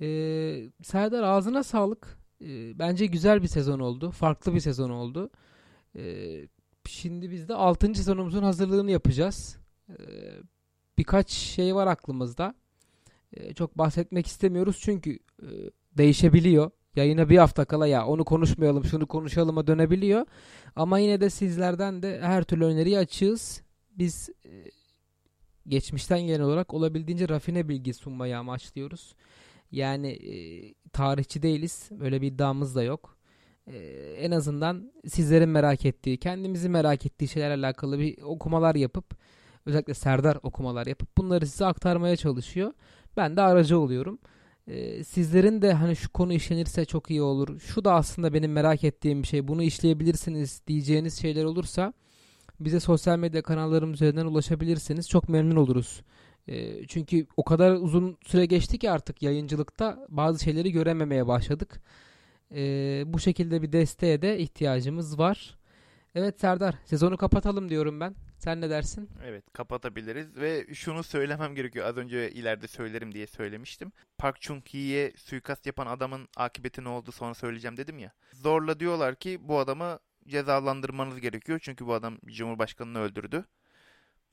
Ee, 0.02 0.70
Serdar 0.84 1.24
ağzına 1.24 1.64
sağlık. 1.64 2.18
Ee, 2.42 2.80
bence 2.80 3.06
güzel 3.06 3.42
bir 3.42 3.48
sezon 3.48 3.80
oldu. 3.80 4.12
Farklı 4.12 4.54
bir 4.54 4.60
sezon 4.60 4.90
oldu. 4.90 5.30
Ee, 5.96 6.48
şimdi 6.88 7.32
biz 7.32 7.50
de 7.50 7.54
6. 7.54 7.96
sezonumuzun 7.96 8.44
hazırlığını 8.44 8.92
yapacağız. 8.92 9.58
Ee, 9.90 9.94
birkaç 10.98 11.30
şey 11.30 11.76
var 11.76 11.88
aklımızda. 11.88 12.56
Ee, 13.34 13.54
çok 13.54 13.78
bahsetmek 13.78 14.28
istemiyoruz 14.28 14.80
çünkü 14.82 15.20
e, 15.42 15.48
değişebiliyor. 15.98 16.72
Yayına 16.96 17.30
bir 17.30 17.38
hafta 17.38 17.66
kala 17.66 17.88
ya 17.88 18.06
onu 18.08 18.26
konuşmayalım 18.26 18.84
şunu 18.84 19.08
konuşalıma 19.08 19.68
dönebiliyor. 19.68 20.26
Ama 20.76 21.00
yine 21.00 21.22
de 21.22 21.30
sizlerden 21.30 22.04
de 22.04 22.20
her 22.22 22.44
türlü 22.44 22.66
öneriyi 22.66 22.98
açığız. 22.98 23.62
Biz 23.98 24.30
e, 24.46 24.52
geçmişten 25.68 26.22
gelen 26.22 26.40
olarak 26.40 26.74
olabildiğince 26.74 27.30
rafine 27.30 27.70
bilgi 27.70 27.94
sunmayı 27.94 28.38
amaçlıyoruz. 28.38 29.16
Yani 29.72 30.08
e, 30.08 30.34
tarihçi 30.90 31.42
değiliz. 31.42 31.90
Böyle 31.92 32.22
bir 32.22 32.28
iddiamız 32.28 32.76
da 32.76 32.84
yok. 32.84 33.16
En 34.18 34.32
azından 34.32 34.92
sizlerin 35.08 35.50
merak 35.50 35.86
ettiği, 35.86 36.18
kendimizi 36.18 36.70
merak 36.70 37.06
ettiği 37.06 37.28
şeylerle 37.28 37.66
alakalı 37.66 38.00
bir 38.00 38.22
okumalar 38.22 38.76
yapıp 38.76 39.06
özellikle 39.66 39.94
Serdar 39.94 40.38
okumalar 40.44 40.88
yapıp 40.88 41.18
bunları 41.18 41.48
size 41.48 41.66
aktarmaya 41.66 42.16
çalışıyor. 42.16 42.74
Ben 43.18 43.38
de 43.38 43.42
aracı 43.42 43.80
oluyorum. 43.80 44.20
Ee, 44.68 45.04
sizlerin 45.04 45.62
de 45.62 45.74
hani 45.74 45.96
şu 45.96 46.10
konu 46.10 46.34
işlenirse 46.34 46.86
çok 46.86 47.12
iyi 47.12 47.22
olur. 47.22 47.60
Şu 47.60 47.86
da 47.86 47.94
aslında 47.94 48.34
benim 48.34 48.52
merak 48.52 48.84
ettiğim 48.84 49.24
bir 49.24 49.28
şey. 49.28 49.48
Bunu 49.48 49.64
işleyebilirsiniz 49.64 50.62
diyeceğiniz 50.68 51.22
şeyler 51.22 51.44
olursa 51.44 51.94
bize 52.60 52.80
sosyal 52.80 53.20
medya 53.20 53.42
kanallarımız 53.42 53.96
üzerinden 53.96 54.26
ulaşabilirsiniz. 54.26 55.10
Çok 55.10 55.30
memnun 55.30 55.56
oluruz. 55.56 56.02
E, 56.48 56.88
çünkü 56.88 57.28
o 57.38 57.44
kadar 57.44 57.72
uzun 57.72 58.18
süre 58.26 58.46
geçti 58.46 58.80
ki 58.80 58.92
artık 58.92 59.22
yayıncılıkta 59.22 60.08
bazı 60.10 60.44
şeyleri 60.44 60.72
görememeye 60.72 61.28
başladık. 61.28 61.82
E, 62.56 63.04
bu 63.08 63.20
şekilde 63.20 63.62
bir 63.62 63.72
desteğe 63.72 64.22
de 64.22 64.40
ihtiyacımız 64.40 65.20
var. 65.20 65.58
Evet 66.16 66.40
Serdar 66.40 66.76
sezonu 66.86 67.18
kapatalım 67.18 67.70
diyorum 67.70 68.00
ben. 68.00 68.16
Sen 68.38 68.62
ne 68.62 68.70
dersin? 68.70 69.10
Evet 69.24 69.44
kapatabiliriz 69.54 70.36
ve 70.36 70.74
şunu 70.74 71.04
söylemem 71.04 71.56
gerekiyor. 71.56 71.86
Az 71.86 71.98
önce 71.98 72.32
ileride 72.32 72.68
söylerim 72.68 73.14
diye 73.14 73.28
söylemiştim. 73.28 73.92
Park 74.18 74.38
Chung-hee'ye 74.42 75.18
suikast 75.18 75.66
yapan 75.66 75.88
adamın 75.88 76.28
akıbeti 76.38 76.84
ne 76.84 76.90
oldu 76.90 77.12
sonra 77.12 77.34
söyleyeceğim 77.34 77.78
dedim 77.78 78.00
ya. 78.00 78.12
Zorla 78.34 78.80
diyorlar 78.80 79.16
ki 79.16 79.38
bu 79.42 79.60
adamı 79.60 80.00
cezalandırmanız 80.28 81.20
gerekiyor. 81.20 81.60
Çünkü 81.64 81.88
bu 81.88 81.94
adam 81.94 82.18
Cumhurbaşkanını 82.26 83.00
öldürdü 83.00 83.46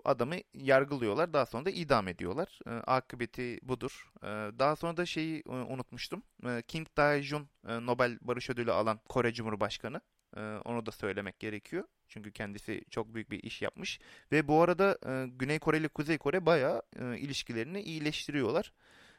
adamı 0.05 0.37
yargılıyorlar. 0.55 1.33
Daha 1.33 1.47
sonra 1.47 1.65
da 1.65 1.71
idam 1.71 2.09
ediyorlar. 2.09 2.59
E, 2.67 2.71
akıbeti 2.71 3.59
budur. 3.63 4.11
E, 4.23 4.27
daha 4.59 4.77
sonra 4.77 4.97
da 4.97 5.07
şeyi 5.07 5.43
e, 5.47 5.51
unutmuştum. 5.51 6.23
E, 6.47 6.63
Kim 6.69 6.85
Dae-jun 6.97 7.49
e, 7.69 7.87
Nobel 7.87 8.19
Barış 8.21 8.51
Ödülü 8.51 8.73
alan 8.73 9.01
Kore 9.09 9.33
Cumhurbaşkanı. 9.33 10.01
E, 10.37 10.41
onu 10.41 10.87
da 10.87 10.91
söylemek 10.91 11.41
gerekiyor. 11.41 11.85
Çünkü 12.13 12.33
kendisi 12.33 12.85
çok 12.91 13.15
büyük 13.15 13.31
bir 13.31 13.43
iş 13.43 13.63
yapmış. 13.63 14.01
Ve 14.33 14.49
bu 14.49 14.63
arada 14.63 14.99
e, 15.07 15.27
Güney 15.27 15.59
Kore 15.59 15.79
ile 15.79 15.89
Kuzey 15.89 16.19
Kore 16.19 16.47
bayağı 16.47 16.83
e, 17.01 17.19
ilişkilerini 17.19 17.83
iyileştiriyorlar. 17.83 18.73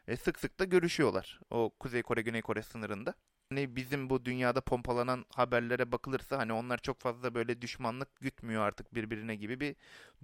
E, 0.07 0.17
sık 0.17 0.39
sık 0.39 0.59
da 0.59 0.63
görüşüyorlar. 0.65 1.39
O 1.49 1.69
Kuzey 1.79 2.01
Kore 2.03 2.21
Güney 2.21 2.41
Kore 2.41 2.63
sınırında 2.63 3.13
hani 3.49 3.75
bizim 3.75 4.09
bu 4.09 4.25
dünyada 4.25 4.61
pompalanan 4.61 5.25
haberlere 5.35 5.91
bakılırsa 5.91 6.37
hani 6.37 6.53
onlar 6.53 6.77
çok 6.77 7.01
fazla 7.01 7.33
böyle 7.35 7.61
düşmanlık 7.61 8.15
gütmüyor 8.21 8.61
artık 8.63 8.95
birbirine 8.95 9.35
gibi 9.35 9.59
bir 9.59 9.75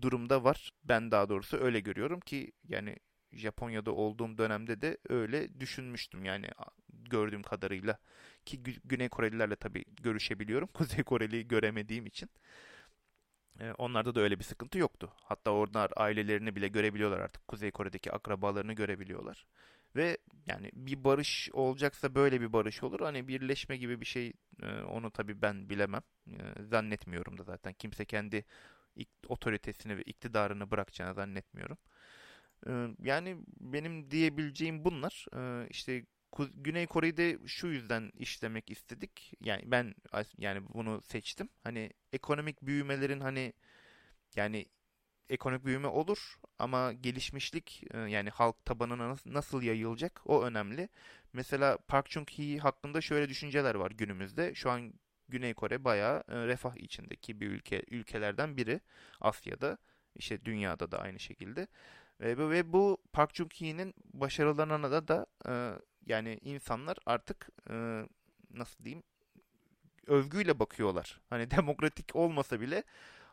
durumda 0.02 0.44
var. 0.44 0.72
Ben 0.84 1.12
daha 1.12 1.30
doğrusu 1.30 1.58
öyle 1.58 1.80
görüyorum 1.80 2.20
ki 2.20 2.52
yani 2.68 2.96
Japonya'da 3.32 3.92
olduğum 3.92 4.38
dönemde 4.38 4.82
de 4.82 4.98
öyle 5.10 5.60
düşünmüştüm 5.60 6.26
yani 6.26 6.48
gördüğüm 6.94 7.44
kadarıyla 7.44 7.98
ki 8.50 8.64
Güney 8.86 9.10
Korelilerle 9.10 9.56
tabii 9.56 9.86
görüşebiliyorum. 10.04 10.68
Kuzey 10.74 11.04
Koreli 11.04 11.48
göremediğim 11.48 12.06
için. 12.06 12.30
Ee, 13.60 13.72
onlarda 13.78 14.16
da 14.16 14.22
öyle 14.22 14.40
bir 14.40 14.44
sıkıntı 14.44 14.78
yoktu. 14.78 15.14
Hatta 15.16 15.52
onlar 15.54 15.92
ailelerini 15.96 16.56
bile 16.56 16.68
görebiliyorlar 16.68 17.20
artık. 17.20 17.48
Kuzey 17.48 17.72
Kore'deki 17.72 18.12
akrabalarını 18.12 18.74
görebiliyorlar. 18.74 19.46
Ve 19.96 20.18
yani 20.48 20.72
bir 20.74 21.04
barış 21.04 21.50
olacaksa 21.54 22.16
böyle 22.16 22.42
bir 22.42 22.54
barış 22.54 22.84
olur. 22.84 23.00
Hani 23.00 23.28
birleşme 23.28 23.78
gibi 23.78 24.02
bir 24.02 24.06
şey 24.06 24.34
e, 24.64 24.82
onu 24.82 25.12
tabii 25.12 25.42
ben 25.42 25.70
bilemem. 25.70 26.02
E, 26.28 26.64
zannetmiyorum 26.64 27.38
da 27.38 27.44
zaten. 27.44 27.74
Kimse 27.74 28.06
kendi 28.06 28.46
otoritesini 29.28 29.98
ve 29.98 30.02
iktidarını 30.04 30.72
bırakacağını 30.72 31.14
zannetmiyorum. 31.14 31.78
E, 32.68 32.72
yani 33.04 33.38
benim 33.60 34.12
diyebileceğim 34.12 34.86
bunlar. 34.86 35.26
İşte 35.70 36.06
Güney 36.54 36.88
Kore'yi 36.88 37.18
de 37.18 37.40
şu 37.48 37.68
yüzden 37.68 38.12
işlemek 38.16 38.70
istedik. 38.70 39.34
Yani 39.42 39.62
ben 39.66 39.96
yani 40.38 40.62
bunu 40.74 41.02
seçtim. 41.02 41.50
Hani 41.64 41.92
ekonomik 42.14 42.62
büyümelerin 42.62 43.20
hani 43.20 43.54
yani 44.36 44.66
ekonomik 45.30 45.66
büyüme 45.66 45.88
olur 45.88 46.40
ama 46.60 46.94
gelişmişlik 46.94 47.84
e, 47.94 47.98
yani 47.98 48.30
halk 48.30 48.66
tabanına 48.66 49.16
nasıl 49.26 49.62
yayılacak 49.62 50.22
o 50.26 50.44
önemli. 50.44 50.90
Mesela 51.34 51.78
Park 51.78 52.08
Chung-hee 52.08 52.60
hakkında 52.60 53.02
şöyle 53.02 53.30
düşünceler 53.30 53.76
var 53.76 53.92
günümüzde. 53.92 54.56
Şu 54.56 54.70
an 54.72 54.94
Güney 55.30 55.54
Kore 55.54 55.84
bayağı 55.84 56.24
e, 56.28 56.48
refah 56.48 56.76
içindeki 56.76 57.42
bir 57.42 57.48
ülke 57.48 57.84
ülkelerden 57.88 58.58
biri 58.58 58.82
Asya'da, 59.22 59.78
işte 60.16 60.46
dünyada 60.46 60.92
da 60.92 61.00
aynı 61.00 61.20
şekilde. 61.20 61.68
Ve, 62.22 62.74
bu 62.74 62.98
Park 63.14 63.32
Chung-hee'nin 63.32 63.94
başarılarına 64.14 64.92
da 64.92 65.08
da 65.08 65.26
e, 65.48 65.54
yani 66.10 66.40
insanlar 66.44 66.98
artık 67.06 67.50
nasıl 68.54 68.84
diyeyim 68.84 69.04
övgüyle 70.08 70.60
bakıyorlar. 70.60 71.22
Hani 71.30 71.52
demokratik 71.58 72.16
olmasa 72.16 72.62
bile 72.62 72.84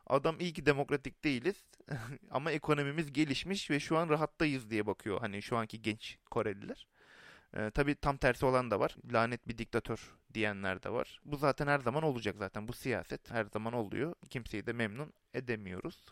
Adam 0.06 0.40
iyi 0.40 0.52
ki 0.52 0.66
demokratik 0.66 1.24
değiliz 1.24 1.64
ama 2.30 2.50
ekonomimiz 2.50 3.12
gelişmiş 3.12 3.70
ve 3.70 3.80
şu 3.80 3.98
an 3.98 4.08
rahattayız 4.08 4.70
diye 4.70 4.86
bakıyor 4.86 5.20
hani 5.20 5.42
şu 5.42 5.56
anki 5.56 5.82
genç 5.82 6.18
Koreliler. 6.30 6.86
Ee, 7.56 7.70
tabii 7.70 7.94
tam 7.94 8.16
tersi 8.16 8.46
olan 8.46 8.70
da 8.70 8.80
var. 8.80 8.96
Lanet 9.12 9.48
bir 9.48 9.58
diktatör 9.58 10.14
diyenler 10.34 10.82
de 10.82 10.90
var. 10.90 11.20
Bu 11.24 11.36
zaten 11.36 11.66
her 11.66 11.78
zaman 11.78 12.02
olacak 12.02 12.36
zaten. 12.38 12.68
Bu 12.68 12.72
siyaset 12.72 13.30
her 13.30 13.44
zaman 13.44 13.72
oluyor. 13.72 14.14
Kimseyi 14.30 14.66
de 14.66 14.72
memnun 14.72 15.12
edemiyoruz. 15.34 16.06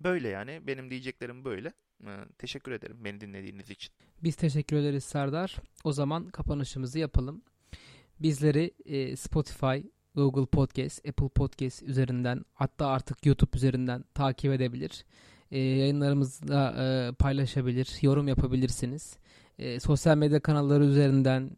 Böyle 0.00 0.28
yani. 0.28 0.66
Benim 0.66 0.90
diyeceklerim 0.90 1.44
böyle. 1.44 1.72
Ee, 2.04 2.24
teşekkür 2.38 2.72
ederim 2.72 2.96
beni 3.04 3.20
dinlediğiniz 3.20 3.70
için. 3.70 3.92
Biz 4.22 4.36
teşekkür 4.36 4.76
ederiz 4.76 5.04
Serdar. 5.04 5.56
O 5.84 5.92
zaman 5.92 6.28
kapanışımızı 6.28 6.98
yapalım. 6.98 7.42
bizleri 8.20 8.70
e, 8.84 9.16
Spotify, 9.16 9.76
Google 10.14 10.46
Podcast, 10.46 11.08
Apple 11.08 11.28
Podcast 11.28 11.82
üzerinden 11.82 12.44
hatta 12.54 12.86
artık 12.86 13.26
YouTube 13.26 13.56
üzerinden 13.56 14.04
takip 14.14 14.52
edebilir. 14.52 15.04
E, 15.50 15.58
yayınlarımızda 15.58 16.74
e, 16.84 17.12
paylaşabilir, 17.12 17.98
yorum 18.02 18.28
yapabilirsiniz. 18.28 19.16
E, 19.58 19.80
sosyal 19.80 20.16
medya 20.16 20.40
kanalları 20.40 20.84
üzerinden 20.84 21.50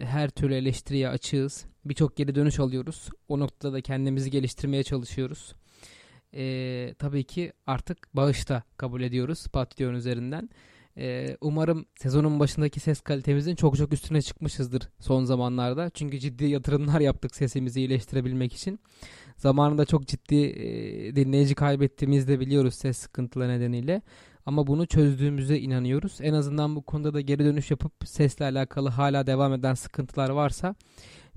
her 0.00 0.30
türlü 0.30 0.54
eleştiriye 0.54 1.08
açığız. 1.08 1.64
Birçok 1.84 2.16
geri 2.16 2.34
dönüş 2.34 2.60
alıyoruz. 2.60 3.08
O 3.28 3.38
noktada 3.40 3.72
da 3.72 3.80
kendimizi 3.80 4.30
geliştirmeye 4.30 4.82
çalışıyoruz. 4.82 5.54
E, 6.34 6.94
tabii 6.98 7.24
ki 7.24 7.52
artık 7.66 8.08
bağış 8.14 8.48
da 8.48 8.62
kabul 8.76 9.02
ediyoruz 9.02 9.46
Patreon 9.48 9.94
üzerinden. 9.94 10.50
E, 10.96 11.36
umarım 11.40 11.86
sezonun 11.96 12.40
başındaki 12.40 12.80
ses 12.80 13.00
kalitemizin 13.00 13.54
çok 13.54 13.76
çok 13.76 13.92
üstüne 13.92 14.22
çıkmışızdır 14.22 14.82
son 15.00 15.24
zamanlarda. 15.24 15.90
Çünkü 15.90 16.18
ciddi 16.18 16.44
yatırımlar 16.44 17.00
yaptık 17.00 17.36
sesimizi 17.36 17.80
iyileştirebilmek 17.80 18.52
için. 18.52 18.80
Zamanında 19.36 19.84
çok 19.84 20.06
ciddi 20.06 20.36
e, 20.36 21.16
dinleyici 21.16 21.54
kaybettiğimizi 21.54 22.28
de 22.28 22.40
biliyoruz 22.40 22.74
ses 22.74 22.98
sıkıntıları 22.98 23.48
nedeniyle. 23.48 24.02
Ama 24.46 24.66
bunu 24.66 24.86
çözdüğümüze 24.86 25.58
inanıyoruz. 25.58 26.18
En 26.20 26.34
azından 26.34 26.76
bu 26.76 26.82
konuda 26.82 27.14
da 27.14 27.20
geri 27.20 27.44
dönüş 27.44 27.70
yapıp 27.70 27.92
sesle 28.04 28.44
alakalı 28.44 28.88
hala 28.88 29.26
devam 29.26 29.54
eden 29.54 29.74
sıkıntılar 29.74 30.30
varsa 30.30 30.74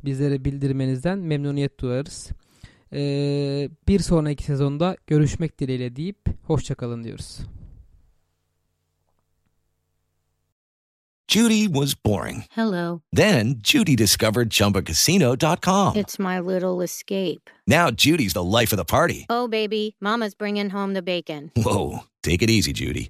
bizlere 0.05 0.45
bildirmenizden 0.45 1.19
memnuniyet 1.19 1.79
duyarız. 1.79 2.31
Ee, 2.95 3.69
bir 3.87 3.99
sonraki 3.99 4.43
sezonda 4.43 4.97
görüşmek 5.07 5.59
dileğiyle 5.59 5.95
deyip 5.95 6.17
hoşçakalın 6.43 7.03
diyoruz. 7.03 7.39
Judy 11.27 11.65
was 11.65 11.95
boring. 12.05 12.43
Hello. 12.51 13.01
Then 13.15 13.59
Judy 13.63 13.97
discovered 13.97 14.51
ChumbaCasino.com. 14.51 15.97
It's 15.97 16.19
my 16.19 16.39
little 16.39 16.83
escape. 16.83 17.49
Now 17.67 17.91
Judy's 17.97 18.33
the 18.33 18.43
life 18.43 18.71
of 18.71 18.77
the 18.79 18.85
party. 18.85 19.25
Oh, 19.29 19.51
baby, 19.51 19.95
Mama's 19.99 20.33
bringing 20.39 20.69
home 20.69 20.93
the 20.93 21.01
bacon. 21.01 21.51
Whoa, 21.57 22.03
take 22.23 22.41
it 22.43 22.49
easy, 22.49 22.73
Judy. 22.73 23.09